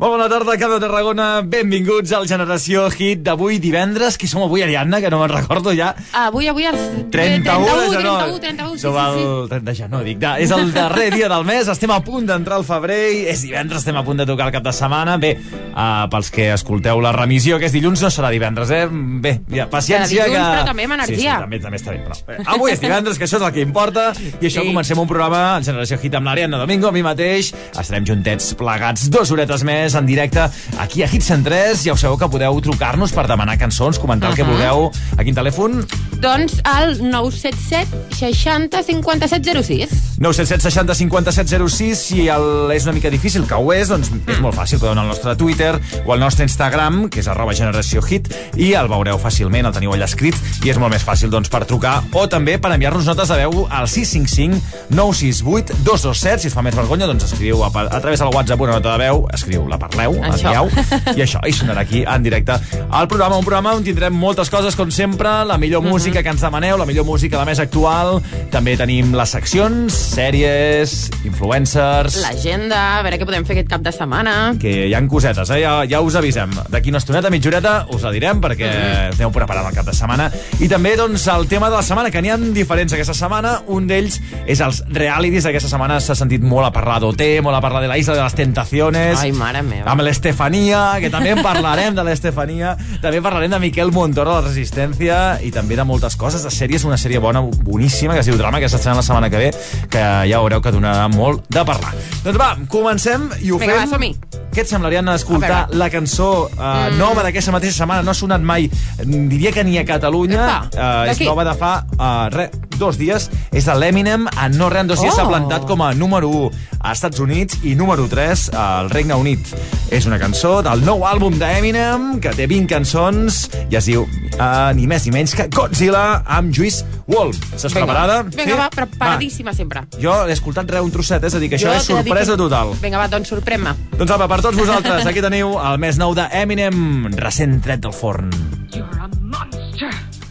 [0.00, 1.42] Molt bona tarda, Cada Tarragona.
[1.44, 4.14] Benvinguts al Generació Hit d'avui divendres.
[4.16, 4.96] Qui som avui, Ariadna?
[5.04, 5.90] Que no me'n recordo ja.
[6.16, 6.78] Avui, avui, el
[7.12, 8.14] 31 de gener.
[8.14, 9.50] 31, 31, sí, Som sí, el sí.
[9.50, 10.16] 30 de gener, dic.
[10.22, 12.96] Da, és el darrer dia del mes, estem a punt d'entrar al febrer,
[13.28, 15.18] és divendres, estem a punt de tocar el cap de setmana.
[15.20, 15.34] Bé,
[15.74, 18.86] uh, pels que escolteu la remissió, que és dilluns, no serà divendres, eh?
[18.88, 20.56] Bé, ja, paciència Serà dilluns, que...
[20.56, 21.18] però també amb energia.
[21.20, 22.00] Sí, sí, també, també està bé.
[22.08, 24.08] Però, avui és divendres, que això és el que importa,
[24.40, 24.72] i això Sí.
[24.72, 27.52] comencem un programa, el Generació Hit amb l'Ariadna Domingo, a mi mateix.
[27.76, 30.46] Estarem juntets plegats dues horetes més en directe
[30.78, 31.84] aquí a Hit 103.
[31.86, 34.90] Ja ho sabeu que podeu trucar-nos per demanar cançons, comentar el que vulgueu.
[35.16, 35.82] A quin telèfon?
[36.20, 39.94] Doncs al 977 60 57 06.
[40.20, 44.40] 977 60 57 06 si el, és una mica difícil, que ho és, doncs és
[44.42, 45.72] molt fàcil, podeu anar al nostre Twitter
[46.04, 48.28] o al nostre Instagram, que és arroba generació hit,
[48.60, 51.64] i el veureu fàcilment, el teniu allà escrit, i és molt més fàcil doncs, per
[51.64, 56.64] trucar o també per enviar-nos notes de veu al 655 968 227, si us fa
[56.66, 59.79] més vergonya, doncs escriu a, a través del WhatsApp una nota de veu, escriu, la
[59.80, 60.52] parleu, Això.
[60.52, 60.70] envieu,
[61.16, 62.56] i això, i sonarà aquí en directe
[62.90, 66.42] al programa, un programa on tindrem moltes coses, com sempre, la millor música que ens
[66.44, 68.18] demaneu, la millor música, la més actual,
[68.52, 70.96] també tenim les seccions, sèries,
[71.28, 72.20] influencers...
[72.24, 74.36] L'agenda, a veure què podem fer aquest cap de setmana.
[74.60, 75.60] que hi han cosetes, eh?
[75.64, 76.52] ja, ja us avisem.
[76.72, 79.16] D'aquí una estoneta, mitja horeta, us la direm perquè mm.
[79.18, 80.30] aneu preparant el cap de setmana.
[80.60, 83.56] I també, doncs, el tema de la setmana, que n'hi ha diferents aquesta setmana.
[83.70, 85.48] Un d'ells és els realities.
[85.50, 88.24] Aquesta setmana s'ha sentit molt a parlar d'OT, molt a parlar de la Isla de
[88.24, 89.22] les Tentaciones.
[89.22, 89.86] Ai, mare meva.
[89.90, 92.74] Amb l'Estefania, que també en parlarem de l'Estefania.
[93.02, 96.84] També parlarem de Miquel Montoro, de la Resistència, i també de moltes coses, de sèries,
[96.88, 99.50] una sèrie bona, boníssima, que es diu Drama, que s'estrena la setmana que ve,
[99.90, 101.94] que ja veureu que donarà molt de parlar.
[102.24, 103.96] Doncs va, comencem i ho Vinga, fem...
[104.10, 104.40] va.
[104.50, 106.96] Què et semblaria anar a escoltar A la cançó uh, mm.
[106.98, 108.02] nova d'aquesta mateixa setmana?
[108.02, 110.40] No ha sonat mai, mm, diria que ni a Catalunya.
[110.42, 111.26] Epa, Uh, és d'aquí.
[111.28, 112.48] nova de fa uh, re,
[112.80, 113.28] dos dies.
[113.52, 114.26] És de l'Eminem.
[114.32, 115.16] En no res, en dos dies Oh.
[115.20, 119.52] s'ha plantat com a número 1 a Estats Units i número 3 al Regne Unit.
[119.90, 124.70] És una cançó del nou àlbum d'Eminem, que té 20 cançons, i es diu uh,
[124.78, 127.40] ni més ni menys que Godzilla amb Juice WRLD.
[127.56, 128.20] Estàs preparada?
[128.30, 129.82] Vinga, va, preparadíssima sempre.
[129.82, 129.98] Va.
[130.02, 132.04] Jo he escoltat re un trosset, és a dir, que això Jo és de dir
[132.04, 132.74] sorpresa que- total.
[132.80, 133.74] Vinga, va, doncs sorprèn-me.
[133.98, 137.92] Doncs apa, per tots vosaltres, aquí teniu el més nou de Eminem, recent tret del
[137.92, 138.30] forn.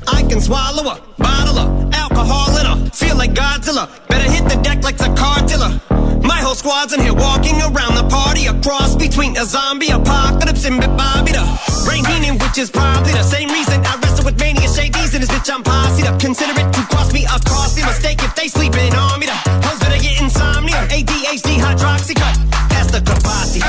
[0.09, 3.88] I can swallow a bottle of alcohol in a feel like Godzilla.
[4.08, 5.80] Better hit the deck like the cartilla.
[6.22, 10.66] My whole squad's in here walking around the party, a cross between a zombie apocalypse
[10.66, 11.44] and Bobby the
[11.88, 15.29] Rain Heenan, which is probably the same reason I wrestle with mania shades and this
[15.29, 16.19] bitch I'm posse up.
[16.19, 19.25] Consider it to cost me a costly mistake if they sleeping on me.
[19.25, 22.35] The hoes better get insomnia, ADHD, hydroxy cut.
[22.69, 23.62] That's the capacity.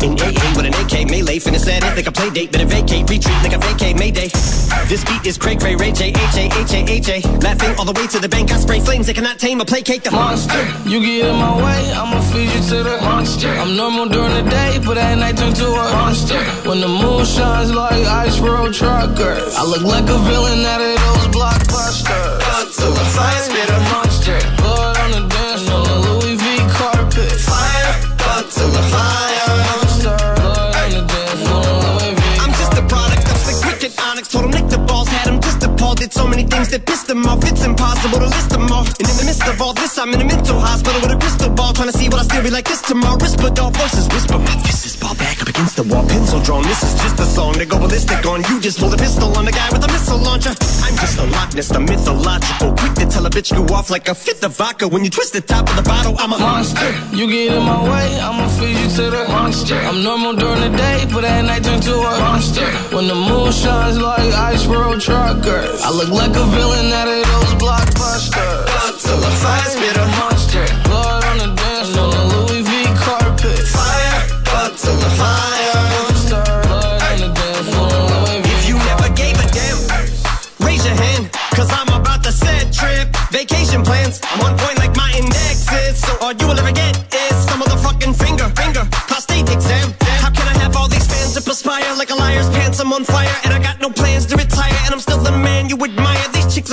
[0.00, 0.49] AA
[0.90, 2.52] with an AK melee, finna set it like a play date.
[2.52, 4.28] Better vacate, retreat like a vacate Mayday.
[4.88, 7.20] This beat is cray cray, Ray J, H A H A H A.
[7.38, 8.50] Laughing all the way to the bank.
[8.52, 10.60] I spray flames that cannot tame or placate the monster.
[10.88, 13.48] You get in my way, I'ma feed you to the monster.
[13.48, 16.40] I'm normal during the day, but at night turn to a monster.
[16.68, 20.94] When the moon shines like ice road truckers, I look like a villain out of
[20.96, 22.40] those blockbusters.
[22.40, 24.38] Godzilla, fire spitter, monster.
[24.58, 27.32] Blood on the dance floor, Louis V carpet.
[27.32, 27.94] fire.
[28.18, 29.29] Godzilla, fire.
[34.30, 35.98] Told him lick the balls, had him just appalled.
[35.98, 37.42] Did so many things that pissed him off.
[37.42, 38.86] It's impossible to list them all.
[38.86, 41.50] And in the midst of all this, I'm in a mental hospital with a crystal
[41.50, 41.72] ball.
[41.72, 43.18] Trying to see what I still be like this tomorrow.
[43.18, 44.38] Whisper, dog voices whisper.
[44.38, 46.62] My fist is ball back up against the wall, pencil drawn.
[46.62, 48.46] This is just a song to go ballistic on.
[48.46, 50.54] You just pulled a pistol on the guy with a missile launcher.
[50.86, 52.70] I'm just a Loch Ness, the mythological.
[52.78, 54.86] Quick to tell a bitch go off like a fifth of vodka.
[54.86, 56.86] When you twist the top of the bottle, I'm a monster.
[57.10, 59.74] You get in my way, I'ma feed you to the monster.
[59.74, 62.66] I'm normal during the day, but at night turn to a monster.
[62.94, 67.20] When the moon shines like ice road truckers, I look like a villain out of
[67.30, 68.66] those blockbusters.
[68.70, 70.64] Godzilla, fire spitter, monster.
[70.86, 72.72] Blood on the dance floor, Louis V
[73.02, 73.64] carpet.
[73.74, 74.20] fire.
[74.50, 75.82] Godzilla, fire.
[75.98, 76.46] Monster.
[76.70, 79.78] Blood on the dance floor, Louis V If you never gave a damn,
[80.64, 81.26] raise your hand.
[81.58, 83.08] Cause I'm about to set trip.
[83.34, 84.20] Vacation plans.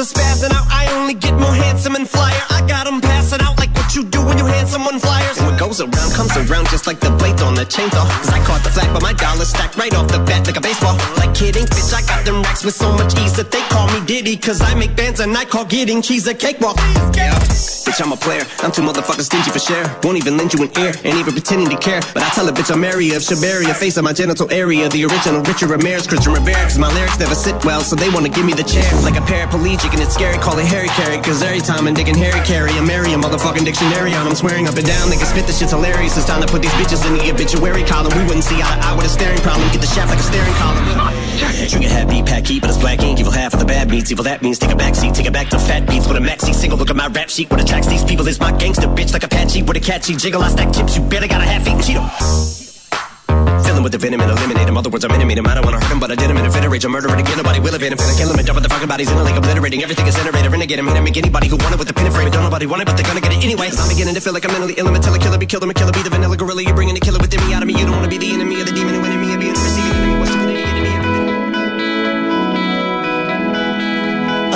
[0.08, 0.66] Spazzing out.
[0.72, 2.42] I only get more handsome and flyer.
[2.50, 5.38] I got them passing out like what you do when you hand someone flyers.
[5.38, 8.08] And what goes around comes around just like the blades on the chainsaw.
[8.22, 10.62] Cause I caught the flag, but my dollar stacked right off the bat like a
[10.62, 10.96] baseball.
[11.18, 14.06] Like kidding, bitch, I got them racks with so much ease that they call me
[14.06, 14.38] Diddy.
[14.38, 16.78] Cause I make bands and I call getting cheese a cakewalk.
[17.14, 17.38] Yeah.
[17.98, 18.46] Bitch, I'm a player.
[18.62, 19.82] I'm too motherfucking stingy for share.
[20.04, 22.02] Won't even lend you an ear, ain't even pretending to care.
[22.14, 24.88] But I tell a bitch I'm area of Shabaria, face of my genital area.
[24.88, 26.62] The original Richard Ramirez, Christian Rivera.
[26.62, 28.86] Cause my lyrics never sit well, so they wanna give me the chair.
[29.02, 31.18] Like a paraplegic, and it's scary, call it Harry Carry.
[31.26, 34.28] Cause every time I'm digging Harry Carry, I marry a motherfucking dictionary on.
[34.28, 36.18] I'm swearing up and down, they can spit this shit's hilarious.
[36.18, 38.14] It's time to put these bitches in the obituary column.
[38.14, 39.66] We wouldn't see eye to eye with a staring problem.
[39.74, 40.86] Get the shaft like a staring column.
[41.66, 43.20] Trigger happy, pack heat, but it's black ink.
[43.20, 44.12] Evil half of the bad meats.
[44.12, 46.22] Evil that means take a back seat, take it back to fat beats with a
[46.22, 46.78] maxi single.
[46.78, 47.50] Look at my rap sheet.
[47.50, 50.42] What attracts these people is my gangster bitch like Apache with a catchy jiggle.
[50.42, 50.98] I stack chips.
[50.98, 52.04] You better got a half eaten Cheeto.
[53.64, 54.78] Fill him with the venom and eliminate him.
[54.78, 55.48] Other words, I'm intimate him.
[55.48, 56.86] I don't wanna hurt him, but I did him in a fit of rage.
[56.86, 57.38] I'm murdering again.
[57.38, 57.98] Nobody will evade him.
[57.98, 60.52] Finna kill him and dump the fucking bodies in a lake, obliterating everything is generated.
[60.52, 60.86] Renegade him.
[60.86, 62.30] Gonna make anybody who want it with the pin and frame.
[62.32, 63.70] Don't nobody want it, but they're gonna get it anyway.
[63.72, 64.88] I'm beginning to feel like I'm mentally ill.
[64.88, 65.64] I'm a killer be killed.
[65.64, 66.64] I'm a killer, be the vanilla gorilla.
[66.64, 67.74] You're bringing the killer within me out of me.
[67.74, 69.97] You don't wanna be the enemy of the demon who enemy and being receiving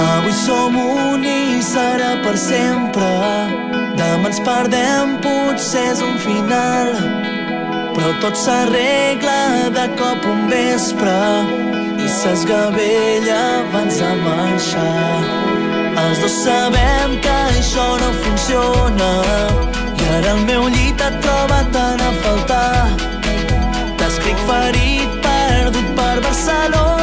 [0.02, 3.10] Avui som un i serà per sempre.
[4.00, 6.94] Demà ens perdem, potser és un final.
[7.96, 9.40] Però tot s'arregla
[9.78, 11.18] de cop un vespre
[12.02, 15.20] i s'esgavella abans de marxar.
[16.02, 19.12] Els dos sabem que això no funciona
[20.00, 22.88] i ara el meu llit et troba tant a faltar.
[24.00, 27.01] T'escric ferit, perdut per Barcelona,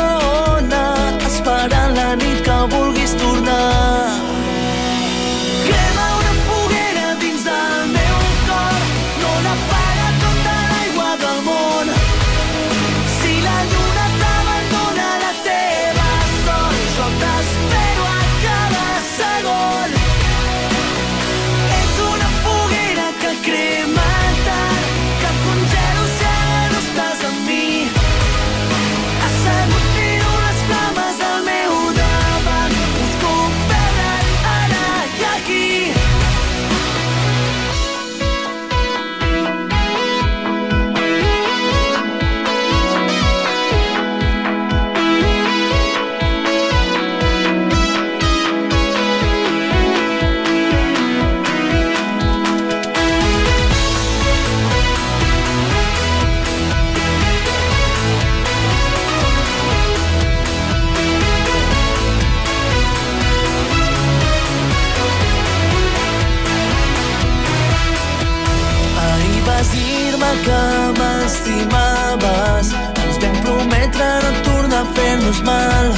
[75.38, 75.93] fer-nos mal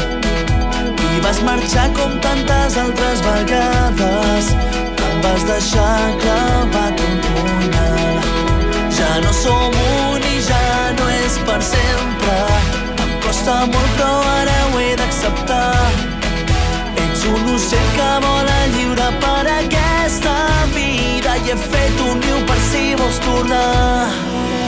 [1.16, 4.54] I vas marxar com tantes altres vegades.
[5.06, 8.20] Em vas deixar clavat un punyal
[8.90, 9.72] Ja no som
[10.12, 12.36] un i ja no és per sempre.
[13.02, 15.84] Em costa molt però ara ho he d'acceptar.
[16.96, 20.36] Ets un ocell que vola lliure per aquesta
[20.74, 24.59] vida i he fet un niu per si vols tornar.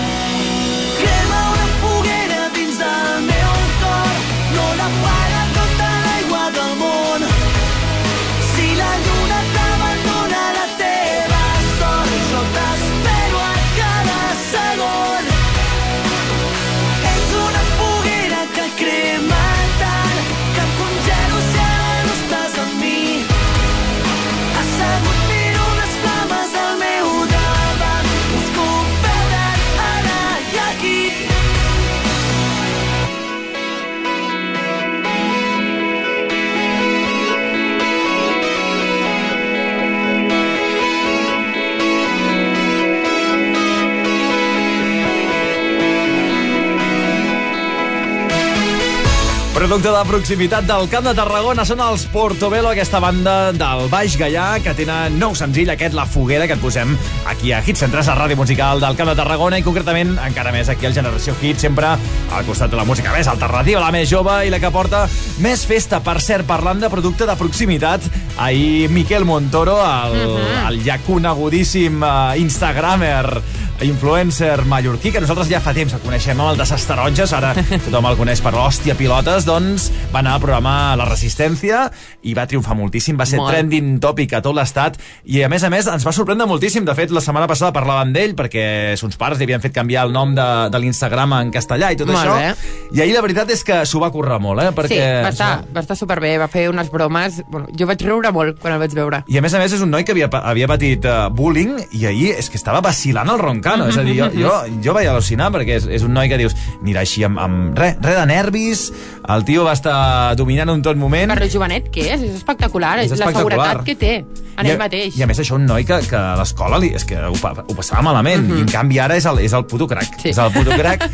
[49.72, 54.58] Producte de proximitat del Camp de Tarragona són els Portobello, aquesta banda del Baix Gaià,
[54.60, 56.92] que tenen nou senzill, aquest La Foguera, que et posem
[57.32, 60.68] aquí a Hits Centres, a Ràdio Musical del Camp de Tarragona, i concretament encara més
[60.68, 64.34] aquí al Generació Hit, sempre al costat de la música més alternativa, la més jove
[64.44, 65.06] i la que porta
[65.40, 66.02] més festa.
[66.04, 68.04] Per cert, parlant de producte de proximitat,
[68.36, 70.68] ahir Miquel Montoro, el, uh -huh.
[70.68, 73.40] el ja conegudíssim uh, Instagramer,
[73.84, 77.52] influencer mallorquí, que nosaltres ja fa temps el coneixem amb el de ses taronges, ara
[77.86, 81.84] tothom el coneix per l'hòstia pilotes, doncs va anar al programa La Resistència
[82.22, 83.52] i va triomfar moltíssim, va ser Molt.
[83.52, 86.94] trending topic a tot l'estat i a més a més ens va sorprendre moltíssim, de
[86.98, 88.64] fet la setmana passada parlàvem d'ell perquè
[89.00, 92.10] sons pares li havien fet canviar el nom de, de l'Instagram en castellà i tot
[92.10, 92.76] Molt això, bé.
[92.96, 94.70] i ahir la veritat és que s'ho va currar molt, eh?
[94.72, 97.42] Sí, Perquè, va estar, va estar superbé, va fer unes bromes...
[97.48, 99.22] Bueno, jo vaig riure molt quan el vaig veure.
[99.28, 102.06] I a més a més és un noi que havia, havia patit uh, bullying i
[102.08, 103.40] ahir és que estava vacilant el
[103.78, 103.88] roncano.
[103.90, 106.54] És a dir, jo, jo, jo vaig al·lucinar perquè és, és un noi que dius,
[106.82, 108.92] mira, així amb, amb res re de nervis,
[109.28, 111.30] el tio va estar dominant un tot moment.
[111.32, 113.58] Per lo jovenet que és, és espectacular, És la espectacular.
[113.58, 114.14] seguretat que té
[114.58, 115.16] en I ell mateix.
[115.16, 117.74] I a més això un noi que, que a l'escola li- és que ho, ho
[117.74, 120.18] passava malament i en canvi ara és el, és el puto crack.
[120.20, 120.28] Sí.
[120.30, 121.08] És el puto crack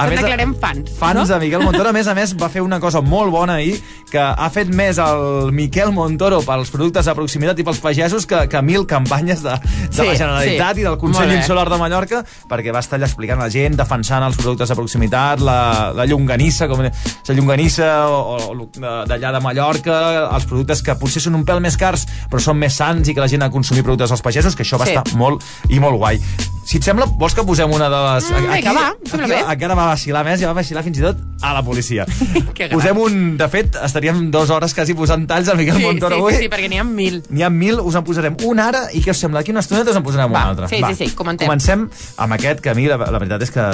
[0.00, 1.24] A Ens més, declarem fans, Fans no?
[1.28, 1.90] de Miquel Montoro.
[1.90, 3.74] A més a més, va fer una cosa molt bona ahir,
[4.10, 8.46] que ha fet més el Miquel Montoro pels productes de proximitat i pels pagesos que,
[8.48, 10.80] que mil campanyes de, de Sí, la Generalitat sí.
[10.80, 11.34] i del Consell.
[11.36, 14.76] Insular de Mallorca, perquè va estar allà explicant a la gent, defensant els productes de
[14.78, 18.68] proximitat, la, la llonganissa, com la llonganissa o, o
[19.06, 19.98] d'allà de Mallorca,
[20.34, 23.20] els productes que potser són un pèl més cars, però són més sants i que
[23.20, 24.96] la gent ha de consumir productes dels pagesos, que això va Sí.
[24.96, 26.20] estar molt i molt guai.
[26.70, 28.26] Si et sembla, vols que posem una de les...
[28.30, 29.38] Mm, vinga, va, aquí, bé.
[29.56, 32.04] encara va vacilar més i va vacilar fins i tot a la policia.
[32.54, 32.76] Que gran.
[32.76, 33.16] Posem un...
[33.40, 36.36] De fet, estaríem dues hores quasi posant talls a Miquel Sí, Montoro sí, avui.
[36.36, 37.16] sí, sí, perquè n'hi ha mil.
[37.32, 39.40] N'hi ha mil, us en posarem un ara i què us sembla?
[39.42, 40.68] D'aquí una estoneta us en posarem Va, un altre.
[40.70, 41.48] sí, sí, sí, comentem.
[41.50, 41.88] Comencem
[42.22, 43.66] amb aquest que a mi la, la veritat és que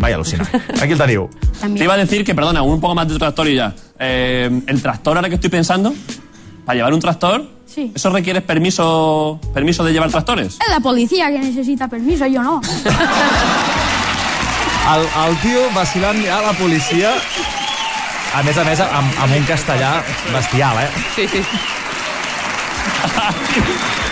[0.00, 0.48] vaig al·lucinar.
[0.80, 1.28] Aquí el teniu.
[1.60, 3.74] Te iba a decir que, perdona, un poco más de tractor y ya.
[3.98, 5.92] Eh, el tractor, ahora que estoy pensando,
[6.64, 7.92] para llevar un tractor, Sí.
[7.94, 10.58] ¿eso requiere permiso, permiso de llevar tractores?
[10.60, 12.60] Es la policía que necesita permiso, yo no.
[14.90, 17.12] El, el tio vacilant a la policia
[18.34, 19.90] a més a més, amb, amb un castellà
[20.32, 20.90] bestial, eh?
[21.16, 21.44] Sí, sí.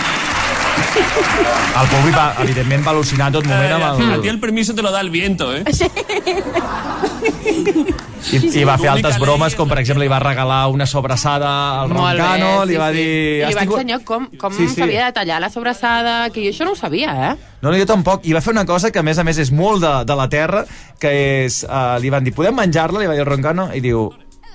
[0.98, 4.22] El públic, va, evidentment, va al·lucinar tot moment amb A el...
[4.24, 5.62] ti el permiso te lo da el viento, ¿eh?
[8.28, 11.50] I, i va fer altes bromes, com per exemple li va regalar una sobrassada
[11.82, 12.96] al Molt Roncano, bé, li sí, va sí.
[12.98, 13.12] dir...
[13.38, 14.74] I "Has li va tingut-" ensenyar com, com Sí, sí.
[14.80, 17.34] s'havia de tallar la sobrassada, que jo això no ho sabia, eh?
[17.62, 18.26] No, no, jo tampoc.
[18.26, 20.28] I va fer una cosa que, a més a més, és molt de, de la
[20.28, 20.64] terra,
[21.00, 21.14] que
[21.46, 21.62] és...
[21.64, 23.00] Uh, li van dir, podem menjar-la?
[23.00, 24.08] Li va dir el Roncano, i diu,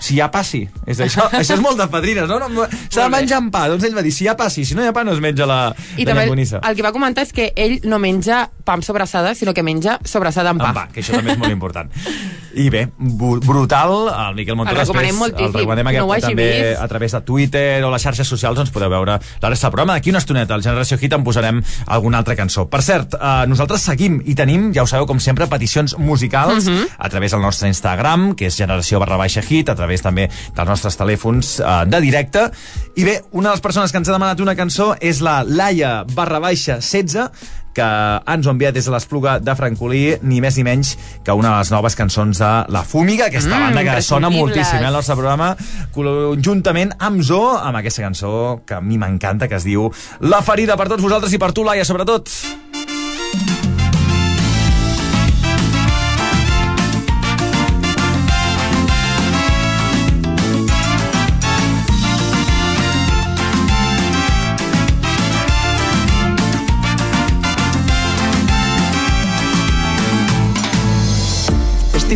[0.04, 0.66] si hi ha pa, sí.
[0.90, 2.40] És això, això és molt de padrines, no?
[2.52, 3.66] no S'ha de menjar amb pa.
[3.72, 4.66] Doncs ell va dir, si hi ha pa, sí.
[4.68, 5.62] Si no hi ha pa, no es menja la,
[5.96, 6.64] I la també llangonissa.
[6.68, 10.00] el que va comentar és que ell no menja pa amb sobrassada, sinó que menja
[10.04, 10.74] sobrassada amb pa.
[10.74, 11.94] Amb pa, que això també és molt important.
[12.56, 15.46] I bé, brutal, el Miquel Montoro El recomanem després, moltíssim.
[15.48, 16.82] el recomanem no aquest, hagi també vist.
[16.82, 19.94] a través de Twitter o les xarxes socials doncs podeu veure la resta del programa.
[19.98, 22.68] D'aquí una estoneta, al Generació Hit, en posarem alguna altra cançó.
[22.70, 26.88] Per cert, eh, nosaltres seguim i tenim, ja ho sabeu, com sempre, peticions musicals Mhm.
[26.98, 30.68] a través del nostre Instagram, que és generació barra baixa hit, a través també dels
[30.70, 32.52] nostres telèfons eh, de directe.
[32.96, 36.04] I bé, una de les persones que ens ha demanat una cançó és la Laia
[36.14, 37.30] barra baixa 16,
[37.74, 37.86] que
[38.34, 41.52] ens ho ha enviat des de l'Espluga de Francolí, ni més ni menys que una
[41.52, 44.94] de les noves cançons de La Fúmiga, aquesta Mm, banda que sona moltíssim eh, al
[44.94, 45.56] nostre programa,
[45.94, 50.78] conjuntament amb Zo, amb aquesta cançó que a mi m'encanta, que es diu La ferida
[50.78, 52.30] per tots vosaltres i per tu, Laia, sobretot.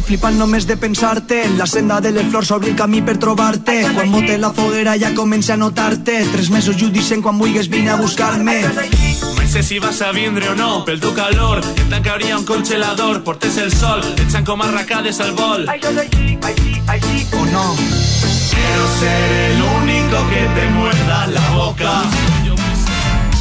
[0.07, 1.43] Flipant només de pensar-te.
[1.45, 5.13] En la senda de les flors obrir camí per trobar-te Quan bote la foguera ja
[5.15, 6.21] comença a notar-te.
[6.31, 8.61] Tres mesos i ho dicen quan vulguis vine a buscar-me.
[8.75, 13.23] Mai sé si vas a vindre o no, pel teu calor et tancaria un congelador,
[13.23, 15.65] portes el sol, echan com arracades al vol.
[17.31, 17.65] O no.
[18.51, 21.91] Quiero ser el único que te muerda la boca.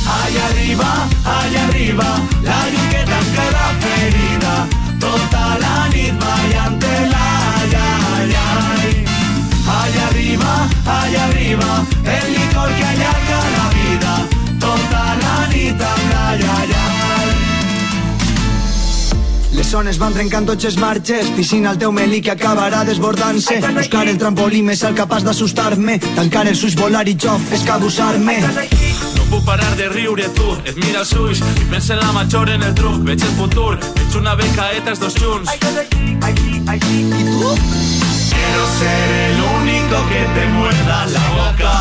[0.06, 2.08] Allá arriba, allá arriba,
[2.42, 4.54] la llum que tanca la ferida.
[5.00, 5.58] Tota
[5.96, 7.26] la nit ballant-te-la,
[7.56, 9.04] ai, ai, ai.
[9.66, 14.12] Allá arriba, allá arriba, el licor que allarga la vida.
[14.60, 17.26] Tota la nit amb la, ai, ai, ai.
[19.56, 21.30] Les zones van trencant tots els marges.
[21.36, 25.98] Piscina al teu melí que acabarà desbordant-se Buscar el trampolí més alt capaç d'assustar-me.
[26.14, 28.95] Tancar els ulls, volar i jo escabussar-me No
[29.30, 32.62] puc parar de riure tu, et mira els ulls i pensa en la major en
[32.62, 35.50] el truc, veig el futur, veig una becaeta els dos junts.
[35.52, 35.68] I tu?
[38.30, 41.72] Quiero ser el único que te muerda la boca.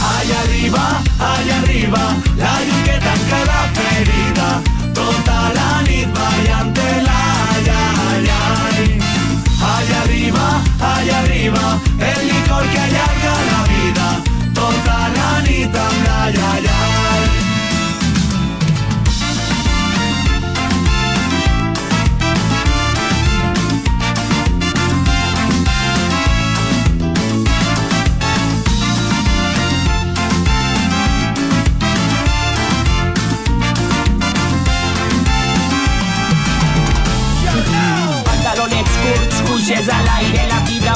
[0.00, 2.02] Allá arriba, allá arriba,
[2.36, 4.48] la llum que tanca la ferida.
[4.94, 7.20] Tota la nit ballant-te-la,
[7.52, 9.00] ai, ai, ai.
[9.74, 10.46] Allá arriba,
[10.80, 14.39] allá arriba, el licor que allarga la vida.
[15.50, 16.79] Tota la nit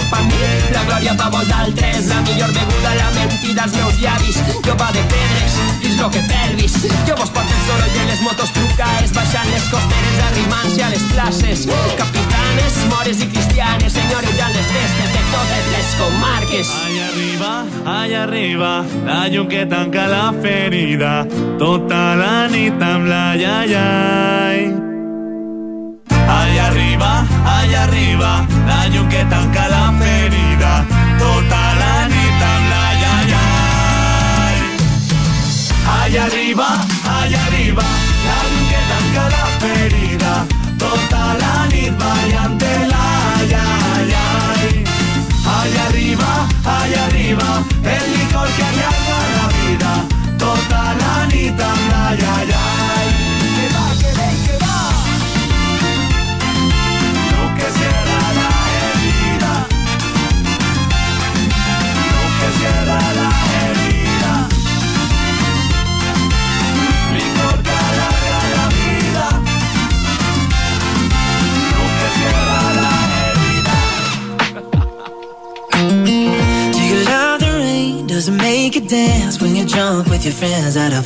[0.04, 0.34] vida pa mi,
[0.72, 5.00] la glòria pa vosaltres, la millor beguda, la mentida als meus llavis, jo va de
[5.00, 6.72] pedres, dis lo que pervis,
[7.06, 11.02] jo vos porto el soroll de les motos trucaes, baixant les costeres, arrimant-se a les
[11.12, 16.72] places, capitanes, mores i cristianes, senyorejant les festes de totes les comarques.
[16.86, 17.52] Allá arriba,
[17.98, 18.72] allá arriba,
[19.06, 21.26] la llum que tanca la ferida,
[21.58, 24.93] tota la nit amb la ai, ai, ai.
[26.40, 30.84] Allá arriba, allá arriba, la yunqueta tanca la ferida,
[31.18, 32.50] total anita,
[33.02, 33.42] ya, ya.
[36.02, 36.68] Allá arriba,
[37.20, 37.43] allá
[80.34, 81.03] friends that are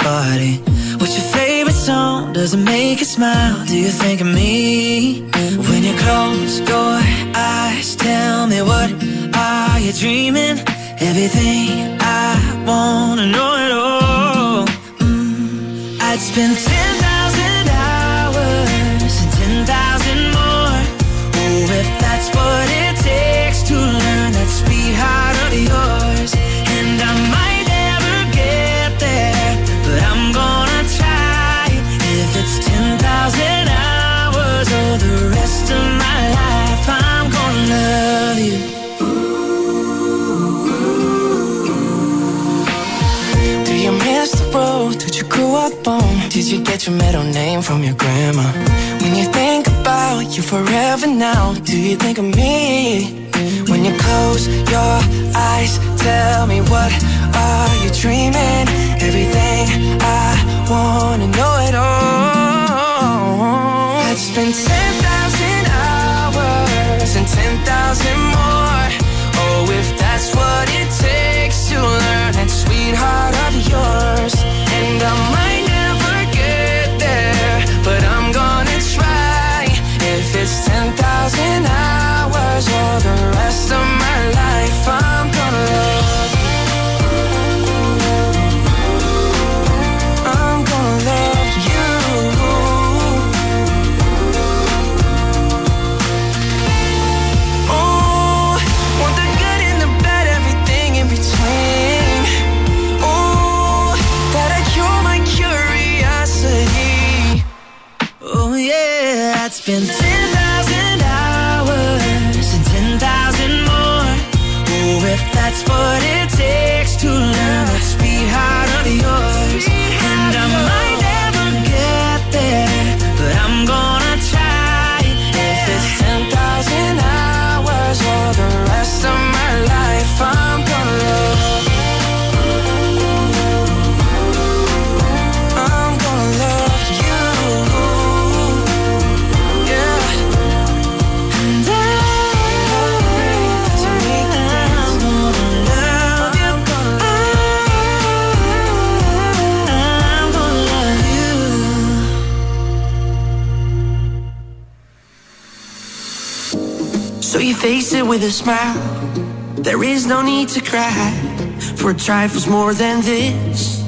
[161.98, 163.82] trifles more than this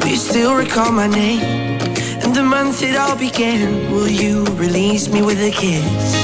[0.00, 1.42] Do you still recall my name?
[2.22, 6.14] And the month it all began Will you release me with a kiss?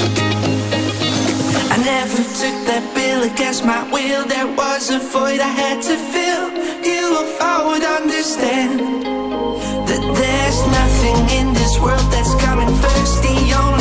[1.70, 5.96] I never took that bill against my will There was a void I had to
[5.96, 6.44] fill
[6.82, 8.80] You if I would understand
[9.88, 13.71] That there's nothing in this world that's coming first The only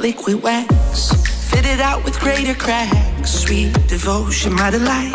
[0.00, 1.12] liquid wax.
[1.50, 3.30] Fit it out with greater cracks.
[3.30, 5.12] Sweet devotion, my delight.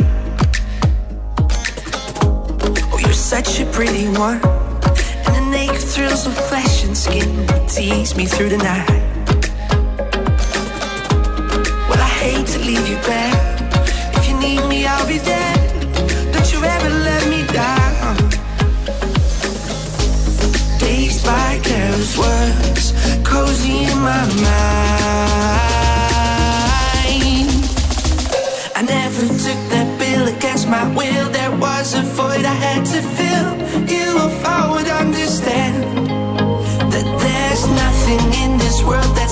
[2.91, 4.39] Oh, you're such a pretty one.
[5.26, 8.89] And the naked thrills of flesh and skin tease me through the night.
[11.89, 13.38] Well, I hate to leave you back.
[14.17, 15.56] If you need me, I'll be there.
[16.32, 18.17] Don't you ever let me down.
[20.78, 22.85] Days by careless words
[23.36, 25.26] cozy in my mind.
[28.78, 31.28] I never took that bill against my will.
[31.39, 33.50] There was a void I had to fill.
[33.93, 35.76] You, if I would understand
[36.93, 39.24] that there's nothing in this world that.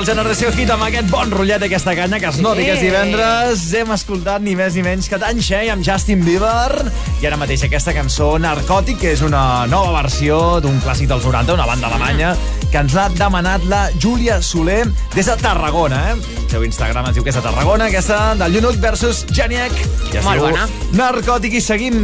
[0.00, 3.66] El Generació Hit amb aquest bon rotllet d'aquesta canya que es noti que és divendres.
[3.76, 6.88] Hem escoltat ni més ni menys que Tan Shea amb Justin Bieber.
[7.20, 11.52] I ara mateix aquesta cançó Narcòtic que és una nova versió d'un clàssic dels 90,
[11.52, 12.32] una banda alemanya
[12.70, 16.39] que ens l'ha demanat la Júlia Soler des de Tarragona, eh?
[16.50, 19.70] El seu Instagram ens diu que és de Tarragona, aquesta del Llunuc versus Geniac.
[20.10, 20.64] I es Molt diu bona.
[20.98, 21.94] Narcòtic i seguim.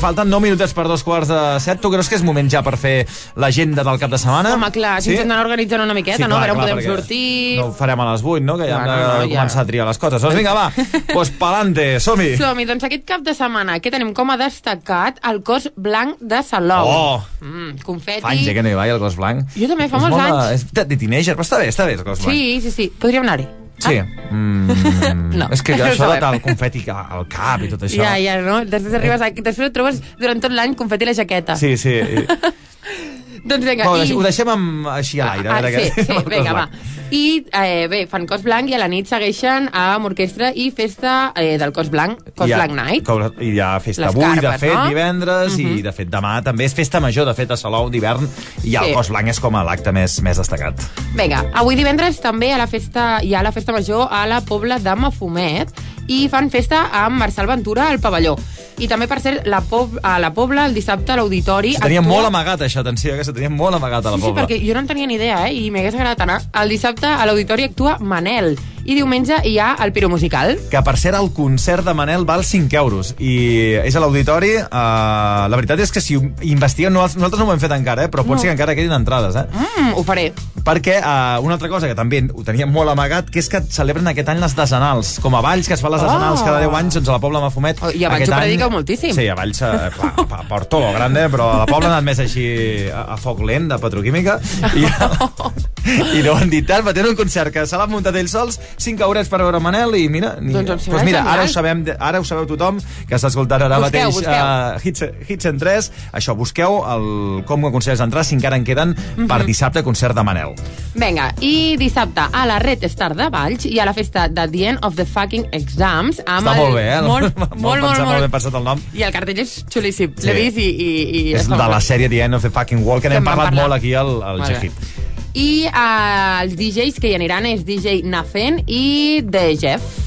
[0.00, 1.82] Falten 9 minutets per dos quarts de set.
[1.84, 2.94] Tu creus que és moment ja per fer
[3.36, 4.54] l'agenda del cap de setmana?
[4.56, 6.38] Home, clar, si ens hem d'anar organitzant una miqueta, no?
[6.38, 7.20] A veure on podem sortir...
[7.60, 8.56] No ho farem a les 8, no?
[8.56, 9.28] Que ja No, hem de no, ja.
[9.34, 10.24] començar a triar les coses.
[10.24, 10.66] Doncs vinga, va,
[11.12, 12.32] doncs pa'lante, som-hi.
[12.40, 16.40] Som-hi, doncs aquest cap de setmana que tenim com a destacat el cos blanc de
[16.48, 16.88] Salou.
[16.88, 17.22] Oh!
[17.44, 18.24] Mm, confeti.
[18.24, 19.44] Fa anys eh, que no hi vaig, al cos blanc.
[19.60, 20.44] Jo també, fa molts anys.
[20.56, 22.32] És de, de teenager, però està bé, està bé, el cos blanc.
[22.32, 22.94] Sí, sí, sí.
[22.96, 23.50] Podríem anar-hi.
[23.80, 23.96] Sí.
[24.30, 24.70] Mm,
[25.40, 28.02] No, és que no això de tal confeti al cap i tot això...
[28.02, 28.60] Ja, ja, no?
[28.68, 31.56] Després arribes aquí, després et trobes durant tot l'any confeti a la jaqueta.
[31.60, 31.96] Sí, sí.
[33.44, 34.12] Doncs vinga, Bueno, i...
[34.12, 35.48] ho deixem amb, així a l'aire.
[35.48, 36.68] Ah, veure sí, sí, vinga, va.
[37.10, 41.32] I eh, bé, fan cos blanc i a la nit segueixen amb orquestra i festa
[41.34, 43.04] eh, del cos blanc, cos I ha- blanc night.
[43.08, 44.84] com- I hi ha festa Les avui, de carpes, fet, no?
[44.88, 45.78] divendres, Mhm.
[45.78, 48.28] i de fet demà també és festa major, de fet, a Salou d'hivern,
[48.62, 48.92] i el Sí.
[48.94, 50.78] cos blanc és com a l'acte més, més destacat.
[51.16, 54.78] Vinga, avui divendres també a la festa, hi ha la festa major a la Pobla
[54.78, 55.68] de Mafumet
[56.10, 58.34] i fan festa amb Marcel Ventura al pavelló.
[58.80, 61.74] I també, per cert, la Pob a la Pobla el dissabte a l'auditori...
[61.76, 64.22] Se tenia actua- molt amagat, això, atenció, que se tenia molt amagat a la Sí,
[64.22, 64.46] sí, pobla.
[64.46, 65.52] perquè jo no en tenia ni idea, eh?
[65.54, 66.40] I m'hagués agradat anar.
[66.62, 68.56] El dissabte a l'auditori actua Manel.
[68.84, 70.56] I diumenge hi ha el Piro Musical.
[70.70, 75.48] que per cert el concert de Manel val 5 euros i és a l'auditori uh,
[75.50, 76.16] la veritat és que si
[76.48, 78.38] investiguen no, nosaltres no ho hem fet encara, eh, però pot No.
[78.40, 79.44] ser que encara quedin entrades eh?
[79.52, 80.32] Mm, ho faré.
[80.64, 84.06] perquè uh, una altra cosa que també ho teníem molt amagat que és que celebren
[84.08, 86.06] aquest any les desenals com a Valls, que es fan les Oh.
[86.08, 88.40] desenals cada 10 anys doncs a la Pobla Mafumet Oh, i a Valls ho any-
[88.40, 89.14] prediqueu moltíssim.
[89.14, 92.18] sí, a Valls uh, clar, tot lo grande però a la Pobla ha anat més
[92.18, 94.38] així a, a foc lent de petroquímica
[94.74, 94.84] i,
[96.16, 98.58] i no han dit tant, però tenen un concert que se l'han muntat ells sols
[98.80, 100.52] 5 eurets per veure Manel i mira, ni...
[100.54, 104.10] Doncs pues mira ara, ho sabem, ara ho sabeu tothom que està escoltant ara Busqueu,
[104.10, 104.32] mateix busqueu.
[104.34, 105.90] Uh, Hits, Hits en 3
[106.20, 107.06] això, busqueu el,
[107.48, 109.26] com aconsegueix entrar si encara en queden Mhm.
[109.30, 110.54] per dissabte concert de Manel
[110.94, 114.66] Vinga, i dissabte a la Red Star de Valls hi ha la festa de The
[114.68, 116.60] End of the Fucking Exams amb està el...
[116.62, 117.00] molt bé, eh?
[117.02, 118.32] Molt, molt, molt, molt, molt ben molt.
[118.36, 120.14] pensat el nom I el cartell és xulíssim.
[120.18, 120.26] Sí.
[120.28, 120.68] L'he vist i...
[120.70, 120.90] i,
[121.20, 123.64] i és de la sèrie The End of the Fucking World que n'hem parlat parlar.
[123.68, 124.42] molt aquí al, al.
[124.46, 124.99] G-Hit
[125.34, 129.98] I eh, els DJs que hi aniran és DJ Nafen i The Jeff.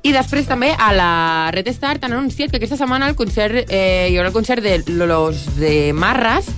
[0.00, 1.12] I després també a la
[1.52, 4.78] Red Star t'han anunciat que aquesta setmana el concert, eh, hi haurà el concert de
[4.88, 6.48] Los de Marras,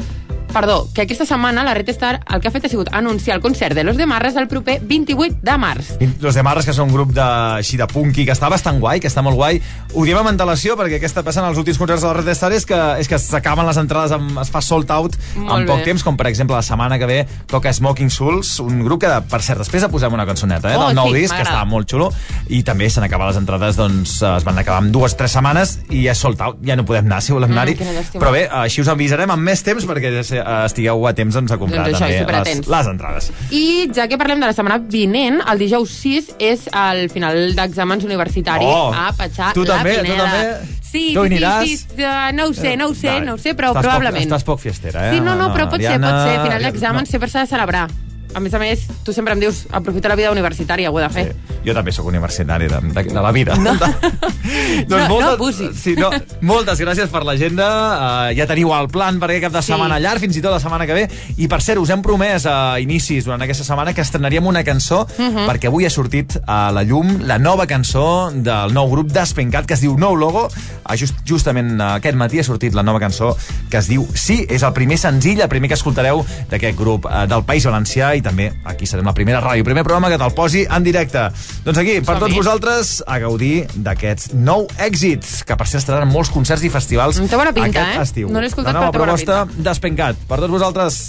[0.52, 3.42] Perdó, que aquesta setmana la Red Star el que ha fet ha sigut anunciar el
[3.42, 5.92] concert de Los de Marras el proper 28 de març.
[6.20, 7.22] Los de Marres, que són un grup de,
[7.58, 9.60] així de punky, que està bastant guai, que està molt guai.
[9.94, 12.52] Ho diem amb antelació, perquè què està passant als últims concerts de la Red Star
[12.52, 15.80] és que, és que s'acaben les entrades, amb, es fa sold out Molt en poc
[15.80, 15.86] bé.
[15.88, 19.40] temps, com per exemple la setmana que ve toca Smoking Souls, un grup que, per
[19.42, 21.88] cert, després de posem una cançoneta eh, Oh, del nou sí, disc, que està molt
[21.90, 22.10] xulo,
[22.52, 26.04] i també s'han acabat les entrades, doncs es van acabar en dues tres setmanes i
[26.12, 27.74] és sold out, ja no podem anar si volem Mm, anar-hi.
[27.80, 28.20] llàstima.
[28.22, 31.58] Però bé, així us avisarem amb més temps perquè eh, estigueu a temps doncs, a
[31.60, 33.30] comprar Doncs això, també les, les entrades.
[33.50, 38.04] I ja que parlem de la setmana vinent, el dijous 6 és el final d'exàmens
[38.08, 40.28] universitaris Oh, a Patxar tu la també, tu Pineda.
[40.28, 40.78] també?
[40.92, 43.54] Sí, Tu sí, sí, sí, uh, no ho sé, no ho sé, no ho sé,
[43.56, 44.20] però estàs probablement.
[44.26, 45.14] Poc, estàs poc fiestera, eh?
[45.14, 46.34] Sí, no, no, però pot ser, pot ser.
[46.44, 47.86] Final d'exàmens sempre s'ha de celebrar.
[48.34, 51.10] A més a més, tu sempre em dius, aprofita la vida universitària, ho he de
[51.12, 51.24] fer.
[51.66, 53.54] Jo també sóc universitari de, de, de la vida.
[53.56, 53.74] No,
[54.88, 55.76] No, no abusis.
[55.78, 56.10] Sí, no,
[56.42, 57.66] moltes gràcies per l'agenda.
[57.68, 59.70] Uh, ja teniu el plan per aquest cap de Sí.
[59.72, 61.04] setmana llarg, fins i tot la setmana que ve.
[61.38, 65.04] I per cert, us hem promès a inicis durant aquesta setmana que estrenaríem una cançó
[65.18, 65.46] Mhm.
[65.48, 69.74] perquè avui ha sortit a la llum la nova cançó del nou grup d'Espencat que
[69.74, 70.48] es diu Nou Logo.
[70.84, 73.36] Ah, Just, justament eh, aquest matí ha sortit la nova cançó
[73.70, 77.26] que es diu Sí, és el primer senzill, el primer que escoltareu d'aquest grup eh,
[77.28, 80.64] del País Valencià i també aquí serem la primera ràdio, primer programa que te'l posi
[80.68, 81.28] en directe.
[81.66, 86.32] Doncs aquí, per tots vosaltres, a gaudir d'aquests nou èxits, que per cert estaran molts
[86.32, 88.02] concerts i festivals Té bona pinta, aquest eh?
[88.08, 88.32] estiu.
[88.32, 90.26] No l'he escoltat, la nova però té bona proposta d'Espencat.
[90.28, 91.00] Per tots vosaltres...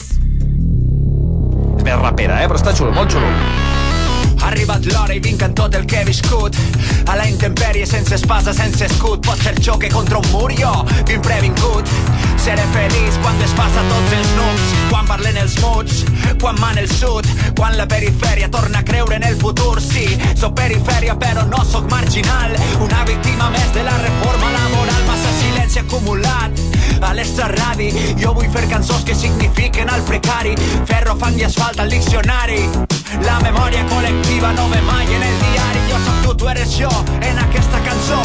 [1.73, 2.49] És més rapera, eh?
[2.49, 3.62] Però està xulo, molt xulo.
[4.43, 6.57] Ha arribat l'hora i vinc amb tot el que he viscut.
[7.07, 9.23] A la intempèrie, sense espasa, sense escut.
[9.23, 10.73] Pot ser xoque contra un mur, jo
[11.07, 11.87] vinc previngut
[12.43, 16.01] Seré feliç quan desfassa tots els nucs Quan parlen els muts,
[16.41, 17.29] quan man el sud.
[17.55, 21.87] Quan la perifèria torna a creure en el futur Sí, sóc perifèria però no sóc
[21.91, 22.57] marginal.
[22.83, 25.07] Una víctima més de la reforma laboral.
[25.07, 27.89] Massa silenci acumulat a l'estrarradi
[28.21, 30.55] Jo vull fer cançons que signifiquen el precari.
[30.89, 32.61] Ferro, fang i asfalt al diccionari.
[33.25, 35.83] La memòria col·lectiva no ve mai en el diari.
[35.89, 38.21] Jo sóc tu, tu eres jo, en aquesta cançó.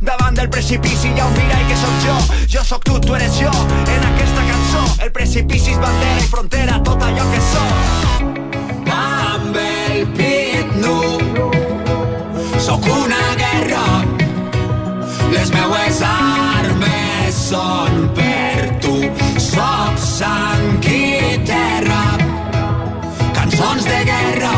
[0.00, 2.16] Davant del precipici hi ha un mirall que sóc jo.
[2.54, 3.52] Jo sóc tu, tu eres jo,
[3.96, 4.84] en aquesta cançó.
[5.04, 8.30] El precipici és bandera i frontera, tot allò que sóc.
[8.92, 10.98] Amb el pit nu
[12.62, 13.84] Sóc una guerra.
[15.32, 18.04] Les meues armes són
[20.22, 22.02] sang i terra,
[23.34, 24.52] cançons de guerra.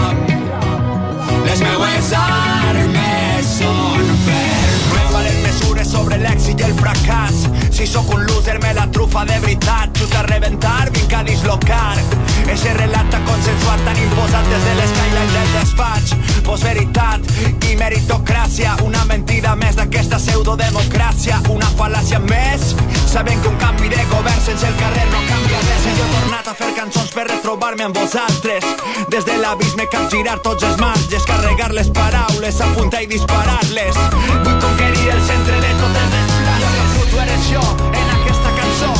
[1.46, 4.42] Les meues armes són per
[4.82, 4.90] tu.
[4.90, 7.46] No valen mesures sobre l'èxit i el fracàs.
[7.74, 9.96] Si sóc un loser me la trufa de veritat.
[10.00, 11.96] Just a rebentar, vinc a dislocar.
[12.44, 16.33] Ese relat tan consensuat, tan imposat des de l'eskyline del despatx.
[16.44, 17.24] Postveritat
[17.70, 22.74] i meritocràcia, una mentida més d'aquesta pseudodemocràcia, una fal·làcia més.
[23.10, 25.86] Sabent que un canvi de govern sense el carrer no canvia res.
[25.88, 28.68] I jo he tornat a fer cançons per retrobar-me amb vosaltres.
[29.14, 34.00] Des de l'abisme capgirar tots els marges, carregar les paraules, apuntar i disparar-les.
[34.44, 36.62] Vull conquerir el centre de tot el desplats.
[36.62, 38.94] Jo sóc tu, eres jo, en aquesta cançó.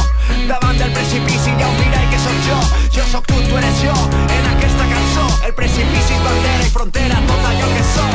[0.48, 2.60] Davant del precipici hi ha un mirall que sóc jo.
[2.98, 4.63] Jo sóc tu, tu eres jo, en aquesta.
[5.44, 8.14] El precipici és bandera i frontera, tot allò que sóc.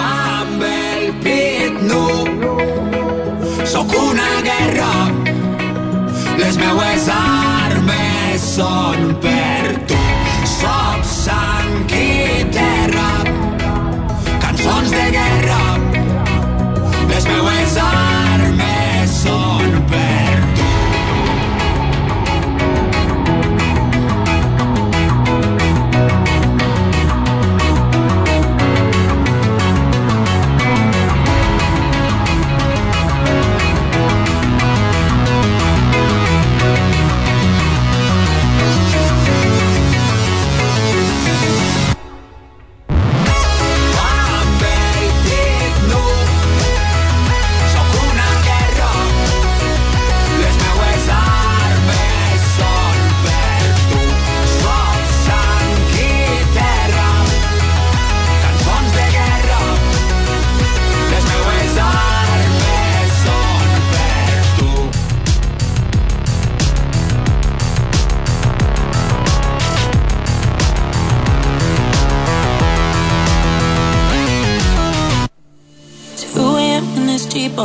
[0.00, 1.82] Amb el pit
[3.68, 4.88] sóc una guerra.
[6.40, 10.00] Les meues armes són per tu.
[10.56, 13.08] Sóc sang i terra,
[14.96, 15.64] de guerra.
[17.12, 18.07] Les meues armes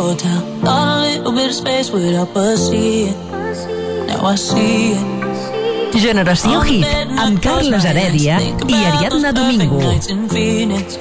[0.02, 0.40] hotel.
[0.64, 3.18] Thought a little bit of space would help us see it.
[4.08, 5.14] Now I see it.
[5.94, 6.86] Generació Hit,
[7.22, 9.80] amb Carles Heredia i Ariadna Domingo.
[10.02, 10.98] Still feel it.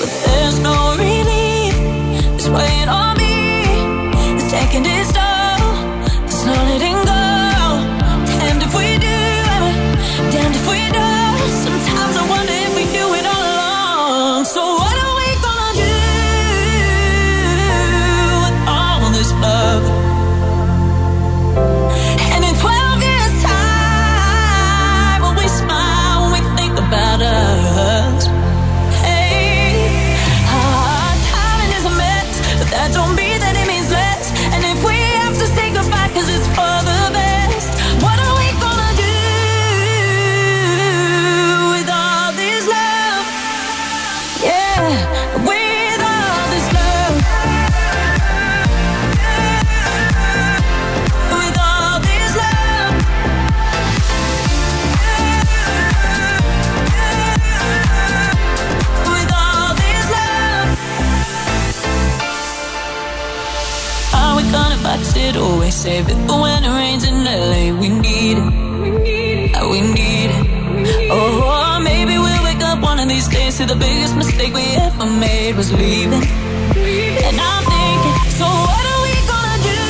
[0.00, 1.74] But there's no relief.
[2.52, 4.34] Weighing on me.
[4.34, 5.31] It's taking its toll.
[65.82, 67.72] Save it for when it rains in LA.
[67.80, 69.56] We need it.
[69.56, 70.46] Uh, We need it.
[71.10, 75.06] Oh, maybe we'll wake up one of these days to the biggest mistake we ever
[75.06, 76.22] made was leaving.
[77.26, 79.82] And I'm thinking, so what are we gonna do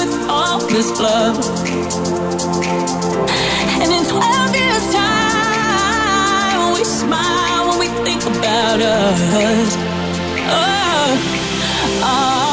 [0.00, 1.36] with all this love?
[3.82, 9.76] And in 12 years' time, we smile when we think about us.
[10.54, 11.10] Oh,
[12.10, 12.51] oh,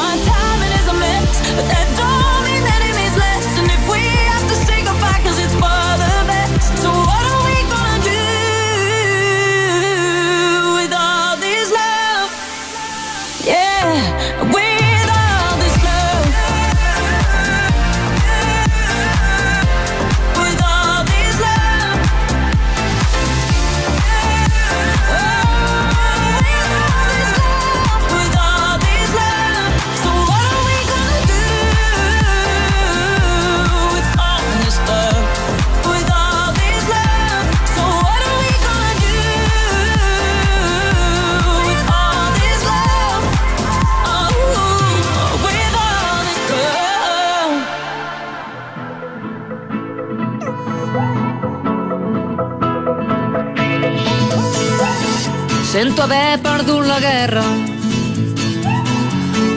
[56.00, 57.44] Sento haver perdut la guerra.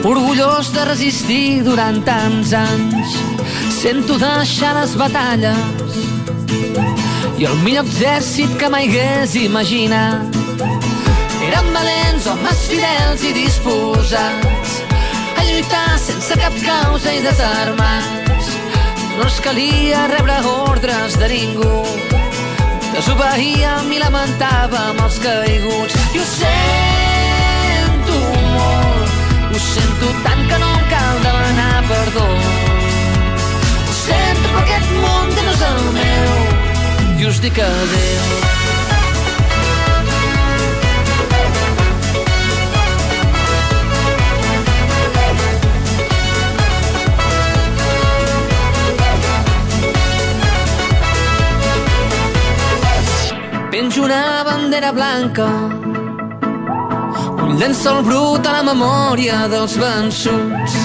[0.03, 3.13] Orgullós de resistir durant tants anys
[3.77, 5.95] Sento deixar les batalles.
[7.39, 10.35] I el millor exèrcit que mai hagués imaginat.
[11.47, 14.77] Eren valents, homes fidels i disposats
[15.39, 18.51] A lluitar sense cap causa i desarmats.
[19.15, 21.85] No ens calia rebre ordres de ningú
[22.91, 26.02] Desobeíem i lamentàvem els caiguts.
[26.13, 28.17] I ho sento
[28.53, 29.13] molt,
[29.49, 32.25] ho sento tant que no em cal demanar perdó.
[33.89, 36.35] Ho sento, però aquest món ja no és el meu,
[37.17, 38.27] i us dic adéu.
[53.73, 55.49] Penjo una bandera blanca
[57.53, 60.77] Un llençol brut a la memòria dels vençuts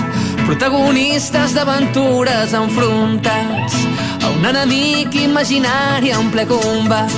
[0.42, 3.78] Protagonistes d'aventures enfrontats
[4.20, 7.16] A un enemic imaginari en ple combat.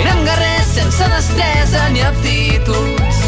[0.00, 3.20] Eren guerrers sense destresa ni aptituds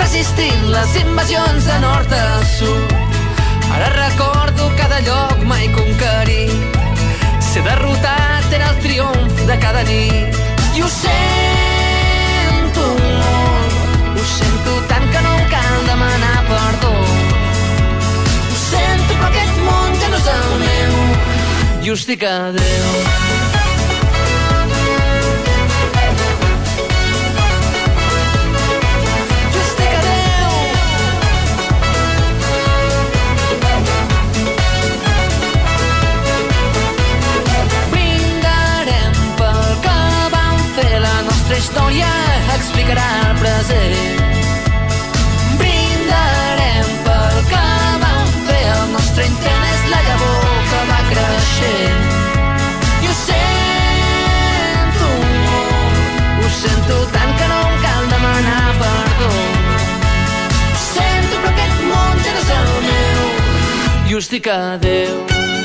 [0.00, 2.24] Resistint les invasions de nord a
[2.56, 2.98] sud.
[3.76, 6.80] Ara recordo cada lloc mai conquerit.
[7.44, 10.44] Ser derrotat era el triomf de cada nit.
[10.76, 11.75] I ho ho
[14.38, 16.94] sento tant que no em cal demanar perdó.
[18.46, 20.98] Ho sento, però aquest món ja no és el meu,
[21.86, 23.55] i us dic adéu.
[41.46, 42.06] Nostra història
[42.56, 44.16] explicarà el present.
[45.60, 47.60] Brindarem pel que
[48.02, 52.02] vam fer el nostre intent és la llavor que va creixent.
[52.98, 55.12] I ho sento
[56.42, 59.32] ho sento tant que no em cal demanar perdó.
[60.50, 63.22] Ho sento però aquest món ja no és el meu
[64.10, 65.55] i us dic adéu.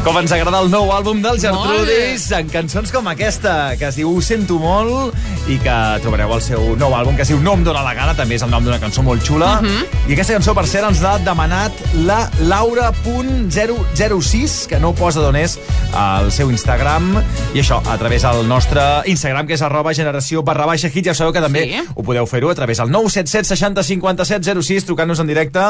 [0.00, 4.08] Com ens agrada el nou àlbum dels Gertrudis, en cançons com aquesta, que es diu
[4.08, 5.12] Ho sento molt,
[5.52, 8.14] i que trobareu al seu nou àlbum, que es diu No em dóna la gana,
[8.16, 9.58] també és el nom d'una cançó molt xula.
[9.60, 9.84] Mhm.
[10.08, 11.72] I aquesta cançó, per cert, ens l'ha demanat
[12.08, 15.58] la Laura.006, que no posa d'on és
[15.92, 17.20] al seu Instagram,
[17.52, 21.14] i això, a través del nostre Instagram, que és arroba generació barra baixa hit, ja
[21.14, 21.76] sabeu que també Sí.
[21.94, 25.60] ho podeu fer-ho a través del 977 60 57 06, trucant-nos en directe,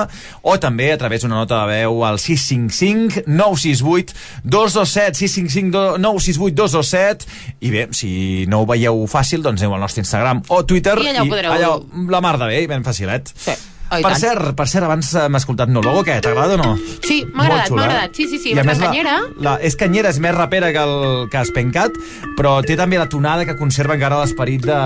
[0.42, 7.26] o també a través d'una nota de veu al 655 968 227 655 968 227
[7.60, 11.08] i bé, si no ho veieu fàcil doncs aneu al nostre Instagram o Twitter I
[11.12, 11.72] allà ho podreu- allà,
[12.10, 13.32] la mar de bé, ben facilet.
[13.34, 13.52] Sí.
[13.90, 14.20] Oh, i per, tant.
[14.22, 16.20] cert, per cert, abans hem escoltat No Logo, què?
[16.22, 16.76] T'agrada o no?
[17.02, 17.86] Sí, m'ha agradat, m'ha eh?
[17.88, 18.14] agradat.
[18.14, 19.16] Sí, sí, sí, I a més, canyera.
[19.34, 21.98] La, la, és canyera, és més rapera que, el, que Espencat,
[22.38, 24.78] però té també la tonada que conserva encara l'esperit de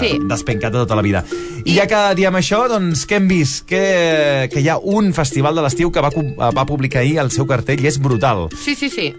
[0.00, 0.18] Sí.
[0.26, 1.22] d'Espencat de tota la vida.
[1.64, 3.64] I ja que diem això, doncs, què hem vist?
[3.68, 6.10] Que, que hi ha un festival de l'estiu que va,
[6.50, 8.48] va publicar ahir el seu cartell i és brutal.
[8.58, 9.12] Sí, sí, sí.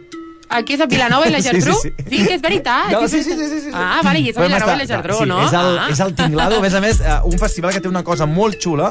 [0.50, 1.76] Aquí és a Vilanova i la Sí, sí, Geltrú?
[1.82, 1.94] sí.
[2.10, 2.92] sí, que és veritat.
[2.92, 3.72] No, que sí, sí, sí, sí, sí.
[3.74, 5.40] Ah, vale, i és a Vilanova i la Geltrú, sí, no?
[5.46, 5.88] És el, ah.
[5.94, 8.58] és el Tinglado, a més a més, eh, un festival que té una cosa molt
[8.62, 8.90] xula,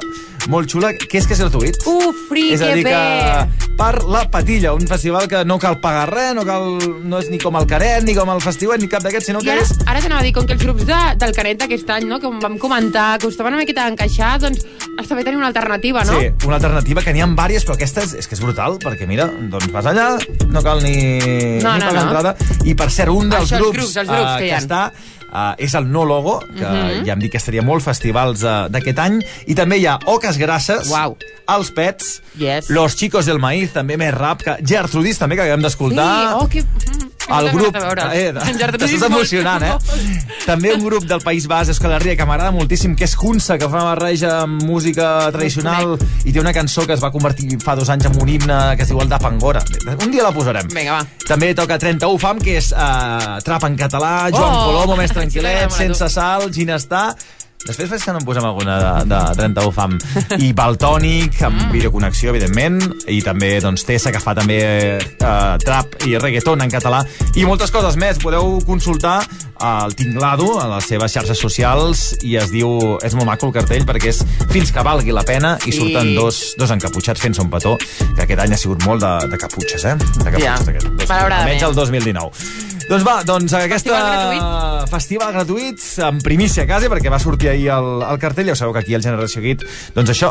[0.49, 1.83] molt xula, que és que és gratuït.
[1.91, 2.95] Uf, fri, és a que dir, bé.
[2.95, 7.31] que per la patilla, un festival que no cal pagar res, no, cal, no és
[7.31, 9.67] ni com el Caret, ni com el Festival, ni cap d'aquests, sinó I que ara,
[9.67, 9.75] és...
[9.85, 12.39] ara t'anava a dir, com que els grups de, del Canet d'aquest any, no, com
[12.43, 14.67] vam comentar, costava una miqueta d'encaixar, doncs
[14.99, 16.19] està bé tenir una alternativa, no?
[16.19, 19.07] Sí, una alternativa que n'hi ha diverses, però aquesta és, és que és brutal, perquè
[19.07, 20.09] mira, doncs vas allà,
[20.51, 20.97] no cal ni,
[21.63, 22.03] No, no, no.
[22.03, 22.35] entrada,
[22.65, 24.83] i per cert, un dels Això, els grups, grups, els grups eh, que que està
[25.29, 27.05] uh, és el No Logo, que Mhm.
[27.07, 30.39] ja em dic que estaria molt festivals uh, d'aquest any, i també hi ha Oques
[30.39, 31.17] Grasses, Uau.
[31.49, 32.69] Els Pets, yes.
[32.71, 36.09] Los Chicos del Maíz, també més rap, que Gertrudis també, que acabem d'escoltar.
[36.29, 36.63] Sí, oh, que...
[36.63, 37.77] mm, el grup...
[38.13, 39.75] Eh, T'estàs emocionant, eh?
[40.47, 43.69] També un grup del País Basc, Euskal Herria, que m'agrada moltíssim, que és Hunsa, que
[43.69, 47.77] fa una barreja amb música tradicional i té una cançó que es va convertir fa
[47.79, 49.63] dos anys en un himne que es diu el de Pangora.
[49.99, 50.71] Un dia la posarem.
[50.73, 51.25] Vinga, va.
[51.29, 54.63] També toca 31 fam, que és uh, trap en català, Joan Oh!
[54.69, 57.11] Colomo, més tranquil·let, sense sal, Ginestar...
[57.67, 59.97] Després fes que no en posem alguna de, de 31 fam.
[60.39, 61.73] I Baltònic, amb Mm.
[61.75, 62.79] videoconnexió, evidentment,
[63.11, 67.03] i també doncs, Tessa, que fa també eh, trap i reggaeton en català,
[67.35, 68.19] i moltes coses més.
[68.23, 69.19] Podeu consultar
[69.61, 72.97] el Tinglado a les seves xarxes socials i es diu...
[73.05, 76.15] És molt maco el cartell perquè és fins que valgui la pena i I- surten
[76.17, 79.85] dos, dos encaputxats fent-se un petó, que aquest any ha sigut molt de, de caputxes,
[79.85, 79.97] eh?
[79.99, 80.91] De caputxes, Ja, d'aquest.
[80.99, 81.11] Dos-.
[81.19, 82.67] Almenys el 2019.
[82.89, 83.93] Doncs va, doncs aquesta...
[83.93, 88.49] Festival Festival gratuït, en primícia quasi, perquè va sortir ahir el, el cartell.
[88.49, 89.61] Ja sabeu que aquí al Generació Hit,
[89.93, 90.31] doncs això,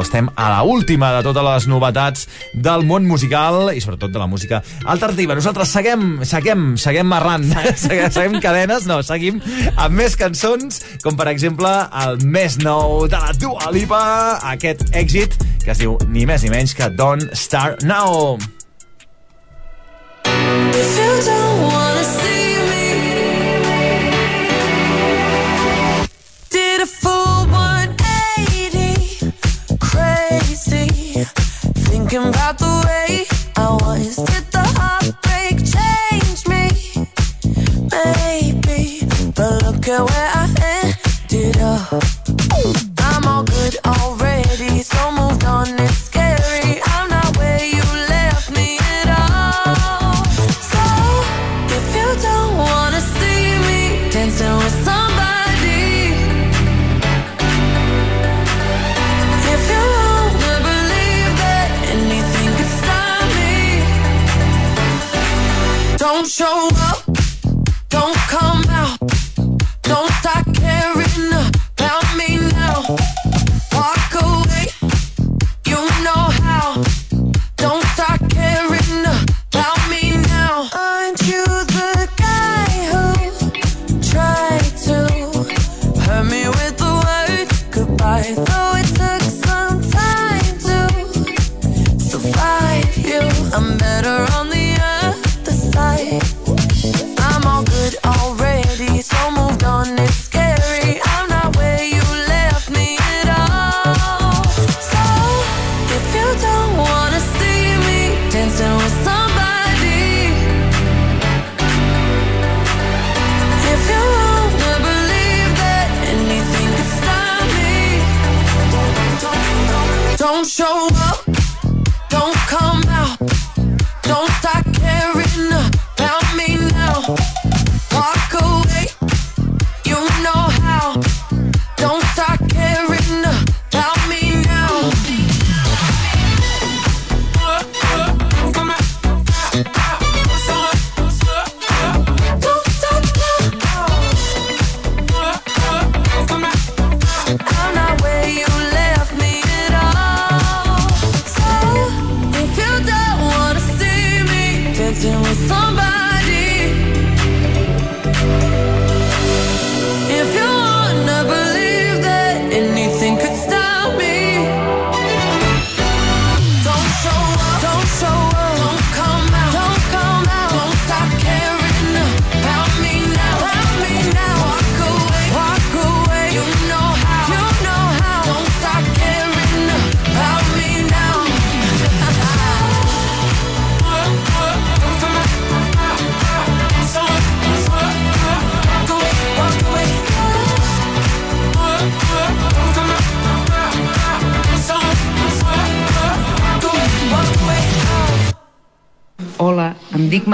[0.00, 2.22] estem a la última de totes les novetats
[2.54, 5.36] del món musical i sobretot de la música alternativa.
[5.36, 7.44] Nosaltres seguem, seguem, seguem marrant,
[7.84, 8.38] seguem, seguem
[8.68, 9.40] cadenes, no, seguim
[9.76, 11.68] amb més cançons, com per exemple
[12.02, 16.50] el més nou de la Dua Lipa, aquest èxit que es diu ni més ni
[16.52, 18.38] menys que Don't Start Now.
[20.24, 22.84] Don't wanna see me,
[26.50, 29.32] did a full 180,
[29.80, 31.24] crazy,
[31.88, 34.47] thinking about the way I was.
[39.90, 40.44] At where I
[40.82, 42.02] ended up.
[42.98, 45.68] I'm all good already, so moved on.
[45.80, 46.80] It's scary.
[46.84, 47.82] I'm not where you
[48.14, 50.24] left me at all.
[50.72, 50.84] So
[51.76, 56.12] if you don't wanna see me dancing with somebody,
[59.54, 63.54] if you wanna believe that anything could stop me,
[65.96, 66.77] don't show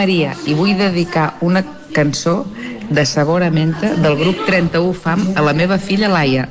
[0.04, 1.62] Maria i vull dedicar una
[1.96, 2.34] cançó
[2.98, 6.50] de sabor a menta del grup 31 Fam a la meva filla Laia.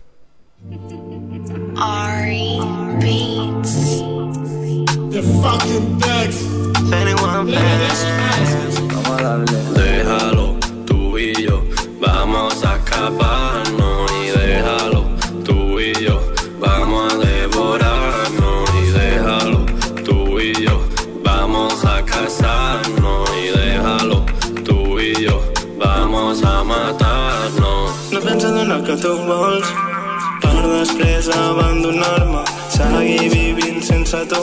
[30.93, 32.43] Després abandonar-me.
[32.69, 34.41] Seguir vivint sense tu.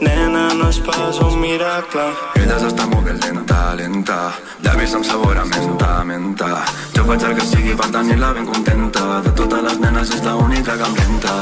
[0.00, 2.06] Nena no és pas un miracle.
[2.40, 4.18] Ella s'està movent lenta, lenta.
[4.64, 6.50] Llavis amb sabor a menta, menta.
[6.96, 8.43] Jo faig el que sigui per tenir-la ben
[8.94, 11.32] De totes les nenes és la única renta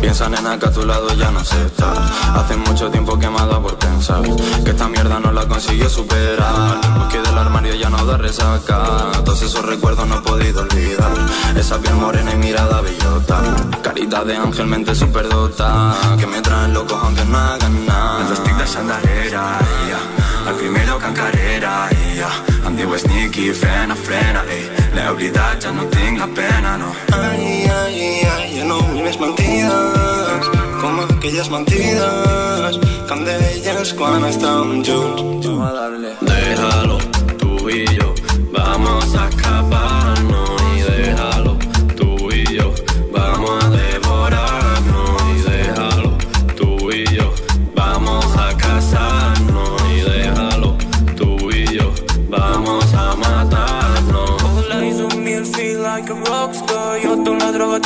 [0.00, 1.94] Piensa nena que a tu lado ya no sé estar
[2.34, 4.22] Hace mucho tiempo que me por pensar
[4.64, 6.80] Que esta mierda no la consiguió superar.
[6.98, 9.12] Porque del armario ya no da resaca.
[9.24, 11.12] Todos esos recuerdos no he podido olvidar.
[11.56, 13.42] Esa piel morena y mirada bellota.
[13.82, 18.22] Carita de ángel, mente superdota Que me traen loco aunque no hagan nada.
[18.22, 20.00] Els estic deixant darrere, ia
[20.48, 20.98] El primero
[22.16, 22.30] ia
[22.66, 26.88] Em diu sneaky, frena, frena, ei L'he oblidat, ja no tinc la pena, no.
[27.14, 30.48] Ai, ai, ai, ja no vull més mentides
[30.80, 36.10] com aquelles mentides que em deies quan estàvem junts Vamos a darle.
[36.32, 36.98] Déjalo,
[37.38, 38.12] tú y yo,
[38.50, 40.07] vamos a escaparnos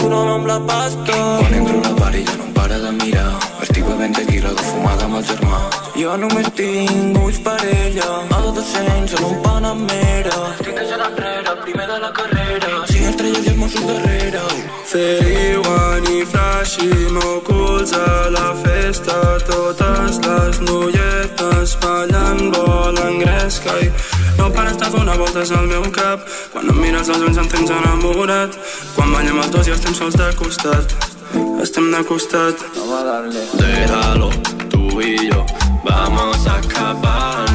[0.01, 1.12] no amb la pasta.
[1.38, 3.32] Quan entro a la bar i ja no em para de mirar.
[3.62, 5.59] Estic bevent tequila de fumada amb el germà.
[5.97, 8.09] Jo només tinc ulls per ella.
[8.38, 12.70] Adolescents en un Panamera Estic deixant enrere, primer de la carrera.
[12.93, 14.45] Cinc estrelles i els Mossos darrere.
[14.93, 19.18] Feriwan i flashy m'ocults a la festa.
[19.49, 21.03] Totes les noies
[21.80, 23.90] ballant volen gresca i
[24.38, 26.26] no pares de donar voltes al meu cap.
[26.53, 28.59] Quan em mires als ulls em tens enamorat
[29.03, 30.92] Quan ballem els dos i estem sols de costat.
[31.64, 32.62] Estem de costat.
[33.59, 34.30] Déjalo,
[34.70, 35.44] tú y yo,
[35.82, 37.51] vamos a escaparnos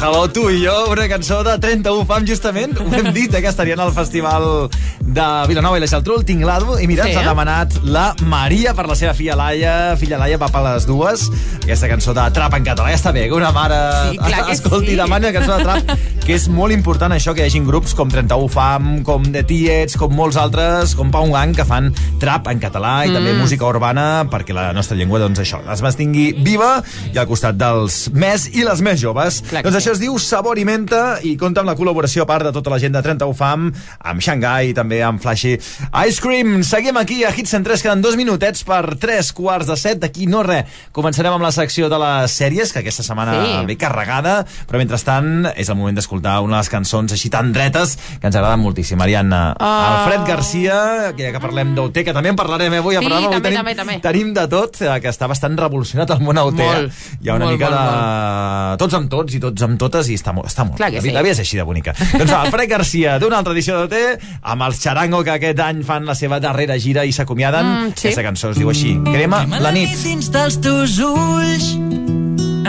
[0.00, 2.72] Déjalo tu i jo, una cançó de 31 fam, justament.
[2.80, 4.70] Ho hem dit, eh, que estarien al Festival
[5.04, 8.72] de Vilanova i la Geltrú, el Tinglado, i mira, Sí, ens ha demanat la Maria
[8.72, 9.74] per la seva filla Laia.
[10.00, 11.26] Filla Laia va per les dues.
[11.64, 13.76] Aquesta cançó de trap en català ja està bé, que una mare
[14.14, 14.96] Sí, que escolti, sí.
[14.96, 15.92] demani la cançó de trap,
[16.24, 19.98] que és molt important això, que hi hagin grups com 31 fam, com The Tiets,
[20.00, 21.92] com molts altres, com Pau Gang, que fan
[22.22, 23.42] trap en català i també Mm.
[23.44, 26.82] música urbana perquè la nostra llengua, doncs això, es mantingui viva
[27.12, 29.42] i al costat dels més i les més joves.
[29.50, 32.46] Clar doncs això es diu Sabor i Menta i compta amb la col·laboració a part
[32.46, 33.68] de tota la gent de 31 Fam,
[34.00, 36.62] amb Shanghai i també amb Flashy Ice Cream.
[36.66, 39.98] Seguim aquí a Hits en 3, queden dos minutets per tres quarts de set.
[40.02, 40.64] D'aquí no res.
[40.96, 43.66] Començarem amb la secció de les sèries, que aquesta setmana Sí.
[43.66, 47.96] ve carregada, però mentrestant és el moment d'escoltar una de les cançons així tan dretes
[48.20, 49.00] que ens agraden moltíssim.
[49.00, 50.04] Ariadna, Ah.
[50.04, 52.96] Alfred Garcia, que ja que parlem d'OT, que també en parlarem, eh, avui.
[52.96, 54.00] Sí, parlarem, avui també, tenim, també, també.
[54.00, 56.54] Tenim de tot, eh, que està bastant revolucionat el món OT.
[56.60, 58.76] Molt, Hi ha una molt, mica molt, de...
[58.84, 60.76] Tots amb tots i tots amb totes i està molt, està molt.
[60.78, 61.08] Clar que la, sí.
[61.08, 61.94] vida- la vida és així de bonica.
[62.12, 63.96] doncs va, Alfred Garcia, d'una altra edició d'OT,
[64.42, 67.66] amb els Charango, que aquest any fan la seva darrera gira i s'acomiaden.
[67.66, 68.08] Mm, sí.
[68.10, 69.96] Aquesta cançó es diu així, Crema la nit.
[70.04, 71.72] dins dels teus ulls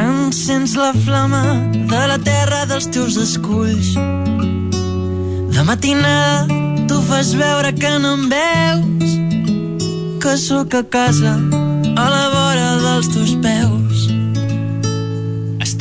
[0.01, 1.41] encens la flama
[1.91, 3.91] de la terra dels teus esculls
[5.51, 6.47] de matinada
[6.87, 9.17] tu fas veure que no em veus
[10.23, 14.07] que sóc a casa a la vora dels teus peus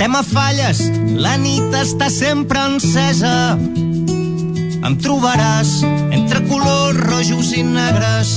[0.01, 0.79] Estem a falles,
[1.21, 3.53] la nit està sempre encesa.
[4.81, 5.75] Em trobaràs
[6.17, 8.31] entre colors rojos i negres.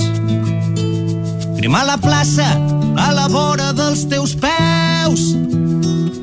[1.56, 2.50] Crema la plaça
[3.00, 5.24] a la vora dels teus peus.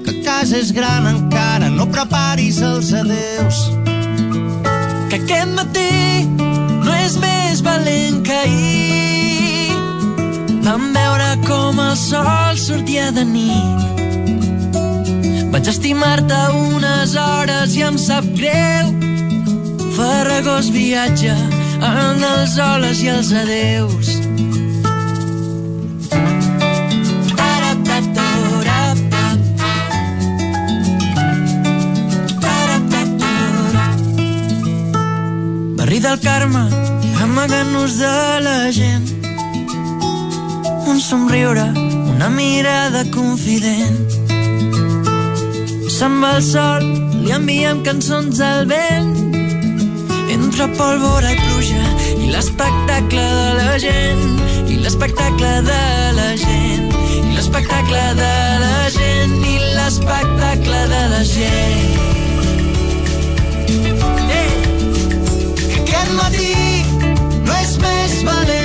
[0.05, 3.63] Que casa és gran encara, no preparis els adeus.
[5.09, 6.29] que aquest matí
[6.85, 9.73] no és més valent que ahir
[10.69, 14.10] vam veure com el sol sortia de nit
[15.61, 18.87] vaig estimar-te unes hores i em sap greu
[19.93, 21.35] farragós viatge
[21.85, 24.09] en els holes i els adeus
[27.41, 28.99] Taraptatorap.
[32.47, 34.01] Taraptatorap.
[35.77, 36.65] Buida el karma,
[37.27, 38.17] amagant-nos de
[38.49, 39.13] la gent.
[40.89, 41.69] Un somriure,
[42.17, 44.30] una mirada confident.
[45.91, 46.85] Se'n va el sol,
[47.25, 49.11] li enviem cançons al vent.
[50.35, 51.89] Entre pólvora i pluja
[52.23, 54.23] i l'espectacle de la gent,
[54.71, 55.81] i l'espectacle de
[56.21, 58.31] la gent, i l'espectacle de
[58.63, 61.93] la gent, i l'espectacle de la gent.
[64.39, 64.49] Eh!
[65.67, 66.55] Que aquest matí
[67.43, 68.60] no és més valent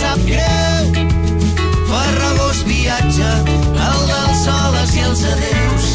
[0.00, 0.84] sap greu.
[1.88, 3.30] Farragós viatge,
[3.86, 5.88] el dels soles i els adeus.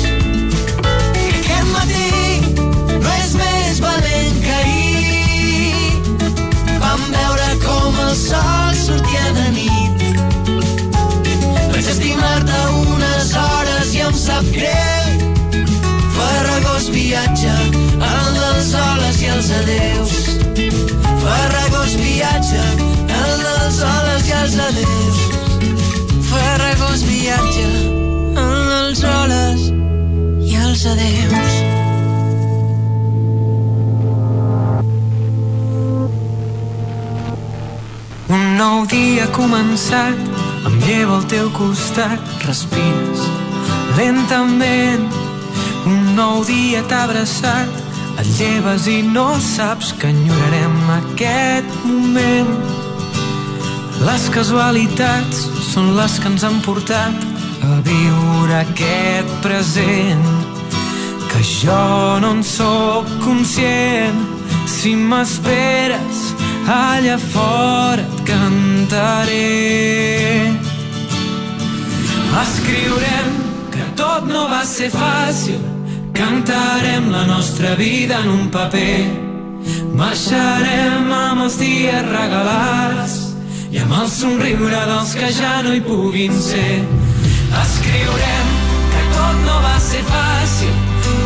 [1.22, 2.12] I aquest matí
[3.02, 5.94] no és més valent que ahir.
[6.84, 10.06] Vam veure com el sol sortia de nit.
[11.74, 15.08] Vaig estimar-te unes hores i em sap greu.
[16.20, 17.56] Farragós viatge,
[18.12, 20.20] el dels soles i els adeus.
[21.26, 22.95] El dels
[24.46, 25.20] i els adeus.
[26.30, 27.64] Farragós viatge,
[28.38, 29.64] el dels soles
[30.46, 31.56] i els adeus.
[38.36, 40.22] Un nou dia començat,
[40.70, 43.26] em llevo al teu costat, respires
[43.98, 45.10] lentament.
[45.90, 47.84] Un nou dia t'ha abraçat,
[48.20, 52.75] et lleves i no saps que enyorarem aquest moment.
[54.06, 55.38] Les casualitats
[55.72, 57.24] són les que ens han portat
[57.66, 60.28] a viure aquest present.
[61.32, 61.80] Que jo
[62.22, 64.22] no en sóc conscient.
[64.70, 66.22] Si m'esperes
[66.70, 69.42] allà fora et cantaré.
[72.46, 73.36] Escriurem
[73.74, 75.62] que tot no va ser fàcil.
[76.14, 78.98] Cantarem la nostra vida en un paper.
[79.98, 83.25] Marxarem amb els dies regalats
[83.76, 86.78] i amb el somriure dels que ja no hi puguin ser.
[87.62, 88.54] Escriurem
[88.94, 90.78] que tot no va ser fàcil.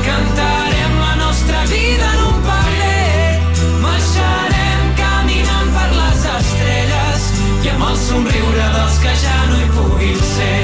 [0.07, 7.29] Cantarem la nostra vida en un paper marxarem caminant per les estrelles.
[7.67, 10.59] I amb el somriure dels que ja no hi puguin ser.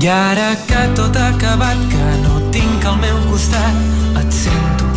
[0.00, 3.84] I ara que tot ha acabat, que no tinc al meu costat,
[4.24, 4.88] et sento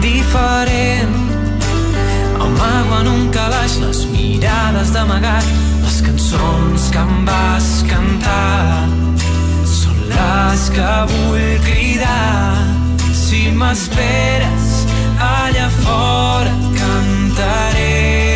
[0.00, 1.19] diferent.
[2.50, 5.46] Amago en un calaix les mirades d'amagat,
[5.84, 8.88] les cançons que em vas cantar.
[9.76, 12.58] Són les que vull cridar.
[13.22, 14.82] Si m'esperes
[15.30, 18.29] allà fora cantaré.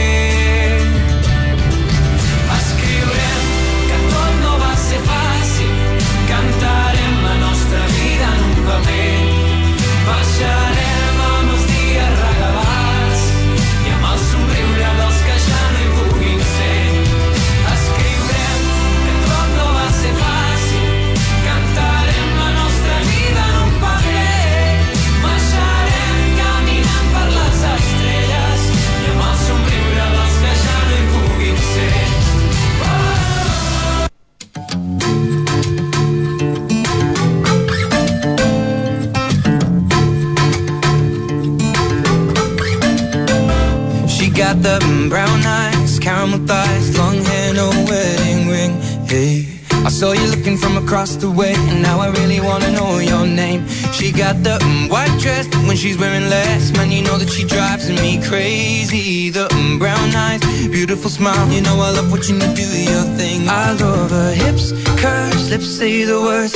[44.55, 48.73] Got the brown eyes, caramel thighs, long hair, no wedding ring.
[49.07, 49.47] Hey,
[49.85, 53.27] I saw you looking from across the way, and now I really wanna know your
[53.27, 53.67] name.
[53.93, 56.73] She got the white dress when she's wearing less.
[56.77, 59.31] Man, you know that she drives me crazy.
[59.31, 59.49] The
[59.79, 61.51] brown eyes, beautiful smile.
[61.51, 63.49] You know I love watching you do your thing.
[63.49, 66.53] I love her hips, curves, lips say the words.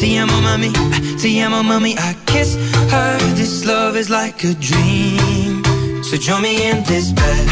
[0.00, 0.72] Te amo, mami.
[1.20, 1.42] Te.
[1.42, 2.56] I kiss
[2.90, 3.18] her.
[3.34, 5.51] This love is like a dream.
[6.12, 7.46] So join me in this bed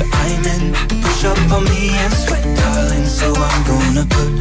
[0.00, 0.72] that I'm in.
[1.04, 3.04] Push up on me and sweat, darling.
[3.04, 4.32] So I'm gonna put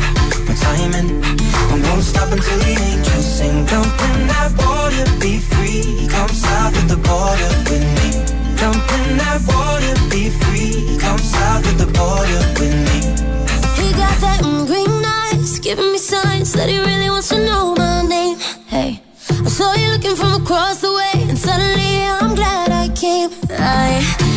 [0.48, 1.20] my time in.
[1.20, 3.68] I won't stop until the angels sing.
[3.68, 6.08] Jump in that water, be free.
[6.08, 8.10] Come south of the border with me.
[8.56, 10.96] Jump in that water, be free.
[10.96, 12.98] Come south of the border with me.
[13.76, 17.76] He got that mm, green eyes, giving me signs that he really wants to know
[17.76, 18.40] my name.
[18.72, 19.04] Hey,
[19.44, 20.95] I saw you looking from across the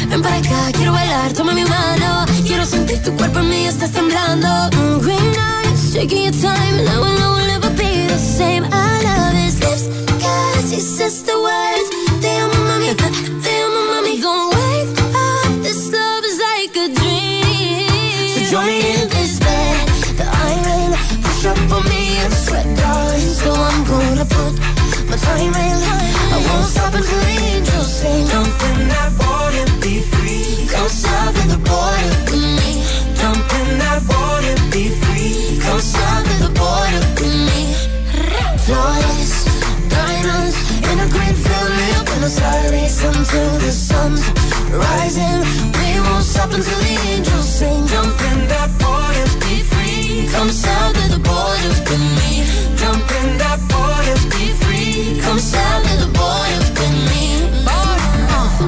[0.08, 2.24] Ven para acá, quiero bailar, toma mi mano.
[2.46, 4.48] Quiero sentir tu cuerpo en mí, estás temblando.
[4.72, 6.78] Mm, green eyes, shaking your time.
[6.78, 8.64] And I will, I will never be the same.
[8.64, 9.84] I love his lips,
[10.22, 11.88] cause he says the words.
[12.22, 12.94] They are my mommy,
[13.44, 14.20] they are my mommy.
[14.20, 18.32] Gonna wake up, this love is like a dream.
[18.34, 20.92] So join me in this bed, the iron.
[21.22, 23.34] Push up on me and sweat, darling.
[23.42, 24.77] So I'm gonna put
[25.28, 28.26] I won't stop until the angels sing.
[28.26, 30.66] Jumping that board be free.
[30.72, 32.70] Come stop in the border with me.
[33.20, 35.60] Jumping that board be free.
[35.60, 35.80] Come
[36.44, 37.60] the border with me.
[42.18, 42.30] A
[44.70, 45.40] the rising.
[45.78, 47.86] We won't stop until the angels sing.
[47.86, 50.28] Jumping that board be free.
[50.32, 52.30] Come south of the border with me.
[52.76, 53.88] Jump in that boat
[54.30, 54.77] be free.
[55.40, 55.44] Uh,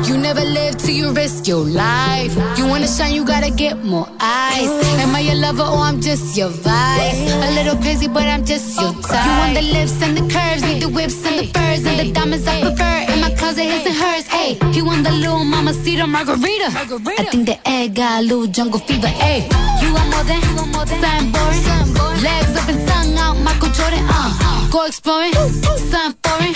[0.07, 2.33] You never live till you risk your life.
[2.57, 4.71] You wanna shine, you gotta get more eyes.
[5.03, 7.17] Am I your lover or I'm just your vibe?
[7.49, 9.27] A little crazy, but I'm just your type.
[9.27, 12.07] You want the lips and the curves, need the whips and the furs and the
[12.13, 12.97] diamonds I prefer.
[13.13, 14.27] In my closet, his and hers.
[14.37, 16.69] Hey, he want the little mama cedar margarita.
[16.71, 19.09] I think the egg got a little jungle fever.
[19.09, 19.39] Hey,
[19.83, 20.41] you want more than,
[20.87, 22.23] something boring.
[22.27, 24.05] Legs up and tongue out, Michael Jordan.
[24.09, 26.53] Uh, go exploring, something foreign.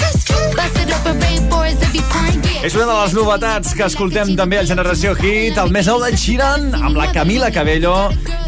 [0.57, 2.45] Bust it open, rainforest if you pouring.
[2.65, 6.13] És una de les novetats que escoltem també al Generació Hit, el més nou d'en
[6.13, 7.95] Sheeran, amb la Camila Cabello,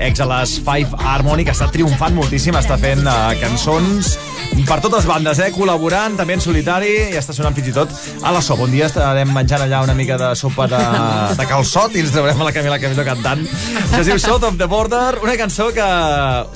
[0.04, 4.18] ex a les Five Harmony, que està triomfant moltíssim, està fent uh, cançons
[4.68, 5.48] per totes bandes, eh?
[5.54, 7.92] col·laborant, també en solitari, i està sonant fins i tot
[8.24, 8.66] a la sopa.
[8.66, 10.80] Un dia estarem menjant allà una mica de sopa de,
[11.38, 13.42] de calçot i ens traurem a la Camila Cabello cantant.
[13.46, 15.86] Això es diu South of the Border, una cançó que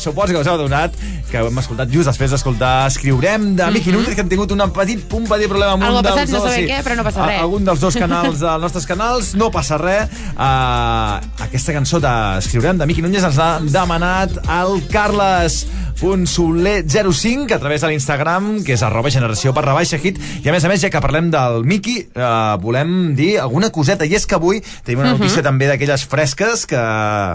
[0.00, 0.96] suposo que us heu adonat,
[1.30, 5.04] que hem escoltat just després d'escoltar Escriurem, de Miqui Núñez, que hem tingut un petit,
[5.14, 5.86] un petit problema amb.
[5.86, 7.42] Algo un dels passat, no dos, sabem què, però no passa a- res.
[7.44, 10.08] algun dels dos canals dels nostres canals, no passa res.
[10.36, 15.66] Uh, aquesta cançó d'Escriurem de Miqui Núñez ens l'ha demanat el Carles
[16.00, 20.16] Soler05 a través de l'Instagram, que és arroba generació per rebaixa hit.
[20.42, 24.06] I a més a més, ja que parlem del Miqui, uh, volem dir alguna coseta.
[24.08, 25.18] I és que avui tenim una Mhm.
[25.20, 26.80] notícia també d'aquelles fresques que...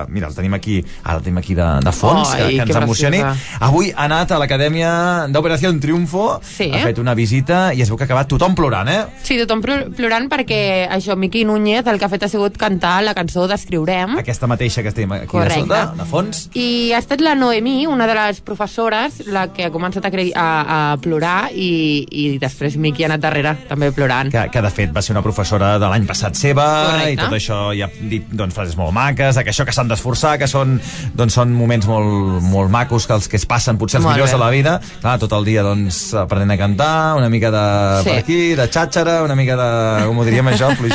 [0.10, 2.72] Mira, el tenim aquí, ara el tenim aquí de, de fons, Ai, que, que ens
[2.72, 3.20] que emocioni.
[3.22, 3.58] preciosa.
[3.60, 6.72] Avui ha anat a l'Acadèmia d'Operació Triunfo, Sí.
[6.74, 9.06] ha fet una visita i es veu que ha acabat tothom plorant, eh?
[9.24, 12.98] Sí, tothom plor- plorant perquè això, Miqui Núñez el que ha fet ha sigut cantar
[13.06, 14.18] la cançó d'Escriurem.
[14.20, 15.62] Aquesta mateixa que estem aquí Correcte.
[15.62, 16.42] de sota, de fons.
[16.58, 20.48] I ha estat la Noemí, una de les professores, la que ha començat a, a,
[20.94, 24.32] a plorar i, i després Miqui ha anat darrere també plorant.
[24.34, 27.12] Que, que de fet va ser una professora de l'any passat seva Correcte.
[27.14, 30.38] i tot això i ha dit doncs, frases molt maques, que això que s'han d'esforçar,
[30.42, 30.80] que són,
[31.16, 34.32] doncs, són moments molt, molt macos, que els que es passen potser els Molt millors
[34.32, 34.38] bé.
[34.38, 34.76] de la vida.
[35.02, 37.64] Clar, tot el dia doncs, aprenent a cantar, una mica de
[38.04, 38.10] Sí.
[38.10, 40.94] per aquí, de xàxara, una mica de, com ho diríem això, fluix,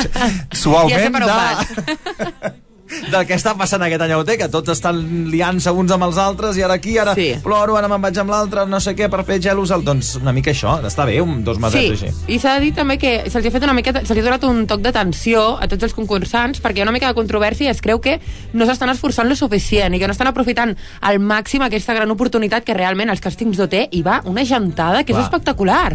[0.91, 2.57] Ja sé per on de, vas.
[2.91, 4.97] del que està passant aquest any a UT, que tots estan
[5.31, 7.37] liant-se uns amb els altres i ara aquí, ara Sí.
[7.45, 9.85] ploro, ara me'n vaig amb l'altre, no sé què, per fer gelos, el...
[9.87, 12.35] doncs una mica això, està bé, un, dos mesets Sí, així.
[12.35, 14.43] i s'ha de dir també que se'ls ha fet una mica, se li ha donat
[14.49, 17.71] un toc d'atenció a tots els concursants perquè hi ha una mica de controvèrsia i
[17.71, 18.17] es creu que
[18.55, 22.67] no s'estan esforçant lo suficient i que no estan aprofitant al màxim aquesta gran oportunitat
[22.67, 25.23] que realment als càstings d'OT hi va una gentada que Clar.
[25.23, 25.93] és espectacular.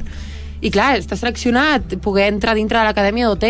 [0.63, 3.43] I clar, està seleccionat poder entrar dintre de l'acadèmia d'OT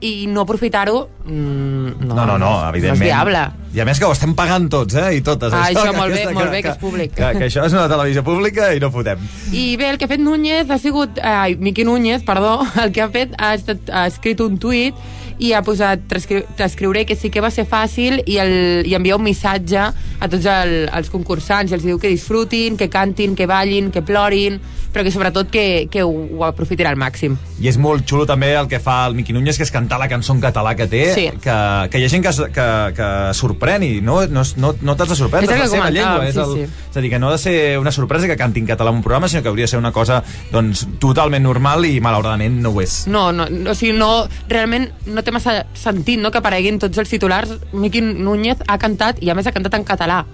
[0.00, 2.98] i no aprofitar-ho mm, no, No, no, no, evidentment.
[3.00, 3.42] No és viable.
[3.74, 5.10] I a més que ho estem pagant tots, eh?
[5.18, 5.52] I totes.
[5.52, 7.12] Ah, això, que molt bé, aquesta- molt bé, que és públic.
[7.14, 9.20] Que, que això és una televisió pública i no fotem.
[9.52, 11.20] I bé, el que ha fet Núñez ha sigut...
[11.22, 14.94] Ai, Miqui Núñez, perdó, el que ha fet ha, estat, ha escrit un tuit
[15.40, 19.16] i ha posat "T'escri- t'escriuré que sí que va ser fàcil i, el, i envia
[19.16, 19.78] un missatge
[20.20, 24.02] a tots el, els concursants i els diu que disfrutin, que cantin, que ballin, que
[24.02, 24.60] plorin,
[24.92, 27.36] però que sobretot que, que ho, ho aprofitin al màxim.
[27.62, 30.08] I és molt xulo també el que fa el Miqui Núñez, que és cantar la
[30.10, 31.26] cançó en català que té, Sí.
[31.40, 31.56] que,
[31.92, 32.66] que hi ha gent que, que,
[32.98, 36.26] que sorprèn i no, no, no, no t'has de sorprendre, És la seva llengua.
[36.26, 36.86] És, sí, el, sí.
[36.90, 38.96] és a dir, que no ha de ser una sorpresa que canti en català en
[38.98, 42.70] un programa, sinó que hauria de ser una cosa doncs, totalment normal i malauradament no
[42.74, 43.06] ho és.
[43.06, 46.98] No, no, no, o sigui, no, realment no té massa sentit no, que apareguin tots
[46.98, 47.56] els titulars.
[47.72, 50.24] Miqui Núñez ha cantat, i a més ha cantat en català.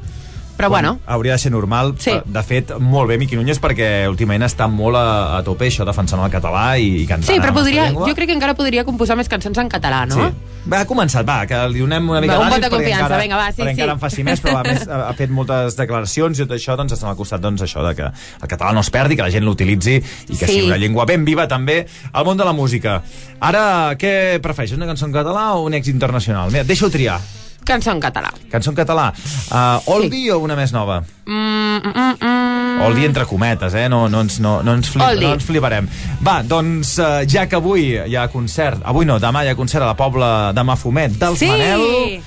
[0.56, 1.94] Però bueno, Hauria de ser normal.
[2.00, 2.14] Sí.
[2.24, 6.22] De fet, molt bé Miqui Núñez perquè últimament està molt a, a tope això defensant
[6.24, 9.28] el català i, i cantant sí, però podria, jo crec que encara podria composar més
[9.28, 10.16] cançons en català, no?
[10.16, 10.54] Sí.
[10.66, 13.36] Va, ha començat, va, que li donem una mica Va, un perquè confiança, encara, vinga,
[13.38, 13.76] va, sí, perquè sí.
[13.76, 16.74] encara en faci més, però a més ha, ha fet moltes declaracions i tot això,
[16.80, 19.30] doncs estan al costat doncs, això de que el català no es perdi, que la
[19.30, 20.52] gent l'utilitzi i que Sí.
[20.56, 23.02] sigui una llengua ben viva també al món de la música.
[23.38, 26.50] Ara, què prefereixes, una cançó en català o un èxit internacional?
[26.50, 27.20] Mira, deixa-ho triar.
[27.66, 28.30] Cançó en català.
[28.50, 29.08] Cançó en català.
[29.50, 31.00] Uh, oldie o una més nova?
[31.26, 32.82] Mm, mm, mm, mm.
[32.86, 33.88] Oldie entre cometes, eh?
[33.90, 35.26] No, no, ens, no, no, ens, flip, Oldie.
[35.26, 35.88] no ens fliparem.
[36.22, 39.82] Va, doncs, uh, ja que avui hi ha concert, avui no, demà hi ha concert
[39.82, 41.48] a la Pobla de Mafumet dels Sí!
[41.50, 42.20] Manel,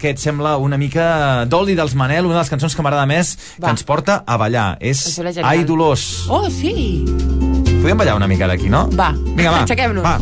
[0.00, 3.34] que et sembla una mica d'Oldie dels Manel, una de les cançons que m'agrada més,
[3.60, 3.66] Va.
[3.68, 4.72] que ens porta a ballar.
[4.80, 5.04] És.
[5.44, 6.24] Ai Dolors.
[6.32, 7.04] Oh, sí!
[7.80, 8.88] Podem ballar una mica ara aquí, no?
[8.96, 9.62] Va, Vinga, va.
[9.62, 10.02] aixequem-nos.
[10.04, 10.18] Va,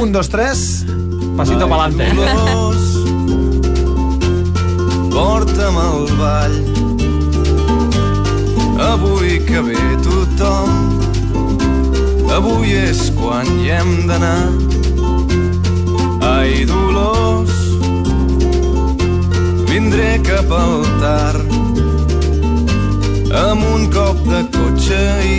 [0.00, 0.64] un, dos, tres,
[1.36, 2.08] pasito pa'lante.
[2.14, 2.86] Dolors,
[5.18, 6.56] porta'm al ball.
[8.92, 10.70] Avui que ve tothom,
[12.36, 14.46] avui és quan hi hem d'anar.
[16.28, 17.56] Ai, Dolors,
[19.72, 21.58] vindré cap al tard,
[23.42, 25.02] amb un cop de cotxe
[25.34, 25.38] i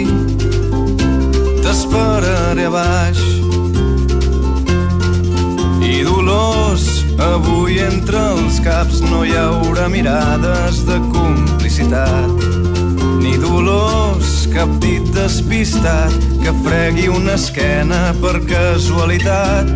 [1.63, 3.23] t'esperaré a baix.
[5.93, 6.88] I Dolors,
[8.69, 12.43] caps no hi haurà mirades de complicitat
[13.19, 16.13] ni dolors, cap dit despistat
[16.43, 19.73] que fregui una esquena per casualitat.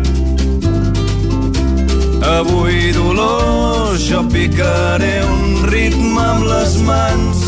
[2.24, 7.44] Avui, Dolors, jo picaré un ritme amb les mans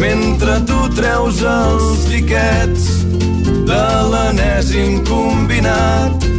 [0.00, 2.88] mentre tu treus els tiquets
[3.68, 6.29] de l'enèsim combinat.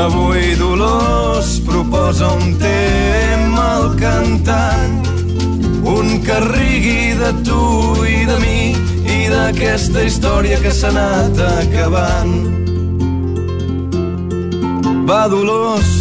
[0.00, 5.10] Avui, Dolors, proposa un tema al cantant
[5.84, 7.60] un que rigui de tu
[8.08, 8.62] i de mi
[9.04, 12.32] i d'aquesta història que s'ha anat acabant.
[15.10, 15.92] Va, Dolors,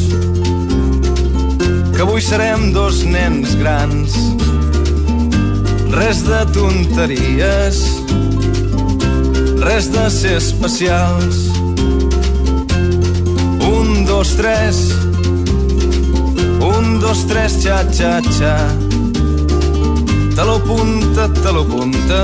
[1.91, 4.15] que avui serem dos nens grans.
[5.99, 7.83] Res de tonteries,
[9.67, 11.58] res de ser especials.
[14.19, 14.93] Dos, tres,
[16.59, 18.55] un, dos, tres, xa, xa, xa.
[20.35, 22.19] Te lo punta, te lo punta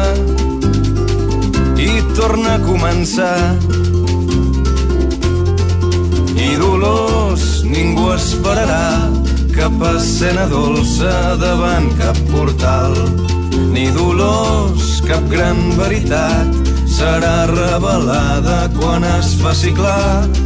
[1.80, 1.88] i
[2.18, 3.40] torna a començar.
[6.36, 9.08] I Dolors ningú esperarà
[9.56, 12.92] cap escena dolça davant cap portal.
[13.72, 16.60] Ni Dolors cap gran veritat
[16.92, 20.45] serà revelada quan es faci clar.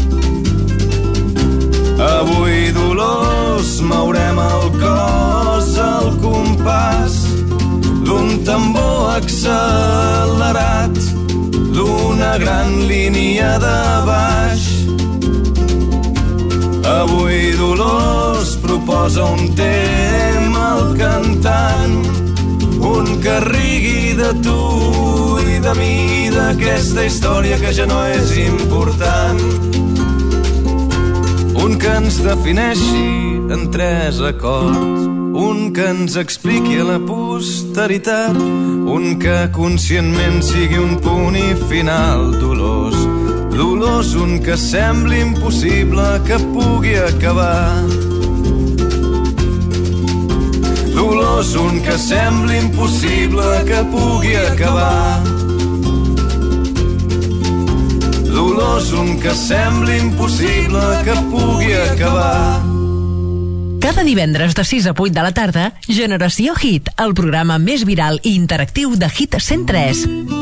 [2.00, 7.18] Avui, Dolors, mourem el cos al compàs
[8.08, 10.96] d'un tambor accelerat,
[11.76, 14.64] d'una gran línia de baix.
[16.88, 22.00] Avui Dolors proposa un tema al cantant,
[22.80, 24.64] un que rigui de tu
[25.44, 29.89] i de mi, d'aquesta història que ja no és important.
[31.70, 35.04] Un que ens defineixi en tres acords,
[35.38, 38.34] un que ens expliqui la posteritat,
[38.90, 42.98] un que conscientment sigui un punt i final dolós.
[43.54, 47.86] Dolós, un que sembli impossible que pugui acabar.
[50.96, 55.49] Dolós, un que sembli impossible que pugui acabar.
[58.40, 62.64] Dolors, un que sembli impossible que pugui acabar.
[63.84, 68.24] Cada divendres de 6 a 8 de la tarda, Generació Hit, el programa més viral
[68.24, 70.39] i interactiu de Hit 103.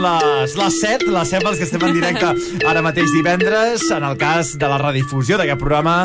[0.00, 2.28] Són les, les 7, les 7 pels que estem en directe
[2.64, 3.82] ara mateix divendres.
[3.92, 5.96] En el cas de la redifusió d'aquest programa,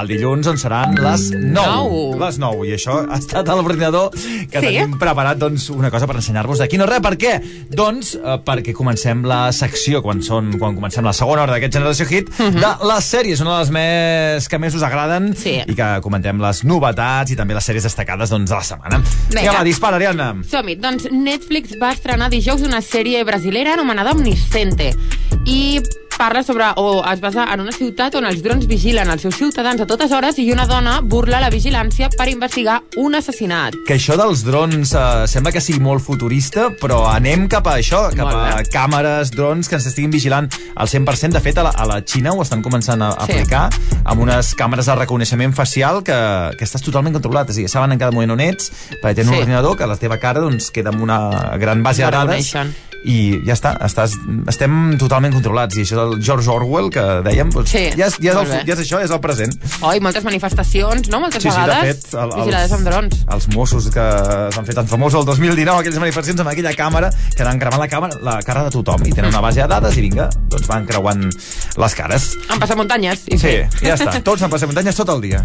[0.00, 1.50] el dilluns on seran les 9.
[1.52, 1.90] Nou.
[2.22, 2.64] Les 9.
[2.70, 4.64] I això ha estat a l'ordinador que Sí?
[4.64, 6.78] tenim preparat doncs, una cosa per ensenyar-vos d'aquí.
[6.80, 7.34] No res, per què?
[7.68, 12.06] Doncs eh, perquè comencem la secció, quan, són, quan comencem la segona hora d'aquest Generació
[12.08, 12.56] Hit, Mhm.
[12.56, 15.58] de les sèries, una de les més que més us agraden Sí.
[15.66, 19.02] i que comentem les novetats i també les sèries destacades doncs, de la setmana.
[19.28, 19.40] Vinga.
[19.42, 20.32] Vinga, va, dispara, Ariadna.
[20.48, 20.76] Som-hi.
[20.76, 24.94] Doncs Netflix va estrenar dijous una sèrie brasilera anomenada Omniscente.
[25.44, 25.82] I
[26.16, 29.80] parla sobre, o es basa en una ciutat on els drons vigilen els seus ciutadans
[29.82, 33.74] a totes hores i una dona burla la vigilància per investigar un assassinat.
[33.88, 38.04] Que això dels drons eh, sembla que sigui molt futurista, però anem cap a això,
[38.14, 41.32] cap a càmeres, drons que ens estiguin vigilant al 100%.
[41.34, 43.32] De fet, a la, a la Xina ho estan començant a Sí.
[43.32, 43.64] aplicar
[44.04, 46.20] amb unes càmeres de reconeixement facial que,
[46.58, 47.50] que estàs totalment controlat.
[47.50, 48.70] És a dir, saben en cada moment on ets,
[49.00, 49.40] perquè tenen Sí.
[49.40, 52.52] un ordinador que la teva cara doncs, queda amb una gran base de dades.
[53.04, 54.12] I ja està, estàs,
[54.50, 55.76] estem totalment controlats.
[55.76, 58.74] I això del George Orwell que dèiem, doncs, Sí, ja, és, ja, és el, ja
[58.76, 59.54] és això, és el present.
[59.82, 61.20] Oi, moltes manifestacions, no?
[61.24, 63.24] Moltes Sí, sí, de vegades fet, el- els- vigilades amb drons.
[63.34, 64.06] els Mossos que
[64.48, 67.80] es van fer tan famosos el 2019, aquelles manifestacions amb aquella càmera, que anaven cremant
[67.80, 70.66] la, càmera, la cara de tothom, i tenen una base de dades, i vinga, doncs
[70.68, 71.26] van creuant
[71.76, 72.30] les cares.
[72.48, 73.24] Han passat muntanyes.
[73.26, 75.42] I Sí, ja està, tots han passat muntanyes tot el dia.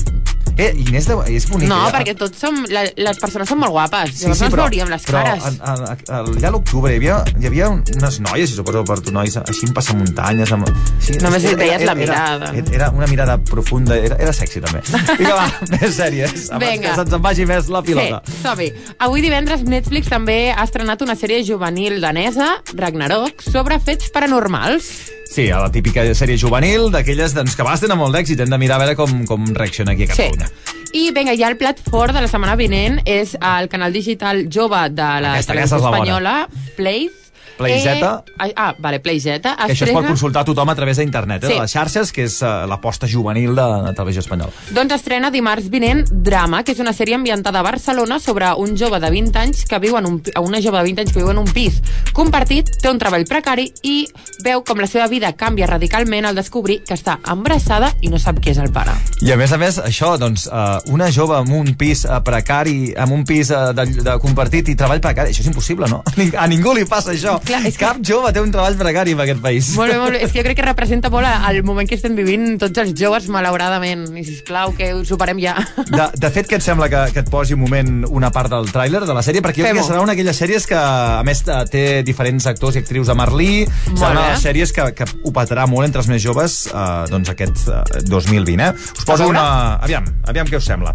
[0.58, 1.70] Eh, Inés, de, és bonic.
[1.70, 1.92] No, eh?
[1.94, 2.56] perquè tots som...
[2.74, 4.10] La, les persones són molt guapes.
[4.16, 5.44] Sí, Llavors sí, no ens però, veuríem les però cares.
[5.46, 8.98] a, a, a, allà a l'octubre hi havia, hi havia unes noies, i suposo per
[9.06, 10.54] tu nois, així en passamuntanyes.
[10.58, 10.72] Amb,
[11.04, 12.52] sí, Només era- veies la era- mirada.
[12.58, 14.82] Era, era una mirada profunda, era, era sexy també.
[15.20, 16.90] Vinga, va, més sèries, abans Vinga.
[16.90, 18.22] que se'ns en vagi més la pilota.
[18.26, 18.72] Sí, som-hi.
[19.06, 24.90] Avui divendres Netflix també ha estrenat una sèrie juvenil danesa, Ragnarok, sobre fets paranormals.
[25.28, 28.60] Sí, a la típica sèrie juvenil, d'aquelles doncs, que vegades tenen molt d'èxit, hem de
[28.62, 30.50] mirar a veure com, com reacciona aquí a Catalunya.
[30.96, 34.88] I vinga, ja el plat fort de la setmana vinent és el canal digital jove
[34.96, 36.36] de la Aquesta, televisió espanyola,
[36.80, 37.10] Play.
[37.58, 38.24] Playzeta.
[38.40, 39.56] Eh, ah, vale, Playzeta.
[39.66, 41.54] Que això es pot consultar tothom a través d'internet, eh, Sí.
[41.54, 44.52] de les xarxes, que és uh, l'aposta juvenil de la televisió espanyola.
[44.72, 49.00] Doncs estrena dimarts vinent Drama, que és una sèrie ambientada a Barcelona sobre un jove
[49.00, 51.38] de 20 anys que viu en un, una jove de 20 anys que viu en
[51.38, 51.82] un pis
[52.14, 54.08] compartit, té un treball precari i
[54.44, 58.40] veu com la seva vida canvia radicalment al descobrir que està embarassada i no sap
[58.42, 58.94] qui és el pare.
[59.22, 62.94] I a més a més, això, doncs, uh, una jove amb un pis uh, precari,
[62.98, 66.04] amb un pis uh, de, de compartit i treball precari, això és impossible, no?
[66.06, 67.38] A A ningú li passa això.
[67.48, 69.70] Clar, és que- Cap jove té un treball precari en aquest país.
[69.78, 70.24] Molt bé, molt bé.
[70.26, 73.28] És que jo crec que representa molt el moment que estem vivint tots els joves,
[73.32, 74.06] malauradament.
[74.18, 75.56] I sisplau, que ho superem ja.
[75.88, 78.68] De, de fet, què et sembla que, que et posi un moment una part del
[78.74, 79.42] tràiler de la sèrie?
[79.46, 82.76] Perquè jo crec que serà una d'aquelles sèries que, a més, eh, té diferents actors
[82.76, 83.52] i actrius de Merlí.
[83.94, 87.06] serà una de les sèries que, que ho petarà molt entre els més joves eh,
[87.12, 88.74] doncs aquest eh, 2020, eh?
[88.98, 89.46] Us poso una...
[89.88, 90.94] Aviam, aviam què us sembla.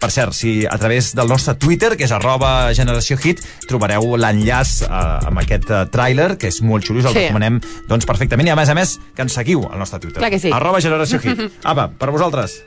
[0.00, 4.82] Per cert, si a través del nostre Twitter, que és arroba generació hit, trobareu l'enllaç
[4.82, 4.90] eh,
[5.30, 7.18] amb aquest eh, tràiler, que és molt xulo, us el Sí.
[7.26, 8.48] recomanem doncs, perfectament.
[8.48, 10.18] I a més a més, que ens seguiu al nostre Twitter.
[10.18, 10.50] Clar que sí.
[10.52, 11.44] Arroba generació hit.
[11.64, 12.62] Apa, per vosaltres.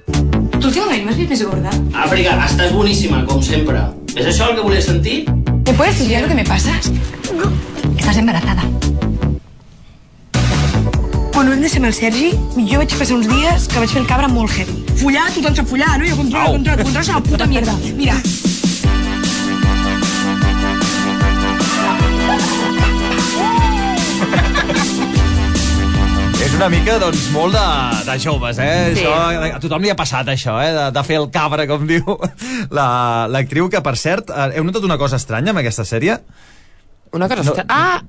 [0.61, 1.69] ¿Tú últimamente me has visto gorda?
[1.93, 3.81] Àfrica, estàs boníssima, com sempre.
[4.15, 5.25] És això el que volies sentir?
[5.65, 6.79] ¿Me puedes explicar lo que me pasa?
[7.97, 8.63] Estás embarazada.
[11.33, 12.31] Bueno, hem de ser amb el Sergi.
[12.71, 14.77] Jo vaig passar uns dies que vaig fer el cabra molt heavy.
[15.01, 16.07] Follar, tothom sap follar, no?
[16.07, 17.75] Jo controla, controla, controla, és una puta mierda.
[17.97, 18.15] Mira.
[26.55, 27.63] Una mica, doncs, molt de,
[28.07, 28.93] de joves, eh?
[28.95, 29.03] Sí.
[29.03, 29.13] Això,
[29.57, 30.71] a tothom li ha passat, això, eh?
[30.75, 32.05] De, de fer el cabra, com diu
[32.73, 36.15] la- l'actriu, que, per cert, eh, heu notat una cosa estranya amb aquesta sèrie?
[37.15, 37.43] Una cosa...
[37.49, 37.65] No.
[37.67, 37.99] Ah,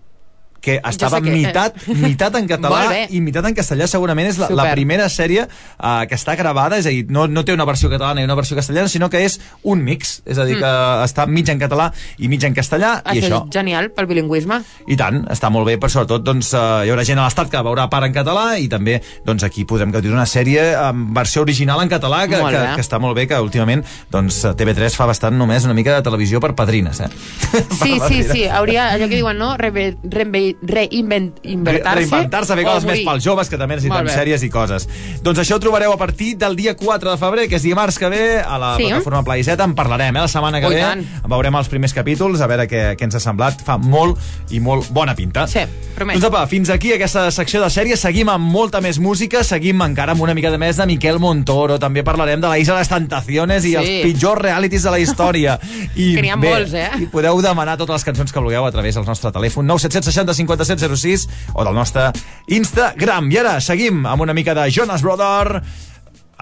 [0.61, 1.76] que estava que- mitat,
[2.07, 6.14] mitat en català i mitat en castellà segurament és la, la primera sèrie uh, que
[6.18, 8.88] està gravada, és a dir, no, no té una versió catalana i una versió castellana,
[8.88, 10.61] sinó que és un mix, és a dir, Mm.
[10.61, 14.07] que està mig en català i mig en castellà, i això això, és genial pel
[14.09, 14.61] bilingüisme.
[14.88, 17.61] i tant, està molt bé, però sobretot doncs, uh, hi haurà gent a l'estat que
[17.62, 21.82] veurà part en català i també doncs, aquí podem gaudir d'una sèrie amb versió original
[21.82, 25.64] en català que, que, que està molt bé, que últimament doncs, TV3 fa bastant només
[25.68, 27.09] una mica de televisió per padrines, eh?
[27.82, 29.57] Sí, sí, sí, hauria, allò que diuen, no?
[29.57, 32.00] Rebe, rebe, reinvent, inventar-se.
[32.00, 34.88] Reinventar-se, fer o coses més pels joves que també necessiten sèries i coses.
[35.22, 38.09] Doncs això ho trobareu a partir del dia 4 de febrer, que és dimarts que
[38.09, 38.84] ve, a la Sí.
[38.86, 39.64] plataforma Playzeta.
[39.64, 40.80] En parlarem, eh, la setmana que Oh, i ve.
[40.80, 41.04] tant.
[41.28, 43.61] Veurem els primers capítols, a veure què, què ens ha semblat.
[43.62, 44.18] Fa molt
[44.50, 45.46] i molt bona pinta.
[45.46, 45.61] Sí,
[45.94, 46.16] promet.
[46.16, 47.96] Doncs apa, fins aquí aquesta secció de sèries.
[48.00, 51.78] Seguim amb molta més música, seguim encara amb una mica de més de Miquel Montoro.
[51.78, 53.74] També parlarem de la Isla de les Tentaciones i Sí.
[53.76, 55.59] els pitjors realities de la història.
[55.96, 56.90] I Que n'hi ha bé, molts, eh?
[57.00, 60.64] I podeu demanar totes les cançons que vulgueu a través del nostre telèfon 977 60
[60.66, 62.11] 57 06 o del nostre
[62.53, 63.32] Instagram.
[63.32, 65.62] I ara seguim amb una mica de Jonas Brother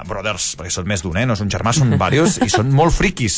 [0.04, 1.22] brothers, perquè són més d'un, eh?
[1.24, 3.36] no és un germà, són diversos, i són molt friquis.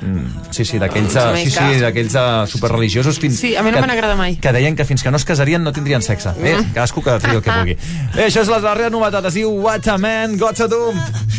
[0.00, 3.36] Mm, sí, sí, d'aquells uh, sí, sí, d'aquells uh, superreligiosos fins...
[3.42, 4.38] Sí, a mi no me n'agrada mai.
[4.40, 6.32] Que deien que fins que no es casarien no tindrien sexe.
[6.40, 6.72] Bé, Mm.
[6.72, 7.76] cadascú que tregui el que vulgui.
[8.16, 10.82] Bé, això és la darrera novetat, es diu What a Man Got to Do.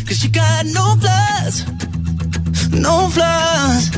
[0.06, 1.64] Cause you got no flaws,
[2.70, 3.90] no flaws.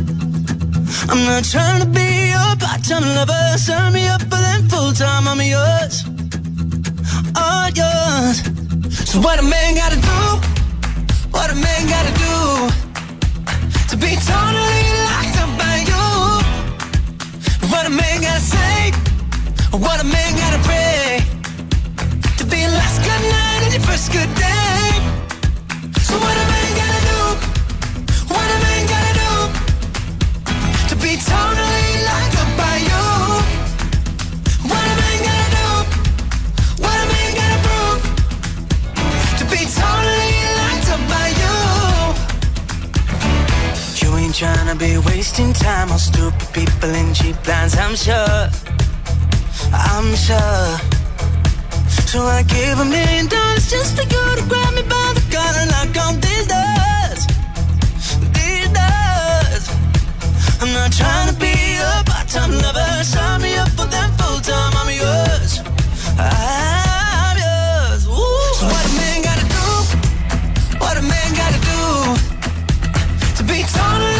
[1.09, 3.59] I'm not trying to be your part-time lover.
[3.59, 5.27] Sign me up for then full-time.
[5.27, 6.05] I'm yours,
[7.37, 8.37] all yours.
[9.11, 10.21] So what a man gotta do?
[11.31, 12.71] What a man gotta do
[13.91, 16.07] to be totally locked up by you?
[17.73, 18.93] What a man gotta say?
[19.73, 21.21] What a man gotta pray
[22.39, 25.01] to be last good night and your first good day?
[26.01, 26.52] So what a
[44.43, 47.79] trying to be wasting time on stupid people in cheap lines.
[47.79, 48.51] I'm sure,
[49.71, 50.67] I'm sure.
[52.11, 55.63] So I gave a million dollars just for you to grab me by the collar
[55.63, 57.23] and lock on these doors,
[58.35, 59.65] these doors.
[60.61, 63.05] I'm not trying to be a part-time lover.
[63.05, 64.73] Sign me up for them full-time.
[64.75, 65.63] I'm yours.
[66.19, 68.03] I'm yours.
[68.11, 68.59] Ooh.
[68.59, 69.67] So what a man gotta do?
[70.83, 71.83] What a man gotta do
[73.39, 74.12] to be totally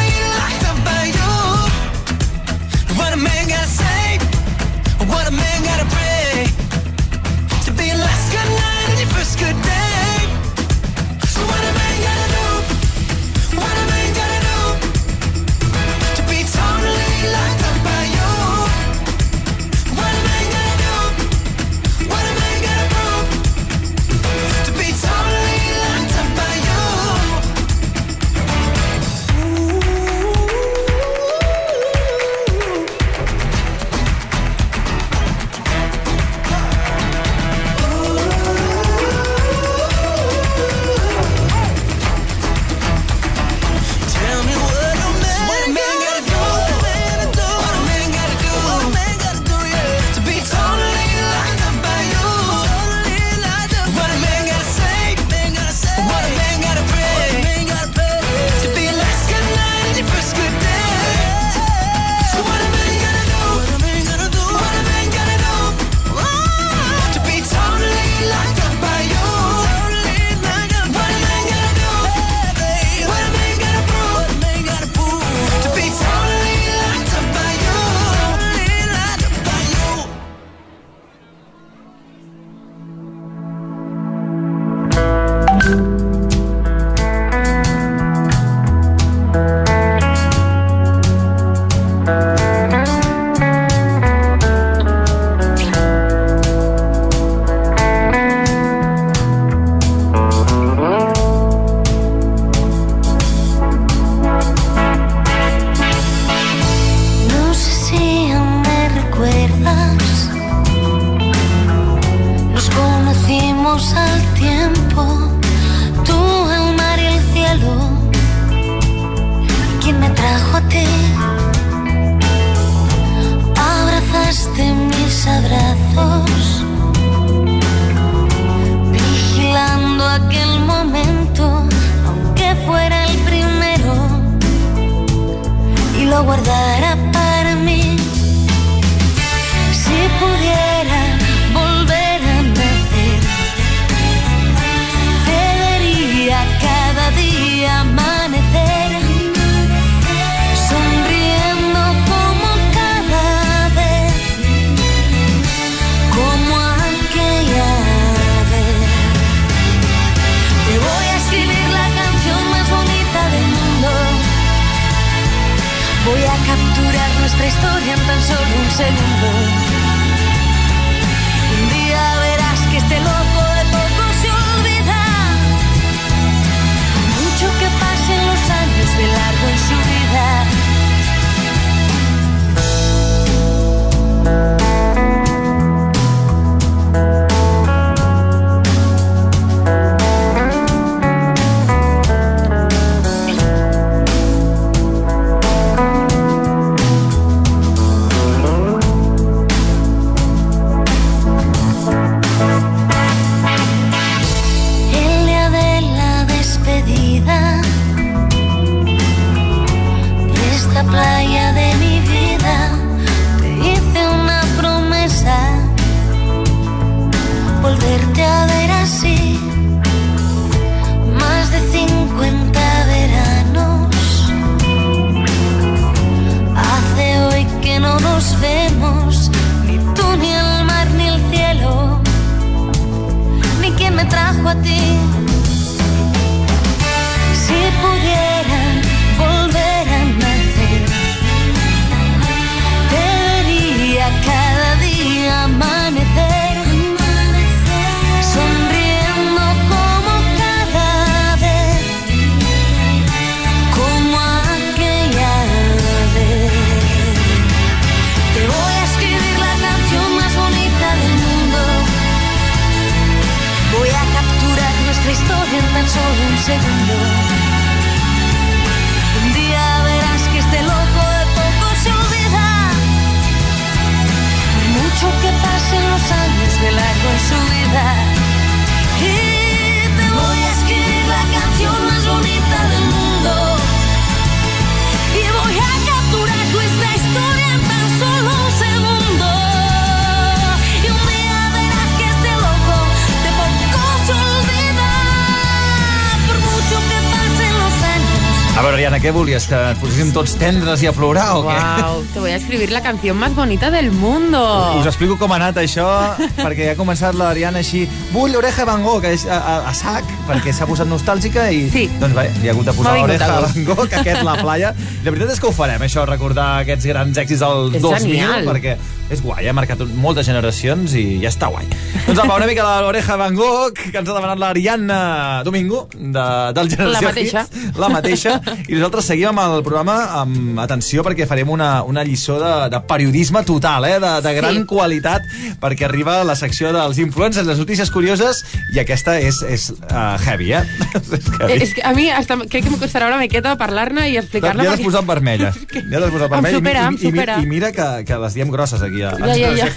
[299.33, 299.47] Volies?
[299.49, 301.55] Que ens poséssim tots tendres i a plorar o què?
[301.57, 304.41] Wow, te voy a escribir la canción más bonita del mundo.
[304.79, 305.87] Us explico com ha anat això,
[306.45, 310.69] perquè ha començat l'Ariana així, vull l'oreja Van Gogh a, a, a sac, perquè s'ha
[310.69, 311.87] posat nostàlgica i Sí.
[312.01, 313.41] doncs bé, hi ha hagut de posar l'oreja a.
[313.47, 314.75] Van Gogh, aquest la playa.
[315.05, 318.45] La veritat és que ho farem, això, recordar aquests grans èxits del És 2000, genial.
[318.53, 318.77] perquè
[319.13, 321.67] és guai, ha marcat moltes generacions i ja està guai.
[322.07, 326.25] Doncs apa, una mica de l'oreja Van Gogh, que ens ha demanat l'Ariana Domingo, de,
[326.57, 327.43] del Generació La mateixa.
[327.53, 328.33] Hits, la mateixa,
[328.69, 332.81] i nosaltres seguim amb el programa amb atenció perquè farem una, una lliçó de, de
[332.89, 333.99] periodisme total, eh?
[334.03, 334.65] de, de gran Sí.
[334.69, 335.23] qualitat,
[335.61, 338.43] perquè arriba la secció dels influencers, les notícies curioses,
[338.75, 340.63] i aquesta és, és uh, heavy, eh?
[340.97, 341.53] és heavy.
[341.53, 344.65] Eh, És que a mi hasta, crec que em costarà una miqueta parlar-ne i explicar-la.
[344.65, 345.53] Ja l'has posat vermella.
[345.53, 346.59] Ja l'has posat Em vermella.
[346.59, 347.39] supera, I, em i, i, supera.
[347.43, 349.02] I mira que, que les diem grosses aquí.
[349.05, 349.69] A, Ja, ja, ja.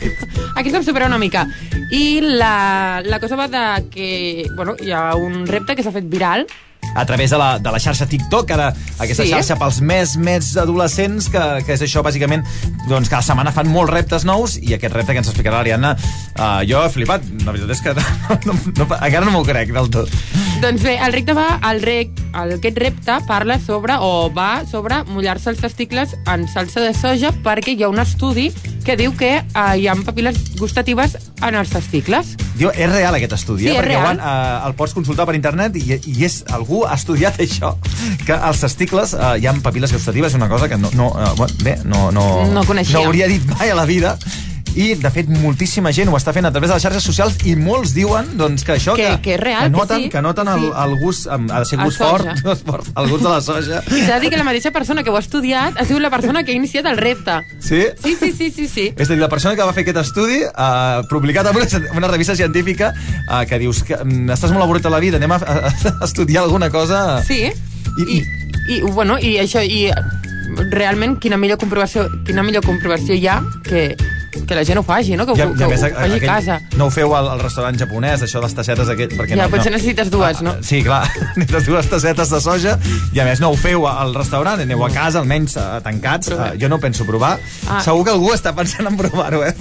[0.56, 1.48] Aquesta em supera una mica.
[1.92, 6.08] I la, la cosa va de que bueno, hi ha un repte que s'ha fet
[6.10, 6.48] viral
[6.96, 8.70] a través de la, de la xarxa TikTok, ara
[9.04, 9.32] aquesta Sí.
[9.34, 12.46] xarxa pels més més adolescents, que, que és això, bàsicament,
[12.88, 15.96] doncs cada setmana fan molts reptes nous, i aquest repte que ens explicarà l'Ariadna,
[16.38, 19.74] uh, jo he flipat, la veritat és que no, no, no, encara no m'ho crec
[19.76, 20.14] del tot.
[20.62, 25.02] Doncs bé, el repte va, el rec, el, aquest repte parla sobre, o va sobre
[25.10, 28.54] mullar-se els testicles en salsa de soja perquè hi ha un estudi
[28.86, 32.36] que diu que eh, hi ha papil·les gustatives en els testicles.
[32.56, 33.74] Diu, és real aquest estudi, Sí, eh?
[33.74, 34.06] és perquè real.
[34.14, 37.74] han, uh, el pots consultar per internet i, i és, algú ha estudiat això,
[38.26, 41.78] que als testicles uh, hi ha papil·les gustatives, una cosa que no, no, bueno, bé,
[41.84, 43.00] no, no, No coneixia.
[43.00, 44.18] no hauria dit mai a la vida,
[44.76, 47.56] i, de fet, moltíssima gent ho està fent a través de les xarxes socials i
[47.56, 48.96] molts diuen doncs, que això...
[49.00, 50.10] Que- que és real, que que noten, sí.
[50.12, 51.28] que noten el, el gust...
[51.32, 52.28] Ha de ser gust fort,
[52.68, 53.82] fort, el gust de la soja.
[53.88, 56.12] I s'ha de dir que la mateixa persona que ho ha estudiat ha sigut la
[56.14, 57.38] persona que ha iniciat el repte.
[57.60, 57.82] Sí?
[58.04, 58.88] Sí, sí, sí, sí, sí.
[58.98, 61.68] És a dir, la persona que va fer aquest estudi, uh, publicat en una,
[62.02, 62.92] una revista científica,
[63.30, 66.06] uh, que dius que mm, estàs molt avorrit a la vida, anem a, a, a
[66.10, 67.22] estudiar alguna cosa...
[67.24, 67.46] Sí.
[67.96, 68.22] I, I,
[68.76, 69.88] i, bueno, i això, i
[70.72, 73.88] realment quina millor comprovació, quina millor comprovació hi ha que,
[74.36, 75.26] que la gent ho faci, no?
[75.26, 76.60] Que, ho, que ho faci a casa.
[76.80, 79.14] No ho feu al, al restaurant japonès, això de les tassetes aquell...
[79.16, 79.78] Perquè Ja, no, potser no.
[79.78, 80.58] necessites dues, no?
[80.66, 81.04] Sí, clar,
[81.40, 82.78] necessites dues tassetes de soja
[83.16, 86.34] i a més no ho feu al restaurant, aneu a casa, almenys uh, tancats.
[86.36, 87.36] Uh, jo no penso provar.
[87.68, 87.82] Ah.
[87.86, 89.56] Segur que algú està pensant en provar-ho, eh?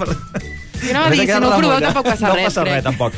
[0.83, 3.15] Jo anava a dir, si no ho proveu tampoc passa no res, passa res, tampoc.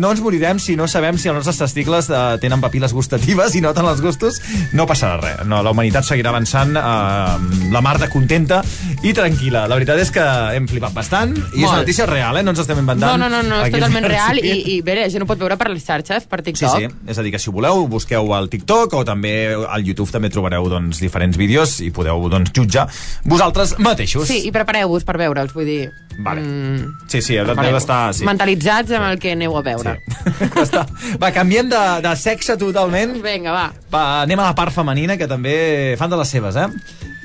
[0.00, 3.60] No ens morirem si no sabem si els nostres testicles uh, tenen papil·les gustatives i
[3.64, 4.40] noten els gustos.
[4.72, 5.44] No passarà res.
[5.46, 7.36] No, la humanitat seguirà avançant uh,
[7.74, 8.62] la mar de contenta
[9.04, 9.66] i tranquil·la.
[9.70, 10.24] La veritat és que
[10.56, 11.70] hem flipat bastant i és Molt.
[11.70, 12.42] una notícia real, eh?
[12.46, 13.14] No ens estem inventant.
[13.18, 15.38] No, no, no, no és totalment al real i, i bé, la gent ho pot
[15.40, 16.78] veure per les xarxes, per Sí, TikTok.
[16.80, 16.88] sí.
[17.08, 20.66] És a dir, que si voleu, busqueu al TikTok o també al YouTube també trobareu
[20.68, 22.86] doncs, diferents vídeos i podeu doncs, jutjar
[23.24, 24.28] vosaltres mateixos.
[24.28, 25.82] Sí, i prepareu-vos per veure'ls, vull dir...
[26.24, 26.42] Vale.
[26.44, 28.14] Mm, Sí, sí, heu d'estar...
[28.16, 28.24] Sí.
[28.26, 29.98] Mentalitzats amb el que aneu a veure.
[30.64, 30.86] Està.
[31.20, 33.12] Va, canviem de, de sexe totalment.
[33.22, 33.66] Vinga, va.
[33.92, 36.68] Va, anem a la part femenina, que també fan de les seves, eh?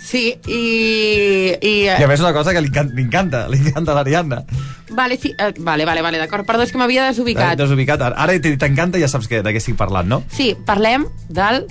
[0.03, 0.59] Sí, i...
[1.61, 4.43] i I a més una cosa que li encan- li encanta, li encanta l'Ariadna.
[4.89, 6.45] Vale, sí, eh, vale, vale, vale, d'acord.
[6.47, 7.57] Perdó, és que m'havia desubicat.
[7.59, 8.01] Desubicat.
[8.09, 10.21] Ara t'encanta i ja saps que, de què estic parlant, no?
[10.33, 11.65] Sí, parlem del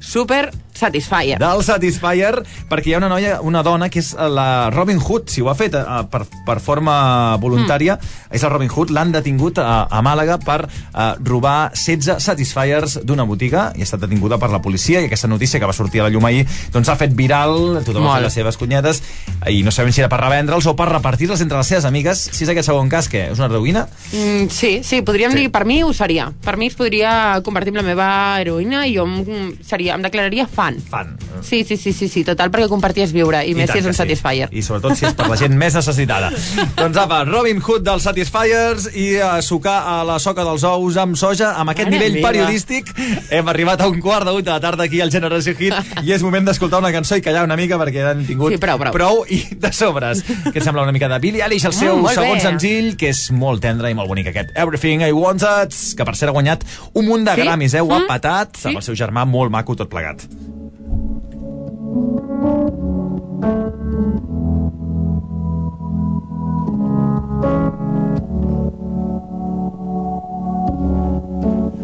[0.00, 0.46] Super
[0.80, 1.38] Satisfyer.
[1.40, 2.32] Del Satisfyer,
[2.70, 5.56] perquè hi ha una noia, una dona, que és la Robin Hood, si ho ha
[5.58, 8.34] fet eh, per, per forma voluntària, mm.
[8.36, 13.26] és la Robin Hood, l'han detingut a, a Màlaga per eh, robar 16 Satisfyers d'una
[13.28, 16.08] botiga, i ha estat detinguda per la policia, i aquesta notícia que va sortir a
[16.08, 18.16] la llum ahir, doncs ha fet viral, tothom ha Molt.
[18.18, 19.02] fet les seves cunyetes,
[19.50, 22.22] i no sabem si era per revendre'ls o per repartir-les entre les seves amigues.
[22.30, 23.26] Si és aquest segon cas, què?
[23.32, 23.86] És una heroïna?
[24.12, 25.42] Mm, sí, sí, podríem sí.
[25.42, 26.28] dir, per mi ho seria.
[26.44, 30.46] Per mi es podria convertir en la meva heroïna i jo em, seria, em declararia
[30.50, 30.69] fan.
[30.78, 31.16] Fan.
[31.42, 33.86] Sí, sí, sí, sí, sí, total, perquè compartir és viure, i, més tant si és
[33.86, 33.98] un sí.
[33.98, 34.48] Satisfyer.
[34.52, 36.30] I sobretot si és per la gent més necessitada.
[36.76, 41.16] doncs apa, Robin Hood dels Satisfyers i a sucar a la soca dels ous amb
[41.16, 41.54] soja.
[41.58, 42.28] Amb aquest Mare nivell meva.
[42.28, 42.92] periodístic
[43.30, 45.74] hem arribat a un quart de vuit de la tarda aquí al Generació Hit
[46.06, 48.78] i és moment d'escoltar una cançó i callar una mica perquè han tingut Sí, prou,
[48.78, 48.92] prou.
[48.92, 50.22] prou i de sobres.
[50.22, 52.40] que et sembla una mica de Billie Eilish, el seu Mm, segon bé.
[52.40, 56.30] senzill, que és molt tendre i molt bonic aquest Everything I Wanted, que per cert
[56.30, 56.64] ha guanyat
[56.94, 57.42] un munt de Sí?
[57.42, 57.80] Grammys, eh?
[57.80, 58.06] Ho ha Mm?
[58.08, 58.68] patat Sí?
[58.68, 60.22] amb el seu germà, molt maco tot plegat.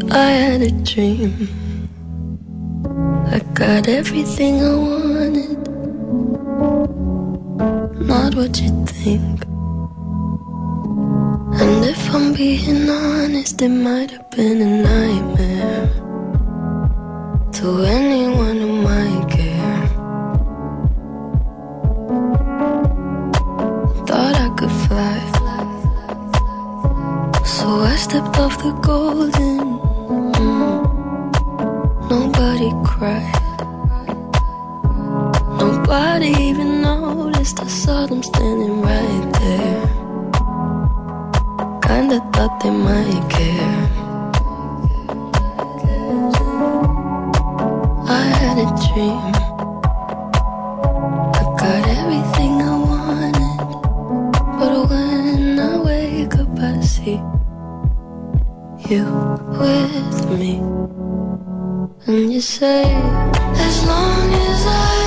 [0.09, 1.49] I had a dream.
[3.27, 5.57] I got everything I wanted.
[7.99, 9.43] Not what you think.
[11.59, 15.89] And if I'm being honest, it might have been a nightmare
[17.53, 19.36] to anyone who might
[24.43, 25.17] I could fly,
[27.43, 29.79] so I stepped off the golden.
[30.33, 30.77] mm.
[32.09, 33.41] Nobody cried.
[35.59, 37.59] Nobody even noticed.
[37.61, 39.85] I saw them standing right there.
[41.87, 43.83] Kinda thought they might care.
[48.21, 49.33] I had a dream.
[51.39, 52.36] I got everything
[57.15, 59.05] you
[59.59, 60.59] with me.
[62.07, 65.06] And you say, as long as I'm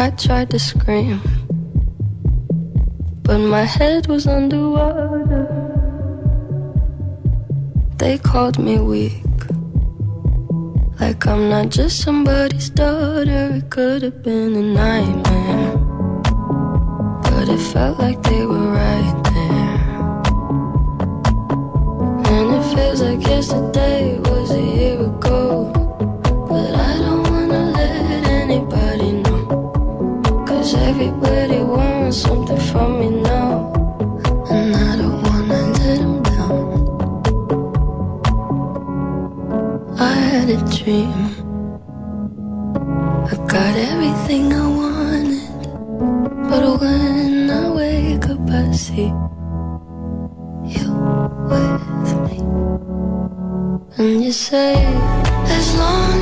[0.00, 1.20] I tried to scream,
[3.24, 5.46] but my head was underwater.
[7.96, 9.24] They called me weak,
[11.00, 13.56] like I'm not just somebody's daughter.
[13.56, 15.76] It could have been a nightmare,
[17.22, 19.78] but it felt like they were right there.
[22.30, 24.27] And it feels like yesterday
[31.00, 33.72] everybody wants something from me now.
[34.50, 36.64] And I don't wanna let them down.
[39.96, 41.20] I had a dream.
[43.32, 45.50] I got everything I wanted.
[46.50, 49.12] But when I wake up, I see
[50.74, 50.90] you
[51.50, 52.38] with me.
[53.98, 54.74] And you say,
[55.46, 56.17] as long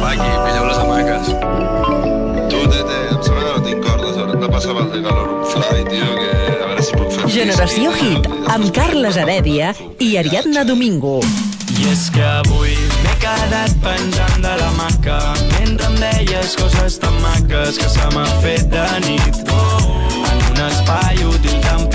[0.00, 1.30] maqui, pilleu les hamaques.
[2.50, 5.44] Tu, Tete, em sembla que no tinc cordes, haurem de passar pel de calor un
[5.52, 7.30] fly, tio, que a veure si puc fer...
[7.36, 11.20] Generació Hit, amb Carles Heredia i Ariadna Domingo.
[11.80, 12.74] I és que avui
[13.04, 15.20] m'he quedat penjant de la maca
[15.56, 19.40] mentre em deies coses tan maques que se m'ha fet de nit.
[19.50, 21.86] En un espai útil tan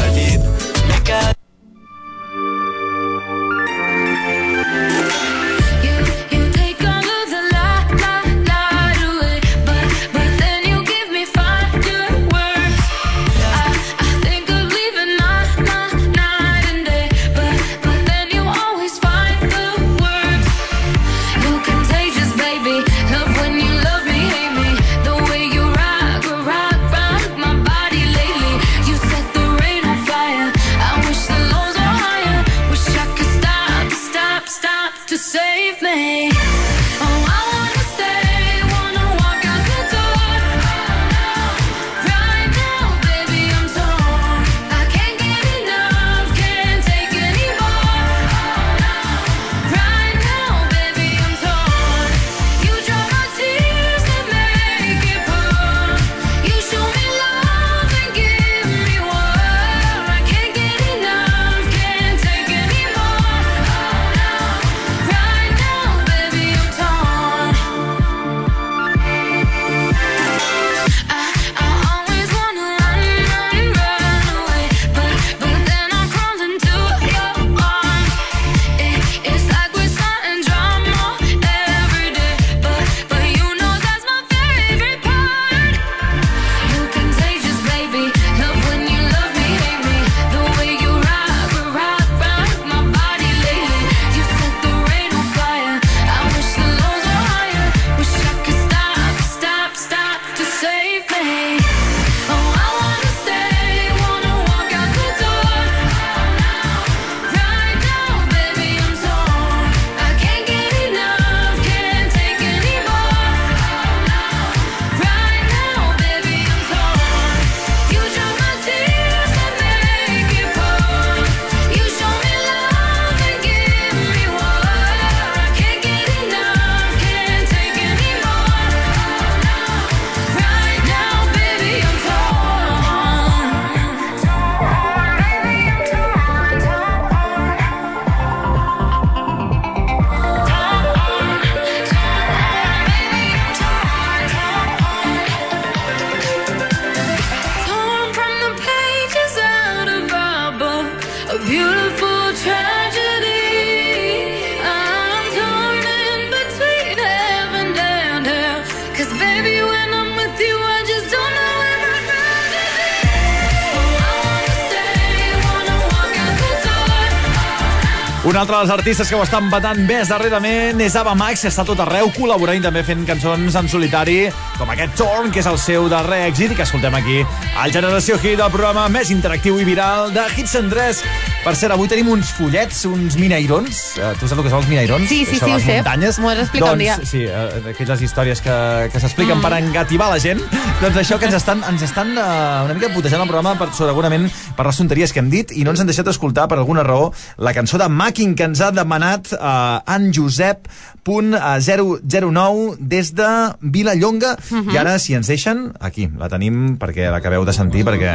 [168.45, 171.79] altre dels artistes que ho estan batant més darrerament és Ava Max, que està tot
[171.81, 174.27] arreu col·laborant i també fent cançons en solitari,
[174.59, 177.23] com aquest Torn, que és el seu darrer èxit i que escoltem aquí
[177.57, 181.01] al Generació Hit, el programa més interactiu i viral de Hits and Dress.
[181.45, 183.81] Per cert, avui tenim uns fullets, uns minairons.
[183.97, 185.09] Uh, tu saps el que són els minairons?
[185.09, 185.75] Sí, sí, Això sí, ho sé.
[185.79, 186.17] muntanyes.
[186.21, 186.95] M'ho has explicat un dia.
[186.97, 188.55] doncs, Sí, uh, d'aquelles històries que,
[188.93, 189.45] que s'expliquen mm.
[189.45, 190.41] per engativar la gent.
[190.81, 194.25] Doncs això que ens estan, ens estan uh, una mica putejant el programa per, segurament
[194.55, 197.11] per les tonteries que hem dit i no ens han deixat escoltar per alguna raó
[197.37, 200.67] la cançó de Macking que ens ha demanat uh, en Josep
[201.05, 203.27] punt eh, 009 des de
[203.61, 204.71] Vilallonga Mhm.
[204.73, 208.11] i ara si ens deixen, aquí la tenim perquè l'acabeu de sentir perquè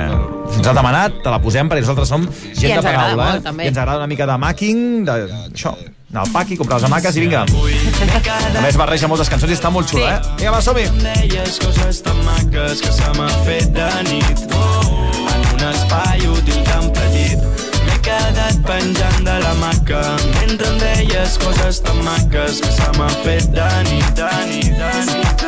[0.56, 3.42] ens ha demanat, te la posem perquè nosaltres som gent de paraula molt, eh?
[3.46, 3.64] també.
[3.64, 5.12] i ens agrada una mica de macking de,
[5.52, 5.74] això,
[6.10, 9.70] anar al paqui, comprar les hamaques i vinga a més barreja moltes cançons i està
[9.70, 10.10] molt xulo, Sí.
[10.10, 10.34] eh?
[10.38, 10.86] Vinga, va, som-hi!
[11.04, 16.86] deies coses tan maques que se m'ha fet de nit en un espai útil tan
[16.96, 17.36] petit
[17.84, 20.00] m'he quedat penjant de la maca
[20.38, 24.92] mentre em deies coses tan maques que se m'ha fet de nit, de nit, de
[25.08, 25.44] nit.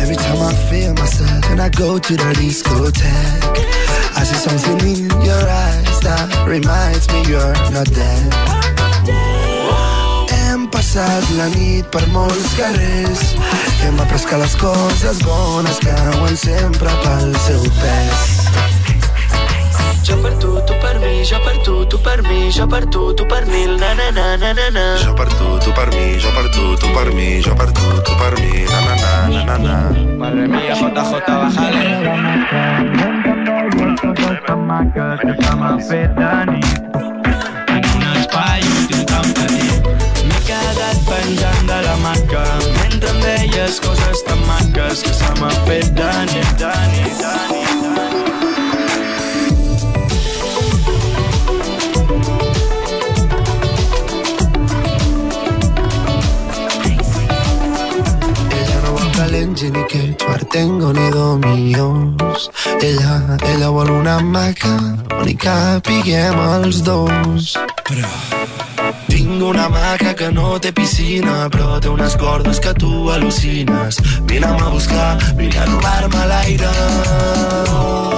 [0.00, 3.60] Every time I feel myself and I go to the discotheque,
[4.16, 8.32] I see something in your eyes that reminds me you're not dead.
[10.32, 13.34] Hem passat la nit per molts carrers
[13.84, 18.73] hem après que les coses bones cauen sempre pel seu pes.
[20.04, 23.14] Jo per tu, tu per mi, jo per tu, tu per mi, jo per tu,
[23.14, 24.84] tu per mil, na na na na na na.
[25.00, 27.86] Jo per tu, tu per mi, jo per tu, tu per mi, jo per tu,
[28.04, 29.76] tu per mi, na na na na na na.
[30.20, 31.82] Madre mía, JJ, bájale.
[37.74, 39.80] en un espai útil tan petit.
[40.28, 42.44] M'he quedat penjant de la maca
[42.76, 47.34] mentre em deies coses tan maques que se m'ha fet de nit, de nit, de
[47.52, 47.93] nit, de nit.
[59.54, 62.50] Vol que l'enginy que tengo ni dominions.
[62.82, 64.96] Ella, ella vol una maca
[65.36, 67.56] capiguem els dos.
[67.84, 68.08] Però...
[69.08, 74.00] Tinc una maca que no té piscina, però té unes cordes que tu al·lucines.
[74.26, 76.72] Vine'm a buscar, vine a robar-me l'aire.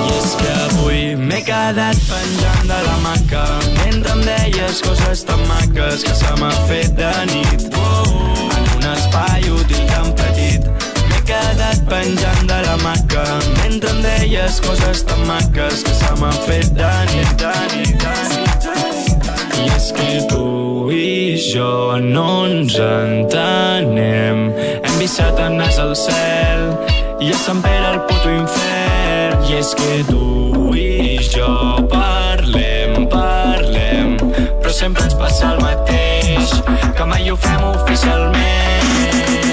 [0.06, 3.44] I és que avui m'he quedat penjant de la maca
[3.82, 7.68] mentre em deies coses tan maques que se m'ha fet de nit.
[8.56, 10.35] En un espai útil tan petit
[11.26, 13.24] quedat penjant de la maca
[13.58, 18.14] mentre em deies coses tan maques que se m'ha fet de nit, de nit, de
[18.32, 19.30] nit, de nit.
[19.58, 20.44] I és que tu
[20.94, 24.46] i jo no ens entenem.
[24.84, 26.66] Hem vissat el nas al cel
[27.20, 29.42] i a Sant Pere el puto infern.
[29.50, 31.50] I és que tu i jo
[31.90, 34.16] parlem, parlem,
[34.62, 36.58] però sempre ens passa el mateix,
[36.96, 39.45] que mai ho fem oficialment.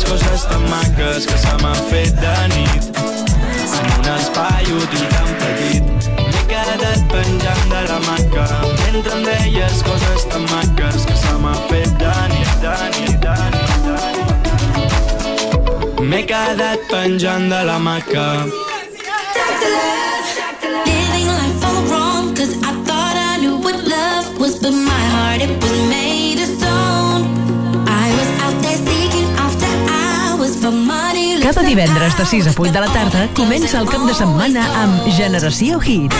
[0.00, 2.84] Deies coses tan maques que se m'ha fet de nit.
[3.78, 5.84] En un espai útil tan petit.
[6.30, 8.46] M'he quedat penjant de la maca
[8.80, 13.34] mentre em deies coses tan maques que se m'ha fet de nit, de nit, de
[13.54, 14.30] nit, de nit.
[16.00, 18.28] M'he quedat penjant de la maca.
[20.86, 25.40] Living life all wrong, cause I thought I knew what love was, but my heart,
[25.42, 25.79] it was
[31.42, 35.08] Cada divendres de 6 a 8 de la tarda comença el cap de setmana amb
[35.16, 36.14] Generació Hit.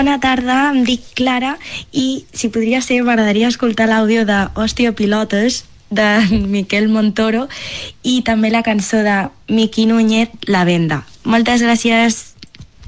[0.00, 1.58] Bona tarda, em dic Clara
[1.92, 5.58] i si podria ser m'agradaria escoltar l'àudio de Hòstia Pilotes
[5.92, 6.06] de
[6.54, 7.42] Miquel Montoro
[8.00, 9.16] i també la cançó de
[9.52, 11.02] Miqui Núñez, La Venda.
[11.28, 12.16] Moltes gràcies.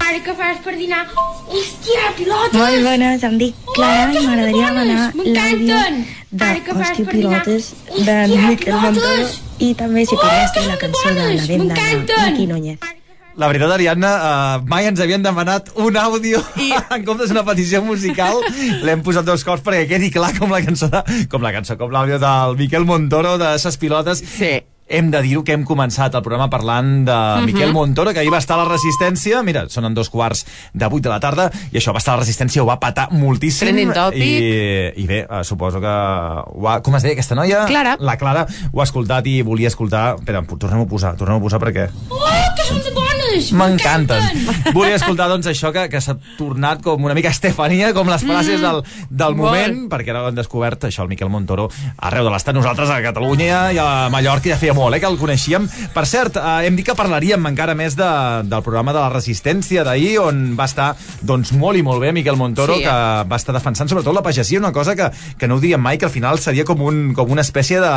[0.01, 1.03] Ara què fas per dinar?
[1.13, 2.57] Hòstia, pilotes!
[2.57, 5.79] Molt bones, em dic Clara i m'agradaria demanar l'àudio
[6.33, 6.49] de
[6.79, 7.07] Hòstia?
[7.13, 9.29] Pilotes de Miquel Montoro
[9.61, 12.19] i també si podries fer la cançó de La Venda de!
[12.25, 12.92] Miqui Núñez.
[13.35, 16.67] La veritat, Ariadna, uh, mai ens havien demanat un àudio I...
[16.95, 18.43] en comptes d'una petició musical.
[18.85, 21.01] L'hem posat dos cops perquè quedi clar com la cançó, de,
[21.31, 24.21] com la cançó, com l'àudio del Miquel Montoro de Ses Pilotes.
[24.37, 24.59] Sí.
[24.93, 27.45] Hem de dir-ho que hem començat el programa parlant de Mhm.
[27.47, 29.39] Miquel Montoro, que ahir va estar a la Resistència.
[29.41, 30.43] Mira, són en dos quarts
[30.75, 33.07] de vuit de la tarda, i això va estar a la Resistència, ho va patar
[33.15, 33.65] moltíssim.
[33.71, 34.21] Trending topic.
[34.21, 35.87] I, I bé, uh, suposo que...
[36.53, 37.63] Ho ha, com es deia aquesta noia?
[37.65, 37.95] Clara.
[37.99, 40.19] La Clara ho ha escoltat i volia escoltar...
[40.19, 41.87] Espera, tornem-ho a posar, tornem-ho a posar perquè...
[42.11, 42.21] Oh,
[42.59, 43.22] que són de bones!
[43.53, 44.23] M'encanten.
[44.75, 48.59] Volia escoltar, doncs, això que, que s'ha tornat com una mica Estefania, com les frases
[48.59, 48.63] Mm.
[48.63, 49.37] del, del Molt.
[49.43, 52.53] moment, perquè ara ho hem descobert, això, el Miquel Montoro, arreu de l'estat.
[52.55, 55.67] Nosaltres a Catalunya i a Mallorca ja feia molt, eh, que el coneixíem.
[55.93, 58.07] Per cert, eh, hem dit que parlaríem encara més de,
[58.45, 60.91] del programa de la Resistència d'ahir, on va estar,
[61.21, 62.83] doncs, molt i molt bé Miquel Montoro, Sí.
[62.83, 62.89] que
[63.29, 66.05] va estar defensant sobretot la pagesia, una cosa que, que no ho diguem mai, que
[66.05, 67.93] al final seria com, un, com una espècie de,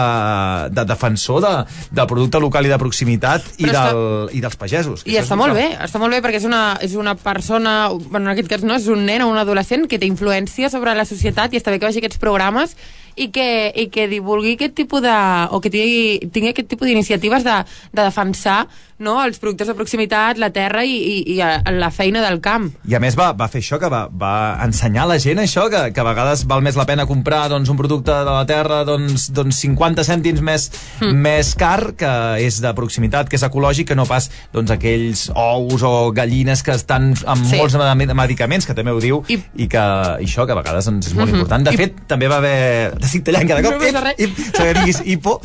[0.70, 1.52] de defensor de,
[1.90, 5.02] del producte local i de proximitat i, Però del, i dels pagesos.
[5.04, 8.28] que I està molt bé, està molt bé perquè és una, és una persona, bueno,
[8.28, 11.07] en aquest cas no, és un nen o un adolescent que té influència sobre la
[11.09, 12.77] societat i està bé que vegi aquests programes
[13.16, 15.14] i que, i que divulgui aquest tipus de...
[15.51, 17.62] o que tingui, tingui aquest tipus d'iniciatives de,
[17.93, 18.66] de defensar
[18.98, 22.70] no, els productes de proximitat, la terra i, i, i la feina del camp.
[22.88, 24.30] I a més va, va fer això, que va, va
[24.64, 27.68] ensenyar a la gent això, que, que a vegades val més la pena comprar doncs,
[27.68, 30.64] un producte de la terra doncs, doncs 50 cèntims més,
[31.02, 31.12] mm.
[31.26, 35.84] més car, que és de proximitat, que és ecològic, que no pas doncs, aquells ous
[35.84, 37.60] o gallines que estan amb Sí.
[37.60, 39.84] molts med- medicaments, que també ho diu, i, i que
[40.24, 41.36] i això, que a vegades doncs, és molt Mhm.
[41.43, 41.68] important.
[41.68, 42.97] De I- fet, també va haver...
[43.07, 43.83] Estic tallant cada No cop.
[43.83, 44.15] res.
[44.19, 45.37] Ip, ip, que diguis hipo,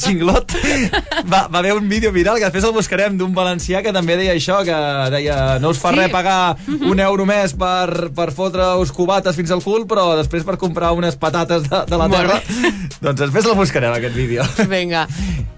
[0.00, 0.54] cinglot.
[1.32, 4.34] Va, va haver un vídeo viral que després el buscarem d'un valencià que també deia
[4.34, 4.76] això, que
[5.14, 5.98] deia no us fa Sí.
[6.00, 6.56] res pagar
[6.88, 11.16] un euro més per, per fotre-us cubates fins al cul, però després per comprar unes
[11.20, 12.40] patates de, de la Molt terra.
[13.04, 14.46] doncs després el buscarem, aquest vídeo.
[14.72, 15.06] Vinga.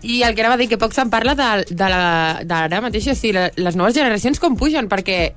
[0.05, 3.07] I el que anava a dir, que poc se'n parla de, de la- d'ara mateix,
[3.13, 5.33] o sigui, les noves generacions com pugen, perquè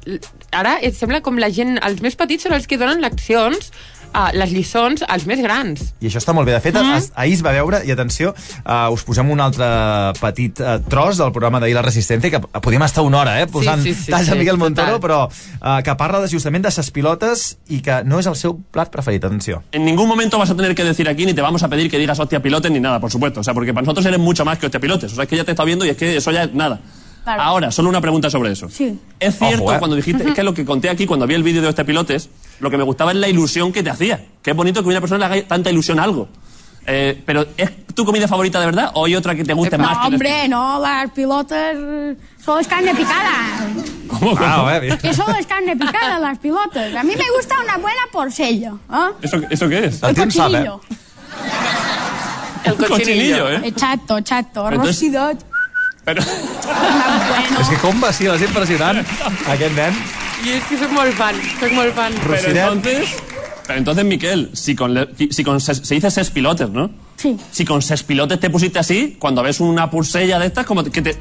[0.51, 3.69] ara et sembla com la gent, els més petits són els que donen leccions,
[4.13, 5.91] uh, les lliçons als més grans.
[6.01, 6.55] I això està molt bé.
[6.57, 7.11] De fet, mm.
[7.15, 9.67] ahir es va veure, i atenció, uh, us posem un altre
[10.21, 13.83] petit uh, tros del programa d'ahir La Resistència, que podíem estar una hora, eh, posant
[13.83, 14.67] Sí, sí, sí, talls a sí, Miguel total.
[14.67, 18.37] Montoro, però uh, que parla de, justament de ses pilotes i que no és el
[18.39, 19.25] seu plat preferit.
[19.27, 19.63] Atenció.
[19.71, 21.97] En ningún momento vas a tener que decir aquí ni te vamos a pedir que
[21.97, 23.41] digas hostia pilotes ni nada, por supuesto.
[23.41, 25.11] O sea, porque para nosotros eres mucho más que hostia pilotes.
[25.11, 26.79] O sea, es que ya te está viendo y es que eso ya es nada.
[27.23, 27.41] Claro.
[27.41, 28.69] Ahora, solo una pregunta sobre eso.
[28.69, 28.97] Sí.
[29.19, 29.79] Es cierto, Ojo, ¿eh?
[29.79, 32.29] cuando dijiste, es que lo que conté aquí cuando vi el vídeo de este pilotes,
[32.59, 34.25] lo que me gustaba es la ilusión que te hacía.
[34.41, 36.27] Que es bonito que una persona le haga tanta ilusión a algo.
[36.89, 39.89] Eh, pero, ¿es tu comida favorita de verdad o hay otra que te guste más?
[39.91, 43.33] No, que el hombre, no, las pilotas eh, solo es carne picada.
[44.07, 44.39] ¿Cómo, cómo?
[44.41, 46.95] Ah, Que solo es carne picada las pilotas.
[46.95, 48.73] A mí me gusta una buena porcella.
[48.89, 49.11] ¿ah?
[49.21, 50.01] ¿Eso, ¿Eso qué es?
[50.01, 50.81] El cochinillo.
[52.63, 53.61] El cochinillo, ¿eh?
[53.65, 54.69] Exacto, exacto.
[54.69, 55.45] Entonces- Rostidot.
[56.05, 56.21] Pero...
[57.59, 59.01] És que com vacila, és impressionant,
[59.53, 59.97] aquest nen.
[60.47, 62.13] Jo és que soc molt fan, soc molt fan.
[62.25, 63.09] Pero entonces,
[63.67, 66.89] pero entonces, Miquel, si con, le- si con ses- se dice ses pilotes, ¿no?
[67.17, 67.35] Sí.
[67.51, 71.01] Si con ses pilotes te pusiste así, cuando ves una pulsella de estas, como que
[71.01, 71.17] te,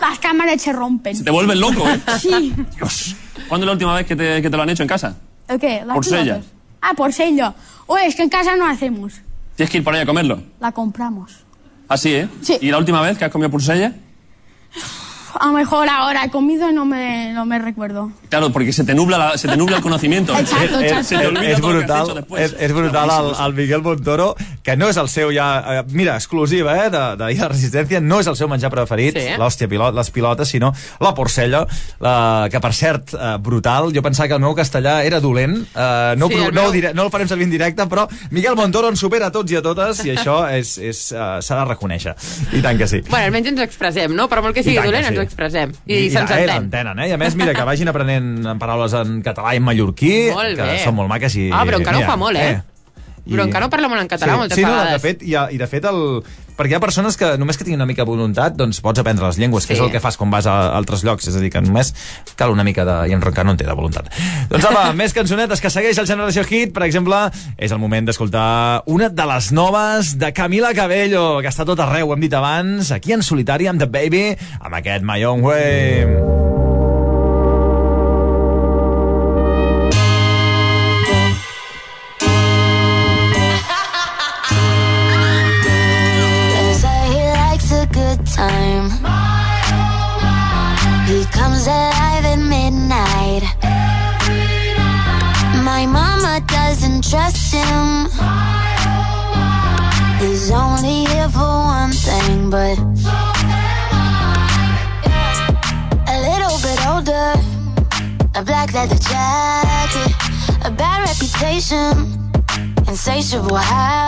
[0.00, 1.22] Las cámaras se rompen.
[1.24, 2.00] te vuelves loco, ¿eh?
[2.20, 2.52] Sí.
[2.76, 3.16] Dios.
[3.48, 5.16] ¿Cuándo es la última vez que te, que te lo han hecho en casa?
[5.48, 5.82] ¿El qué?
[5.86, 6.22] Las Porcella.
[6.36, 6.46] pilotas.
[6.82, 7.54] Ah, porcella.
[7.86, 9.14] Oye, es que en casa no hacemos.
[9.56, 10.42] Tienes que ir por ahí a comerlo.
[10.60, 11.32] La compramos.
[11.88, 12.28] Así, ¿eh?
[12.42, 12.58] Sí.
[12.60, 13.92] ¿Y la última vez que has comido pulsella?
[15.40, 18.10] A lo mejor ahora he comido y no me, no me recuerdo.
[18.28, 20.32] Claro, porque se te nubla, la- se te nubla el conocimiento.
[20.38, 21.04] Exacto, exacto.
[21.04, 22.42] Se te olvida és todo lo que has brutal, hecho después.
[22.52, 25.78] és, és brutal el, el Miguel Montoro, que no és el seu ja...
[25.80, 29.28] eh, Mira, exclusiva, eh, de, de la Resistència, no és el seu menjar preferit, Sí.
[29.38, 31.66] l'hòstia pilot, les pilotes, sinó la porcella,
[32.00, 36.14] la, que per cert, eh, brutal, jo pensava que el meu castellà era dolent, eh,
[36.16, 36.68] no, Sí, el no, meu.
[36.68, 39.50] ho diré, no el farem servir en directe, però Miguel Montoro ens supera a tots
[39.52, 42.14] i a totes, i això és, és, eh, s'ha de reconèixer.
[42.52, 43.02] I tant que sí.
[43.08, 44.28] Bueno, almenys ens expressem, no?
[44.28, 45.12] Per molt que sigui dolent, sí.
[45.14, 45.72] ens ho expressem.
[45.86, 46.50] I, I, se'ns eh, entén.
[46.50, 47.08] l'entenen, eh?
[47.12, 50.58] I a més, mira, que vagin aprenent en paraules en català i en mallorquí, Molt
[50.58, 50.76] que bé.
[50.84, 51.48] són molt maques i...
[51.52, 52.60] Ah, Broncano mira, ho fa molt, eh?
[53.24, 54.92] Broncano parla molt en català moltes sí, no, vegades.
[54.96, 56.00] de fet, i, I de fet, el...
[56.58, 59.24] perquè hi ha persones que només que tinguin una mica de voluntat, doncs pots aprendre
[59.26, 59.78] les llengües, que Sí.
[59.78, 61.94] és el que fas quan vas a altres llocs, és a dir, que només
[62.36, 62.96] cal una mica de...
[63.08, 64.10] I en Broncano en té de voluntat.
[64.50, 67.22] Doncs apa, més cançonetes que segueix el Generació Hit, per exemple,
[67.56, 72.10] és el moment d'escoltar una de les noves de Camila Cabello, que està tot arreu,
[72.10, 74.26] ho hem dit abans, aquí en solitari amb The Baby,
[74.60, 76.61] amb aquest My Own Way.
[113.32, 114.01] miserable high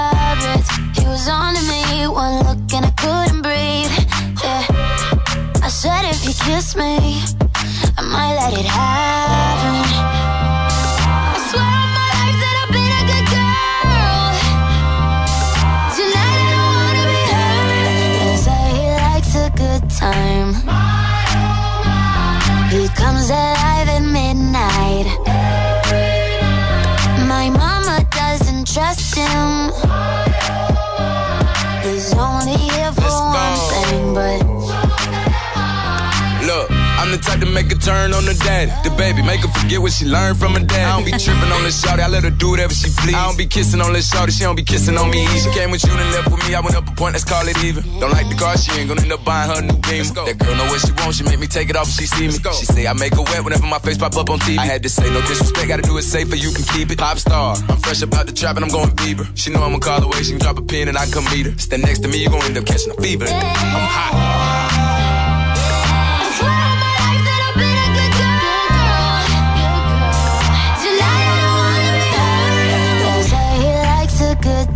[37.25, 38.71] type to make a turn on the daddy.
[38.85, 40.85] The baby, make her forget what she learned from her dad.
[40.85, 43.17] I don't be tripping on this shawty, I let her do whatever she please.
[43.17, 45.27] I don't be kissing on this shawty, she don't be kissing on me.
[45.41, 47.47] She came with you and left with me, I went up a point, let's call
[47.49, 47.83] it even.
[47.99, 50.05] Don't like the car, she ain't gonna end up buying her new beam.
[50.05, 52.29] That girl know what she wants, she make me take it off if she see
[52.29, 52.37] me.
[52.61, 54.59] She say I make her wet whenever my face pop up on TV.
[54.59, 56.99] I had to say no disrespect, gotta do it safer, you can keep it.
[56.99, 59.27] Pop star, I'm fresh about the trap and I'm going Bieber.
[59.35, 61.47] She know I'ma call away, she can drop a pin and I can come meet
[61.47, 61.59] her.
[61.59, 63.27] Stand next to me, you gon' end up catching a fever.
[63.27, 64.64] I'm hot.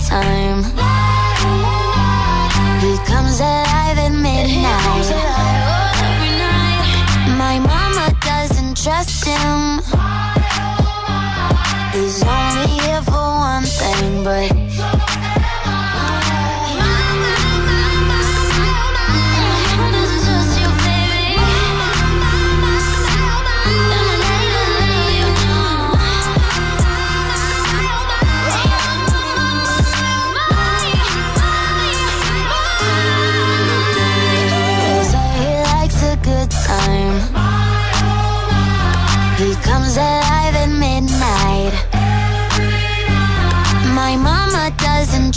[0.09, 0.63] Time.
[2.81, 5.09] He comes alive at midnight.
[7.37, 9.83] My mama doesn't trust him.
[11.93, 14.68] He's only here for one thing, but.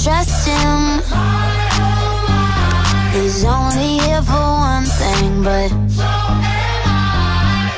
[0.03, 1.01] trust him.
[3.13, 7.71] He's only here for one thing, but so am I.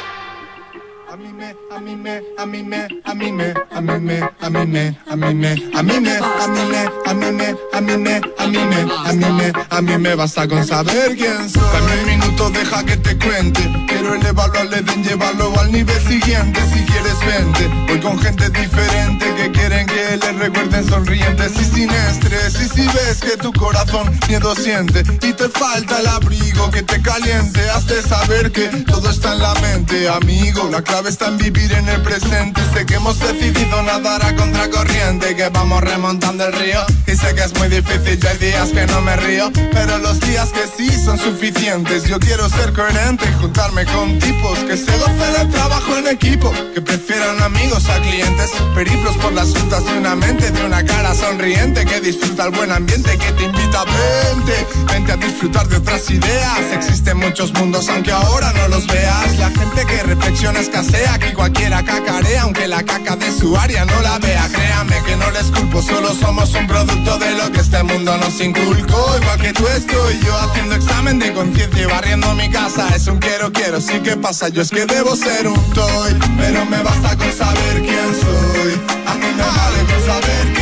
[1.09, 3.02] I mean, man, I mean, man, I mean, man.
[3.14, 6.18] A mí me, a mí me, a mí me, a mí me, a mí me,
[6.18, 9.53] a mí me, a mí me, a mí me, a mí me, a mí me,
[9.69, 11.61] a mí me basta con saber quién soy.
[11.73, 13.61] Dame un minuto, deja que te cuente.
[13.88, 16.60] Quiero elevarlo al Edén, llevarlo al nivel siguiente.
[16.73, 17.69] Si quieres, vente.
[17.88, 22.56] Voy con gente diferente que quieren que les recuerden sonrientes y sin estrés.
[22.61, 26.99] Y si ves que tu corazón miedo siente y te falta el abrigo que te
[26.99, 30.68] caliente, hazte saber que todo está en la mente, amigo.
[30.72, 32.61] La clave está en vivir en el presente.
[32.73, 36.80] Sé que hemos decidido nadar a contracorriente, que vamos remontando el río.
[37.05, 40.21] Y sé que es muy difícil, ya hay días que no me río, pero los
[40.21, 42.05] días que sí son suficientes.
[42.05, 46.53] Yo quiero ser coherente y juntarme con tipos que se gocen el trabajo en equipo,
[46.73, 51.13] que prefieran amigos a clientes, periplos por las rutas de una mente, de una cara
[51.13, 55.75] sonriente que disfruta el buen ambiente, que te invita a vente, vente a disfrutar de
[55.75, 56.59] otras ideas.
[56.73, 59.38] Existen muchos mundos, aunque ahora no los veas.
[59.39, 64.19] La gente que reflexiona escasea, aquí cualquiera cacarea, aunque la de su área no la
[64.19, 64.47] vea.
[64.49, 68.39] Créame que no les culpo, solo somos un producto de lo que este mundo nos
[68.39, 69.17] inculcó.
[69.19, 72.87] Igual que tú estoy yo haciendo examen de conciencia y barriendo mi casa.
[72.95, 74.49] Es un quiero, quiero, sí que pasa.
[74.49, 78.73] Yo es que debo ser un toy, pero me basta con saber quién soy.
[79.07, 80.52] A mí me vale con saber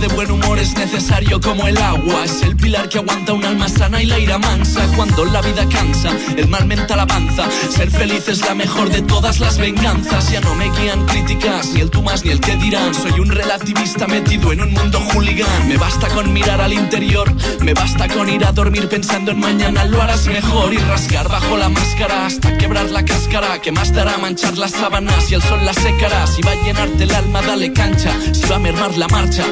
[0.00, 2.24] de buen humor es necesario como el agua.
[2.24, 4.80] Es el pilar que aguanta un alma sana y la ira mansa.
[4.96, 7.48] Cuando la vida cansa, el mal mental avanza.
[7.50, 10.30] Ser feliz es la mejor de todas las venganzas.
[10.30, 12.94] Ya no me guían críticas, ni el tú más ni el que dirán.
[12.94, 15.68] Soy un relativista metido en un mundo hooligan.
[15.68, 19.84] Me basta con mirar al interior, me basta con ir a dormir pensando en mañana
[19.84, 20.72] lo harás mejor.
[20.72, 23.60] Y rasgar bajo la máscara hasta quebrar la cáscara.
[23.60, 26.26] Que más dará manchar las sábanas y el sol las secará.
[26.26, 28.12] Si va a llenarte el alma, dale cancha.
[28.32, 29.44] Si va a mermar la marcha,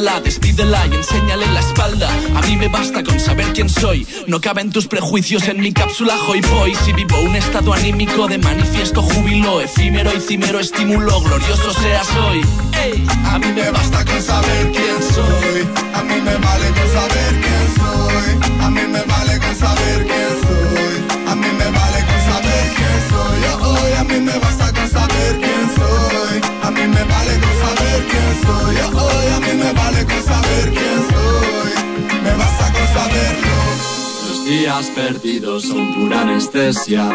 [0.00, 2.08] despídela y enséñale la espalda.
[2.34, 4.06] A mí me basta con saber quién soy.
[4.26, 6.74] No caben tus prejuicios en mi cápsula hoy voy.
[6.74, 12.40] Si vivo un estado anímico de manifiesto júbilo, efímero y cimero estímulo, glorioso seas hoy.
[13.24, 15.68] A mí me basta con saber quién soy.
[15.94, 18.64] A mí me vale con saber quién soy.
[18.64, 21.30] A mí me vale con saber quién soy.
[21.30, 21.89] A mí me vale
[34.50, 37.08] días perdidos son pura anestesia.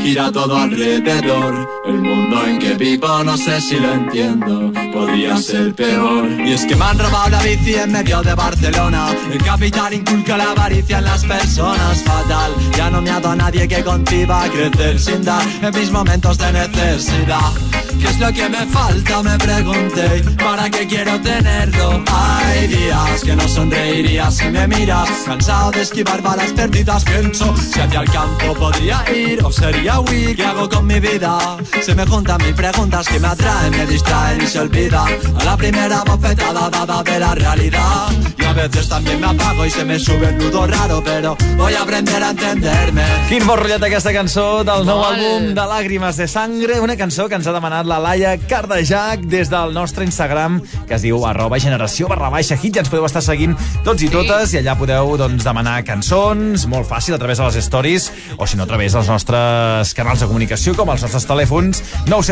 [0.00, 1.68] Gira todo alrededor.
[1.84, 4.72] El mundo en que vivo no sé si lo entiendo.
[4.92, 6.26] Podría ser peor.
[6.40, 9.14] Y es que me han robado la bici en medio de Barcelona.
[9.30, 12.02] El capital inculca la avaricia en las personas.
[12.02, 12.52] Fatal.
[12.76, 17.52] Ya no me a nadie que conciba crecer sin dar en mis momentos de necesidad.
[18.00, 19.22] ¿Qué es lo que me falta?
[19.22, 20.22] Me pregunté.
[20.42, 22.02] ¿Para qué quiero tenerlo?
[22.06, 25.10] Hay días que no sonreiría si me miras.
[25.26, 26.69] Cansado de esquivar balas perdidas,
[27.04, 30.36] pienso si hacia el campo podría ir o sería huir.
[30.36, 31.58] ¿Qué hago con mi vida?
[31.82, 35.08] Se me juntan mis preguntas que me atraen, me distraen y se olvidan.
[35.40, 38.08] A la primera bofetada dada de la realidad.
[38.38, 41.74] Y a veces también me apago y se me sube el nudo raro, pero voy
[41.74, 43.04] a aprender a entenderme.
[43.28, 47.38] Quin bon rotllet aquesta cançó del nou àlbum de Làgrimes de Sangre, una cançó que
[47.38, 52.08] ens ha demanat la Laia Cardejac des del nostre Instagram, que es diu arroba generació
[52.10, 52.74] barra baixa hit.
[52.74, 56.88] Ja ens podeu estar seguint tots i totes i allà podeu doncs, demanar cançons, molt
[56.88, 60.28] fàcil, a través de les stories, o si no, a través dels nostres canals de
[60.30, 62.24] comunicació, com els nostres telèfons 9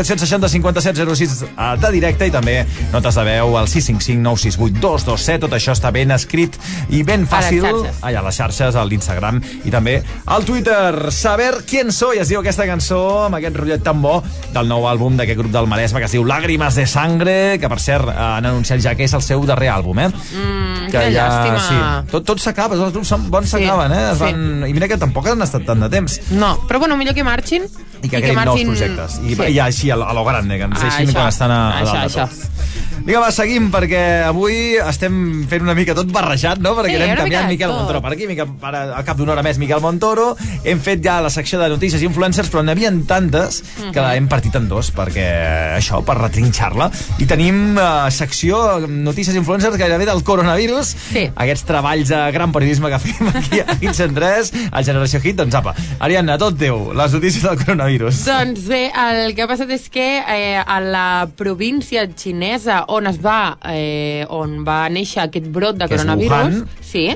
[0.49, 5.39] 57 06 eh, de directe i també notes de veu al 655 968 227.
[5.45, 6.57] Tot això està ben escrit
[6.89, 7.65] i ben fàcil.
[7.65, 8.03] A les xarxes.
[8.03, 11.11] allà a les xarxes, a l'Instagram i també al Twitter.
[11.15, 14.19] Saber quién soy, es diu aquesta cançó amb aquest rotllet tan bo
[14.53, 17.79] del nou àlbum d'aquest grup del Maresme que es diu Lágrimas de Sangre, que per
[17.83, 20.09] cert han anunciat ja que és el seu darrer àlbum, eh?
[20.09, 21.59] Mm, que quina llàstima.
[21.67, 24.08] sí, tot, tot s'acaba, tots els grups són bons s'acaben, eh?
[24.11, 24.23] Es sí.
[24.23, 26.19] van, I mira que tampoc han estat tant de temps.
[26.31, 27.67] No, però bueno, millor que marxin.
[28.01, 29.19] I que creïn nous projectes.
[29.23, 29.49] I, sí.
[29.53, 31.59] i així, a lo, a lo grande, que ens Ah, deixin això, quan estan a,
[31.69, 32.88] a això, dalt de això.
[33.09, 35.13] Vinga, va, seguim, perquè avui estem
[35.49, 36.75] fent una mica tot barrejat, no?
[36.77, 37.79] Perquè Sí, anem mica canviant Miquel tot.
[37.79, 40.27] Montoro per aquí, Miquel, ara, al cap d'una hora més Miquel Montoro.
[40.61, 44.11] Hem fet ja la secció de notícies influencers, però n'hi havia tantes que Mhm.
[44.19, 45.25] hem partit en dos, perquè
[45.79, 46.91] això, per retrinxar-la.
[47.17, 50.93] I tenim uh, secció notícies influencers gairebé del coronavirus.
[51.09, 51.25] Sí.
[51.35, 55.35] Aquests treballs de gran periodisme que fem aquí a Hits en 3, a Generació Hit.
[55.41, 58.21] Doncs apa, Ariadna, tot teu, les notícies del coronavirus.
[58.29, 63.21] Doncs bé, el que ha passat és que eh, a la província xinesa on es
[63.23, 67.07] va, eh, on va néixer aquest brot de Que coronavirus, sí,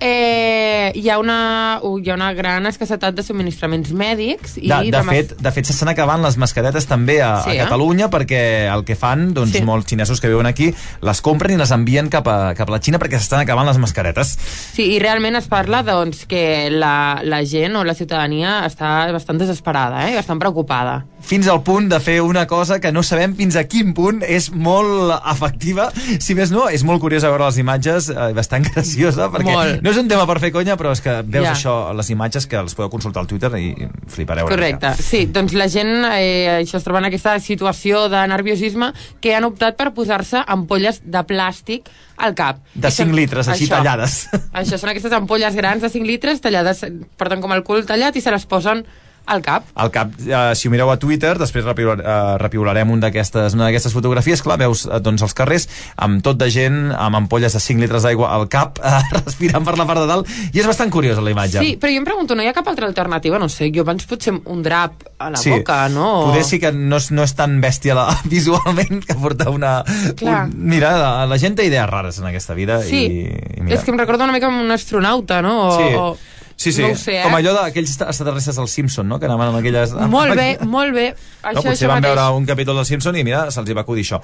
[0.00, 4.56] eh, hi, ha una, hi ha una gran escassetat de subministraments mèdics.
[4.62, 7.54] I De, de, mas- fet, de fet, s'estan acabant les mascaretes també a, Sí, a
[7.54, 7.58] eh?
[7.64, 8.42] Catalunya perquè
[8.72, 9.62] el que fan, doncs, Sí.
[9.66, 10.72] molts xinesos que viuen aquí
[11.02, 13.78] les compren i les envien cap a, cap a la Xina perquè s'estan acabant les
[13.78, 14.36] mascaretes.
[14.74, 19.38] Sí, i realment es parla doncs, que la, la gent o la ciutadania està bastant
[19.38, 20.14] desesperada, eh?
[20.14, 21.04] bastant preocupada.
[21.20, 24.46] Fins al punt de fer una cosa que no sabem fins a quin punt és
[24.54, 25.88] molt efectiva.
[26.22, 29.82] Si més no, és molt curiosa veure les imatges, eh, bastant graciosa, perquè Molt.
[29.84, 31.52] no és un tema per fer conya, però és que veus Ja.
[31.52, 33.74] això, les imatges que les podeu consultar al Twitter i
[34.08, 34.46] flipareu.
[34.48, 39.34] Correcte, sí, doncs la gent eh, això es troba en aquesta situació de nerviosisme que
[39.36, 42.62] han optat per posar-se ampolles de plàstic al cap.
[42.74, 44.28] De I són- 5 litres, així això, tallades.
[44.54, 46.86] Això són aquestes ampolles grans de 5 litres tallades,
[47.18, 48.86] porten com el cul tallat i se les posen
[49.28, 49.66] al cap.
[49.76, 53.66] Al cap, eh, si ho mireu a Twitter, després repiular, eh, repiolarem un d'aquestes una
[53.68, 57.60] d'aquestes fotografies, clar, veus eh, doncs, els carrers amb tot de gent amb ampolles de
[57.60, 60.90] 5 litres d'aigua al cap, eh, respirant per la part de dalt, i és bastant
[60.90, 61.60] curiosa la imatge.
[61.60, 63.38] Sí, però jo em pregunto, no hi ha cap altra alternativa?
[63.38, 66.08] No sé, jo abans potser un drap a la boca, no?
[66.30, 69.82] Poder sí que no és, no és tan bèstia la, visualment que portar una...
[70.16, 70.46] Clar.
[70.48, 73.22] Un, mira, la, la gent té idees rares en aquesta vida Sí, i,
[73.58, 73.76] i mira.
[73.76, 75.54] és que em recorda una mica un astronauta, no?
[75.68, 75.94] O, Sí.
[75.94, 76.08] o...
[76.58, 77.22] Sí, sí, No sé, eh?
[77.22, 79.92] com allò d'aquells extraterrestres del Simpson, no?, que anaven amb aquelles...
[80.10, 81.04] Molt bé, molt bé.
[81.38, 82.16] Això, no, potser això van mateix.
[82.16, 84.18] veure un capítol del Simpson i mira, se'ls va acudir això.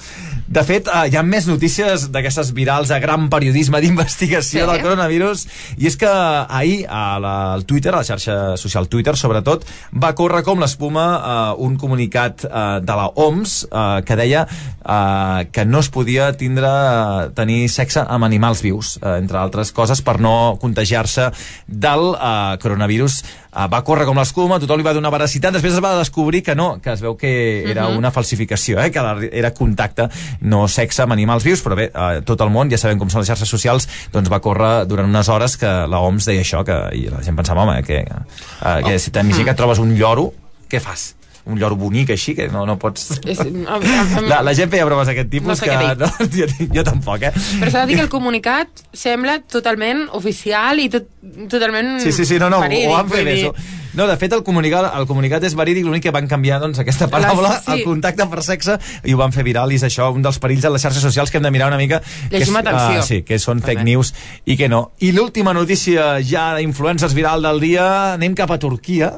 [0.50, 4.66] De fet, eh, hi ha més notícies d'aquestes virals de gran periodisme d'investigació Sí.
[4.66, 5.44] del coronavirus
[5.78, 9.62] i és que ahir a la, al Twitter, a la xarxa social Twitter sobretot,
[9.94, 15.46] va córrer com l'espuma eh, un comunicat eh, de la OMS eh, que deia eh,
[15.54, 20.02] que no es podia tindre eh, tenir sexe amb animals vius, eh, entre altres coses,
[20.02, 21.30] per no contagiar-se
[21.68, 23.18] del eh, coronavirus.
[23.54, 26.54] Eh, va córrer com l'escuma, tothom li va donar veracitat, després es va descobrir que
[26.58, 27.30] no, que es veu que
[27.70, 27.98] era Mhm.
[27.98, 29.00] una falsificació, eh, que
[29.32, 30.08] era contacte,
[30.40, 33.20] no sexe amb animals vius, però bé, eh, tot el món, ja sabem com són
[33.20, 36.96] les xarxes socials, doncs va córrer durant unes hores que la OMS deia això, que,
[36.96, 40.32] i la gent pensava, home, que, eh, que si t'imagina que et trobes un lloro,
[40.68, 41.14] què fas?
[41.44, 43.18] Un lloro bonic així, que no, no pots...
[43.28, 43.40] És,
[44.30, 45.76] La, la gent feia bromes d'aquest tipus No sé que...
[46.00, 46.08] No,
[46.38, 46.48] jo,
[46.78, 47.32] jo tampoc, eh?
[47.60, 51.10] Però s'ha de dir que el comunicat sembla totalment oficial i tot,
[51.52, 53.40] totalment Sí, sí, sí, no, no, verídic, ho han fet bé.
[53.42, 53.82] dir.
[53.94, 57.06] No, de fet, el comunicat, el comunicat és verídic, l'únic que van canviar doncs, aquesta
[57.08, 57.70] paraula, La- sí.
[57.76, 60.62] el contacte per sexe, i ho van fer viral, i és això un dels perills
[60.62, 62.00] de les xarxes socials que hem de mirar una mica...
[62.00, 62.98] que és, Llegim atenció.
[63.00, 63.90] ah, sí, que són fake També.
[63.92, 64.12] news
[64.46, 64.92] i que no.
[65.00, 69.12] I l'última notícia ja d'influencers viral del dia, anem cap a Turquia,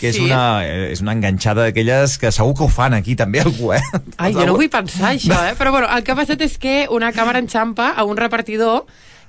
[0.00, 0.22] que és, Sí.
[0.26, 3.82] una, eh, és una enganxada d'aquelles que segur que ho fan aquí també algú, eh?
[4.18, 5.54] Ai, jo no vull pensar això, eh?
[5.58, 8.84] Però bueno, el que ha passat és que una càmera enxampa a un repartidor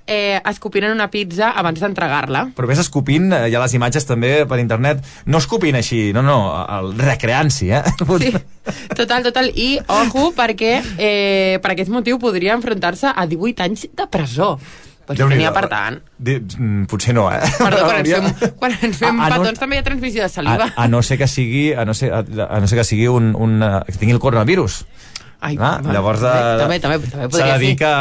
[0.08, 2.50] eh, escopint en una pizza abans d'entregar-la.
[2.56, 6.22] Però ves escopint, eh, hi ha les imatges també per internet, no escopint així, no,
[6.26, 6.38] no,
[6.80, 7.84] el recreant-s'hi, eh?
[8.20, 8.34] Sí.
[8.96, 9.50] Total, total.
[9.60, 14.58] I, ojo, perquè eh, per aquest motiu podria enfrontar-se a 18 anys de presó.
[15.04, 15.36] Pues Déu-n'hi-do.
[15.36, 15.98] tenia per tant.
[16.16, 17.42] Di- mm, Potser no, eh?
[17.60, 20.24] Perdó, quan ens fem, quan ens fem A- a no- petons també hi ha transmissió
[20.24, 20.70] de saliva.
[20.78, 23.10] A, a no ser que sigui, a no ser, a, a no ser que sigui
[23.12, 24.86] un, un, eh, que tingui el coronavirus.
[25.44, 27.92] Ai, ah, llavors de, també, també, també s'ha de dir que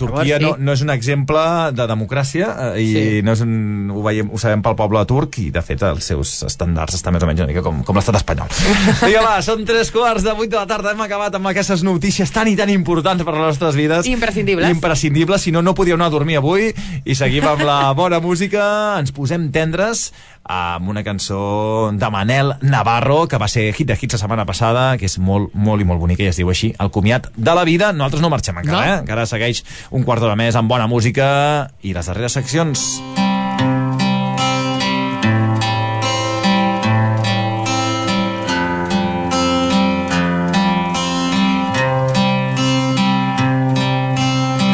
[0.00, 0.64] Turquia Llavors, no, sí.
[0.68, 3.04] no és un exemple de democràcia eh, i Sí.
[3.24, 3.54] no és un,
[3.94, 7.24] ho, veiem, ho sabem pel poble turc i de fet els seus estàndards estan més
[7.24, 8.50] o menys una mica com, com l'estat espanyol.
[9.06, 10.92] Vinga va, són tres quarts de vuit de la tarda.
[10.92, 14.08] Hem acabat amb aquestes notícies tan i tan importants per a les nostres vides.
[14.10, 14.68] Imprescindibles.
[14.76, 16.68] imprescindibles, si no, no podíeu anar a dormir avui
[17.04, 18.66] i seguim amb la bona música.
[19.00, 20.10] Ens posem tendres
[20.44, 24.96] amb una cançó de Manel Navarro que va ser hit de hits la setmana passada
[24.98, 27.64] que és molt, molt i molt bonica i es diu així El comiat de la
[27.68, 28.94] vida, nosaltres no marxem encara No.
[28.94, 28.98] eh?
[29.04, 33.00] encara segueix un quart d'hora més amb bona música i les darreres seccions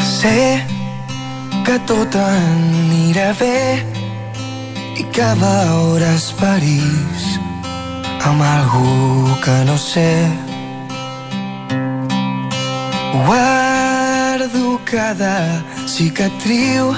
[0.01, 0.63] Sé
[1.65, 3.53] que tot anirà bé
[4.99, 7.25] i que veuràs París
[8.27, 10.11] amb algú que no sé.
[13.25, 15.37] Guardo cada
[15.87, 16.93] cicatriu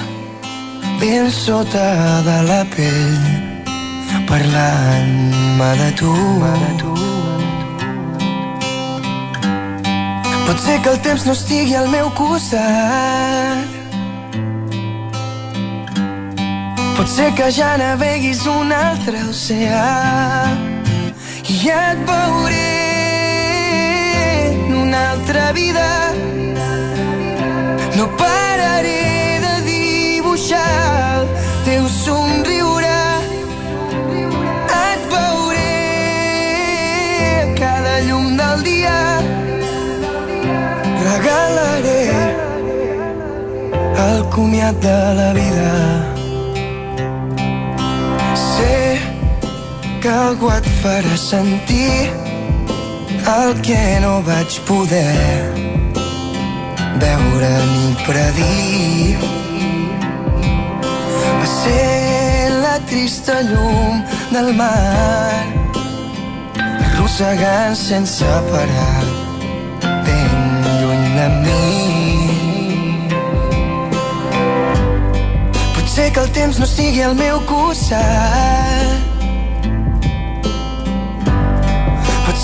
[0.99, 1.87] ben sota
[2.27, 3.49] de la pell
[4.29, 6.13] parlant-me de tu.
[10.45, 13.78] Pot ser que el temps no estigui al meu costat
[16.99, 19.83] Pot ser que ja naveguis un altre oceà
[21.47, 22.73] i et veuré
[24.49, 25.85] en una altra vida.
[27.95, 30.65] No pararé de dibuixar
[31.21, 31.31] el
[31.69, 32.99] teu somriure.
[34.81, 35.73] Et veuré
[37.39, 38.99] a cada llum del dia.
[41.07, 42.05] Regalaré
[44.11, 46.18] el comiat de la vida.
[50.01, 52.07] Que algú et farà sentir
[53.33, 55.15] el que no vaig poder
[57.01, 59.17] veure ni predir.
[61.39, 63.99] Va ser la trista llum
[64.31, 65.35] del mar
[66.85, 69.03] arrossegant sense parar
[70.07, 70.33] ben
[70.79, 71.67] lluny de mi.
[75.75, 78.68] Potser que el temps no estigui al meu costat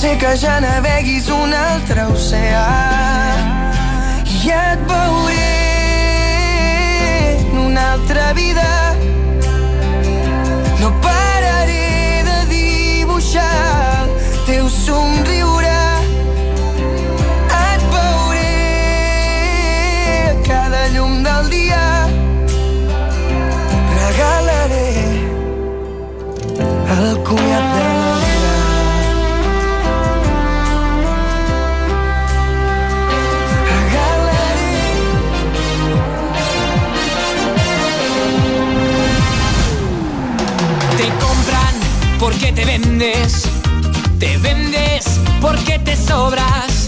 [0.06, 2.66] Potser que ja naveguis un altre oceà
[4.30, 5.54] i et veuré
[7.50, 8.68] en una altra vida.
[10.82, 13.50] No pararé de dibuixar
[14.04, 14.12] el
[14.46, 15.82] teu somriure.
[17.64, 18.52] Et veuré
[20.52, 21.86] cada llum del dia.
[23.96, 24.92] Regalaré
[27.00, 27.75] el comiat
[42.36, 43.44] porque te vendes.
[44.20, 45.06] Te vendes
[45.40, 46.88] porque te sobras.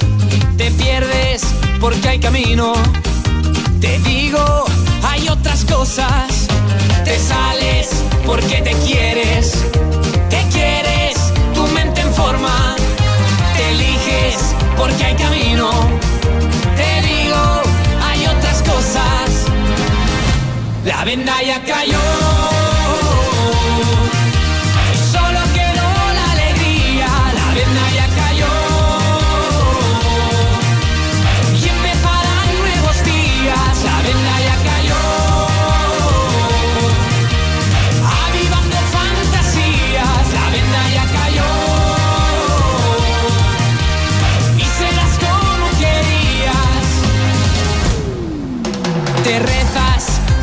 [0.58, 1.42] Te pierdes
[1.80, 2.74] porque hay camino.
[3.80, 4.66] Te digo,
[5.04, 6.48] hay otras cosas.
[7.06, 9.54] Te sales porque te quieres.
[10.30, 11.16] Te quieres,
[11.54, 12.76] tu mente en forma.
[13.56, 15.70] Te eliges porque hay camino.
[16.76, 17.62] Te digo,
[18.04, 19.46] hay otras cosas.
[20.84, 22.57] La venda ya cayó.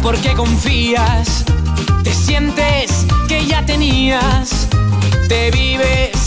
[0.04, 1.46] Porque confías,
[2.02, 4.68] te sientes que ya tenías,
[5.28, 6.23] te vives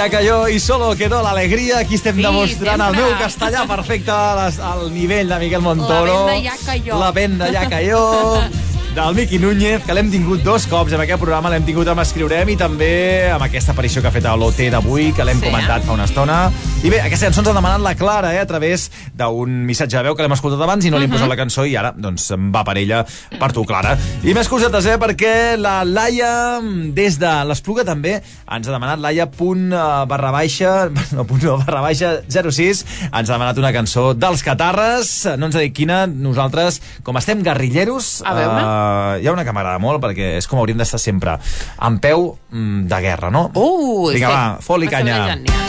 [0.00, 1.80] Venda ja cayó i solo quedó l'alegria.
[1.80, 3.02] Aquí estem Sí, demostrant el sempre.
[3.02, 6.14] meu castellà perfecte al nivell de Miquel Montoro.
[6.26, 6.98] La venda ja cayó.
[6.98, 8.40] La venda ja cayó.
[8.94, 12.48] Del Miqui Núñez, que l'hem tingut dos cops en aquest programa, l'hem tingut amb Escriurem
[12.50, 12.88] i també
[13.30, 15.46] amb aquesta aparició que ha fet a l'OT d'avui, que l'hem Sí.
[15.46, 16.50] comentat fa una estona.
[16.82, 20.02] I bé, aquesta cançó ens ha demanat la Clara, eh, a través d'un missatge de
[20.02, 21.16] veu que l'hem escoltat abans i no li hem Mhm.
[21.18, 23.06] posat la cançó i ara, doncs, va per ella,
[23.38, 23.96] per tu, Clara.
[24.24, 26.58] I més cosetes, eh, perquè la Laia,
[26.92, 31.58] des de l'Espluga també, ens ha demanat, Laia, punt eh, barra baixa, no, punt no,
[31.58, 36.06] barra baixa 06, ens ha demanat una cançó dels Catarres, no ens ha dit quina,
[36.08, 38.60] nosaltres, com estem guerrilleros, A veure.
[38.60, 38.79] eh,
[39.20, 41.38] hi ha una que m'agrada molt, perquè és com hauríem d'estar sempre,
[41.86, 43.48] en peu mm, de guerra, no?
[43.54, 44.32] Uh, Vinga, sí.
[44.32, 45.68] va, fot-li sembla canya.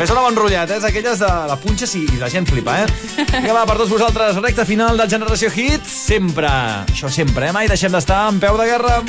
[0.00, 0.78] Bé, sona bon rotllat, eh?
[0.80, 2.86] És aquelles de la punxa i la gent flipa, eh?
[3.34, 5.84] Vinga, va, per tots vosaltres, recta final del Generació Hit.
[5.84, 6.48] Sempre,
[6.88, 7.52] això sempre, eh?
[7.52, 9.02] Mai deixem d'estar en peu de guerra.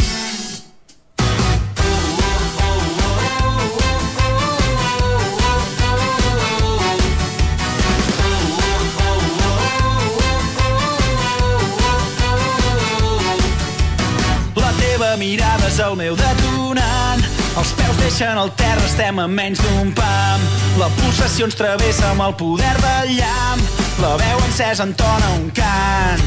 [15.71, 17.21] És el meu detonant
[17.59, 20.43] Els peus deixen el terra, estem a menys d'un pam.
[20.79, 23.63] La pulsació ens travessa amb el poder del llamp.
[24.03, 26.23] La veu encesa entona un cant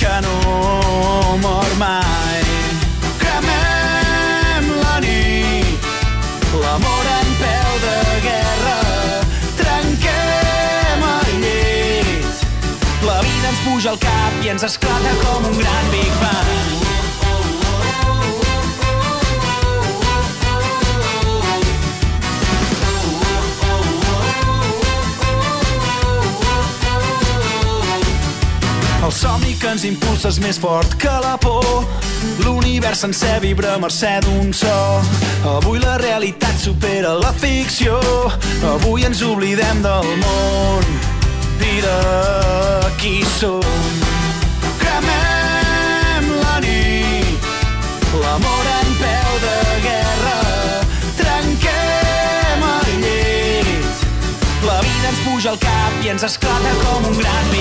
[0.00, 0.36] que no
[1.42, 2.46] mor mai.
[3.22, 5.90] Cremem la nit,
[6.62, 7.98] l'amor en peu de
[8.28, 8.78] guerra.
[9.58, 12.48] Trenquem el llit,
[13.10, 16.83] la vida ens puja al cap i ens esclata com un gran Big Bang.
[29.04, 31.84] El somni que ens impulsa és més fort que la por.
[32.40, 34.76] L'univers sencer vibra a mercè d'un so.
[35.50, 37.98] Avui la realitat supera la ficció.
[38.70, 40.88] Avui ens oblidem del món
[41.68, 41.98] i de
[43.02, 43.60] qui som.
[44.80, 47.52] Cremem la nit,
[48.22, 50.38] l'amor en peu de guerra.
[51.20, 54.08] Trenquem el llit,
[54.64, 57.53] la vida ens puja al cap i ens esclata com un gran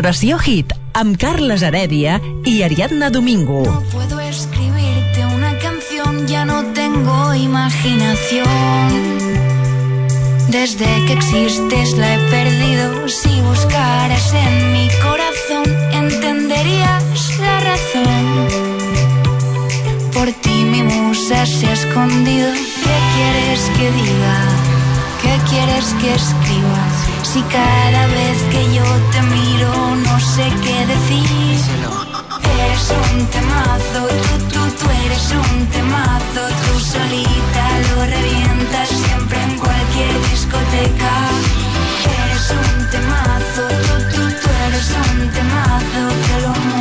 [0.00, 2.14] Generació Hit, amb Carles Heredia
[2.48, 3.58] i Ariadna Domingo.
[3.92, 8.48] puedo escribirte una canción, ya no tengo imaginación.
[10.48, 18.24] Desde que existes la he perdido, si buscaras en mi corazón, entenderías la razón.
[20.14, 22.48] Por ti mi musa se ha escondido,
[22.84, 24.36] ¿qué quieres que diga?
[25.20, 26.49] ¿Qué quieres que escriba?
[27.32, 28.82] Si cada vez que yo
[29.12, 31.60] te miro no sé qué decir.
[32.58, 39.56] Eres un temazo, tú, tú, tú eres un temazo, tú solita lo revientas siempre en
[39.60, 41.12] cualquier discoteca.
[42.24, 46.79] Eres un temazo, tú, tú, tú eres un temazo, que lo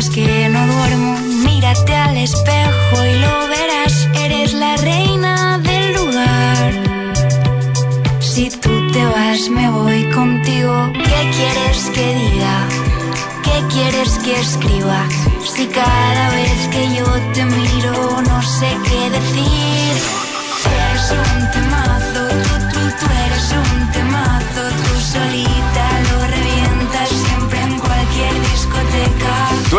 [0.00, 1.18] días que no duermo.
[1.44, 4.08] Mírate al espejo y lo verás.
[4.14, 6.72] Eres la reina del lugar.
[8.20, 10.90] Si tú te vas, me voy contigo.
[10.92, 12.68] ¿Qué quieres que diga?
[13.44, 15.06] ¿Qué quieres que escriba?
[15.44, 19.94] Si cada vez que yo te miro no sé qué decir.
[20.76, 24.62] Eres un temazo, tú, tú, tú eres un temazo.
[24.82, 25.49] Tú solita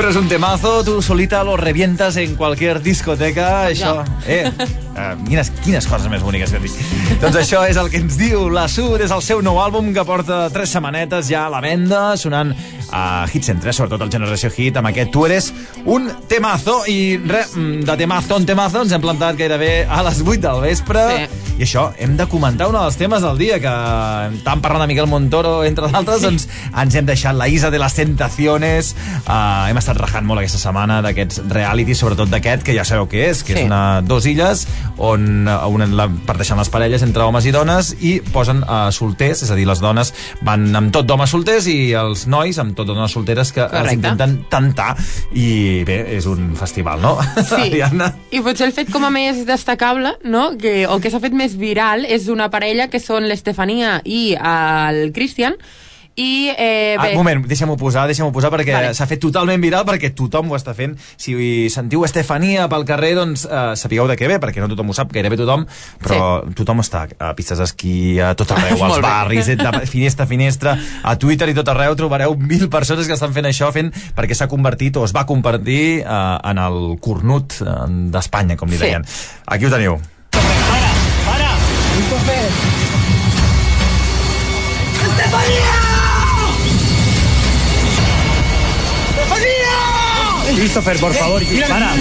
[0.02, 3.68] Tu eres un temazo, tu solita lo revientas en cualquier discoteca.
[3.68, 6.80] Això, eh, uh, quines, quines coses més boniques que dic.
[7.22, 10.02] Doncs això és el que ens diu la Sud, és el seu nou àlbum que
[10.02, 12.49] porta tres setmanetes ja a la venda, sonant
[12.90, 15.52] a Hit Centre, sobretot el Generació Hit, amb aquest Tu eres
[15.86, 20.26] un temazo, i re, mm, de temazo en temazo ens hem plantat gairebé a les
[20.26, 21.31] 8 del vespre, sí.
[21.62, 23.70] I això, hem de comentar un dels temes del dia, que
[24.42, 27.94] tant parlant de Miguel Montoro, entre d'altres, doncs ens hem deixat la Isa de les
[27.94, 28.96] Tentaciones.
[29.28, 33.28] Uh, hem estat rajant molt aquesta setmana d'aquests realities, sobretot d'aquest, que ja sabeu què
[33.30, 33.60] és, que Sí.
[33.60, 34.64] és una, dos illes
[34.98, 39.44] on uh, una, la, parteixen les parelles entre homes i dones i posen uh, solters,
[39.46, 42.90] és a dir, les dones van amb tot d'homes solters i els nois amb tot
[42.90, 44.00] dones solteres que els Correcte.
[44.00, 44.96] intenten tentar.
[45.38, 47.18] I bé, és un festival, no?
[47.38, 47.62] Sí.
[47.68, 48.10] Ariadna?
[48.32, 50.56] I potser el fet com a més destacable, no?
[50.58, 55.11] que, o que s'ha fet més viral, és una parella que són l'Estefania i el
[55.14, 55.56] Christian,
[56.19, 58.90] i eh, Ah, bé, un moment, deixa'm-ho posar, deixa'm-ho posar perquè Vale.
[58.94, 60.98] s'ha fet totalment viral perquè tothom ho està fent.
[61.15, 61.32] Si
[61.72, 65.14] sentiu Estefania pel carrer, doncs eh, sapigueu de què ve, perquè no tothom ho sap,
[65.15, 65.64] gairebé tothom,
[66.03, 66.53] però sí.
[66.60, 70.76] tothom està a pistes d'esquí, a tot arreu, als barris, eh, de finestra a finestra,
[71.02, 74.52] a Twitter i tot arreu trobareu mil persones que estan fent això, fent perquè s'ha
[74.52, 77.78] convertit o es va convertir eh, en el cornut eh,
[78.11, 78.84] d'Espanya, com li Sí.
[78.84, 79.07] deien.
[79.48, 80.02] Aquí ho teniu.
[82.02, 82.49] Christopher!
[85.06, 85.73] ¡Estefanía!
[89.11, 90.56] ¡Estefanía!
[90.57, 91.94] Christopher, por favor, para.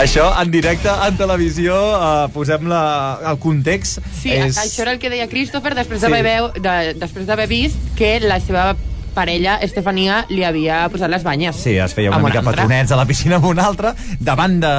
[0.00, 3.98] Això, en directe, en televisió, eh, posem la, el context.
[4.20, 4.56] sí, és...
[4.58, 6.06] això era el que deia Christopher després Sí.
[6.06, 8.74] d'haver veu- de, després vist que la seva
[9.14, 11.56] parella, Estefania, li havia posat les banyes.
[11.56, 12.54] Sí, es feia una Amb mica altra.
[12.62, 14.72] petonets a la piscina amb un altre, davant de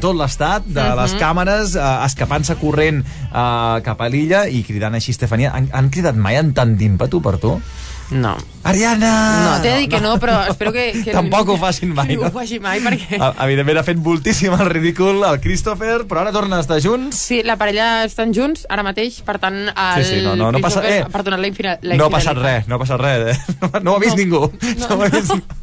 [0.00, 0.96] tot l'estat, de Mhm.
[1.00, 5.52] les càmeres, eh, escapant-se corrent eh, cap a l'illa i cridant així Estefania.
[5.54, 7.60] Han, han cridat mai amb tant d'ímpetu per tu?
[8.10, 8.36] No.
[8.64, 9.10] Ariana!
[9.44, 10.84] No, t'he de dir que no, però espero que...
[11.04, 12.28] que Tampoc ho facin mai, no?
[12.28, 13.18] ho faci mai, perquè...
[13.18, 17.18] Eh, Evidentment ha fet moltíssim el ridícul el Christopher, però ara tornen a estar junts.
[17.30, 20.62] Sí, la parella estan junts ara mateix, per tant, el Sí, sí, no, no, no
[20.64, 23.34] passa- eh, per donar la, infina, la No ha passat res, no ha passat res.
[23.34, 23.58] Eh?
[23.64, 24.46] No, no ho ha vist ningú.
[24.80, 25.54] No, ho ha vist...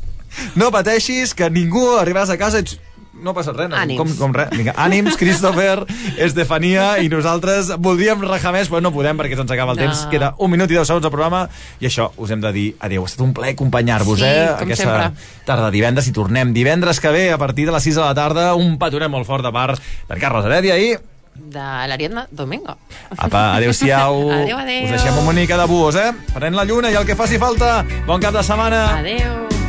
[0.56, 2.78] no pateixis, que ningú arribaràs a casa i ets...
[3.22, 3.70] no passa res.
[3.70, 3.78] No?
[3.78, 3.98] Ànims.
[4.02, 4.50] Com, com res.
[4.58, 5.86] Vinga, ànims, Christopher,
[6.28, 9.86] Estefania, i nosaltres voldríem rajar més, però no podem perquè se'ns acaba el No.
[9.86, 10.06] temps.
[10.12, 11.44] Queda un minut i deu segons de programa
[11.80, 13.04] i això us hem de dir adéu.
[13.06, 14.50] Ha estat un plaer acompanyar-vos, Sí, eh?
[14.58, 15.12] Aquesta sempre.
[15.46, 18.14] tarda de divendres i tornem divendres que ve a partir de les 6 de la
[18.18, 19.80] tarda un petonet molt fort de part
[20.10, 20.92] d'en Carles Heredia i
[21.34, 22.76] De l'Ariadna Domingo.
[23.18, 24.18] Apa, adéu-siau.
[24.42, 24.84] Adéu, adéu.
[24.84, 26.12] Us deixem una mica de buos, eh?
[26.34, 27.86] Prenent la lluna i el que faci falta.
[28.06, 28.84] Bon cap de setmana.
[29.00, 29.61] Adéu.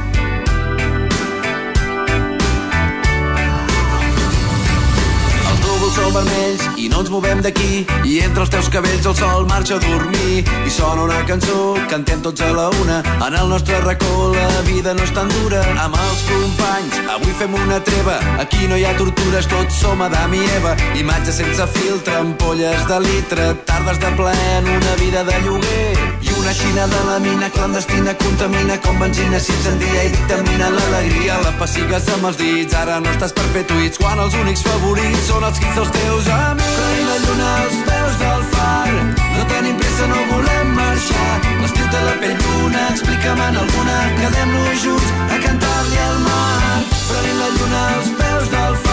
[6.03, 7.85] Són vermells i no ens movem d'aquí.
[8.11, 10.41] I entre els teus cabells el sol marxa a dormir.
[10.43, 12.97] I sona una cançó, cantem tots a la una.
[13.23, 15.61] En el nostre racó la vida no és tan dura.
[15.85, 18.16] Amb els companys, avui fem una treva.
[18.43, 20.74] Aquí no hi ha tortures, tots som Adam i Eva.
[20.99, 23.53] Imatges sense filtre, ampolles de litre.
[23.70, 25.95] Tardes de plaer en una vida de lloguer.
[26.19, 31.36] I una xina de la mina clandestina contamina com benzina s'incendia i dictamina l'alegria.
[31.44, 35.27] La pessigues amb els dits, ara no estàs per fer tuits quan els únics favorits
[35.28, 36.73] són els hits dels teus amics.
[36.78, 38.93] Prenent la lluna als peus del far
[39.36, 41.35] no tenim pressa, no volem marxar.
[41.60, 46.81] L'estiu té la pell d'una explica'm en alguna quedem-nos junts a cantar-li al mar.
[47.10, 48.91] Prenent la lluna als peus del far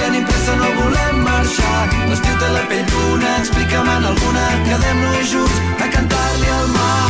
[0.00, 1.82] tenim pressa, no volem marxar.
[2.08, 7.07] L'estiu té la pell d'una explica'm en alguna quedem-nos junts a cantar-li al mar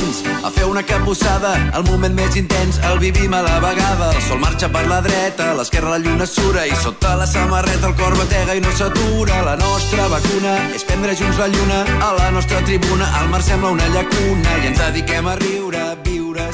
[0.00, 4.10] corrents a fer una capussada el moment més intens el vivim a la vegada.
[4.14, 7.88] El sol marxa per la dreta, a l'esquerra la lluna sura i sota la samarreta
[7.88, 9.42] el cor batega i no s'atura.
[9.46, 13.08] La nostra vacuna és prendre junts la lluna a la nostra tribuna.
[13.22, 16.48] El mar sembla una llacuna i ens dediquem a riure, a viure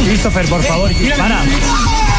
[0.00, 2.09] Christopher, por favor, para.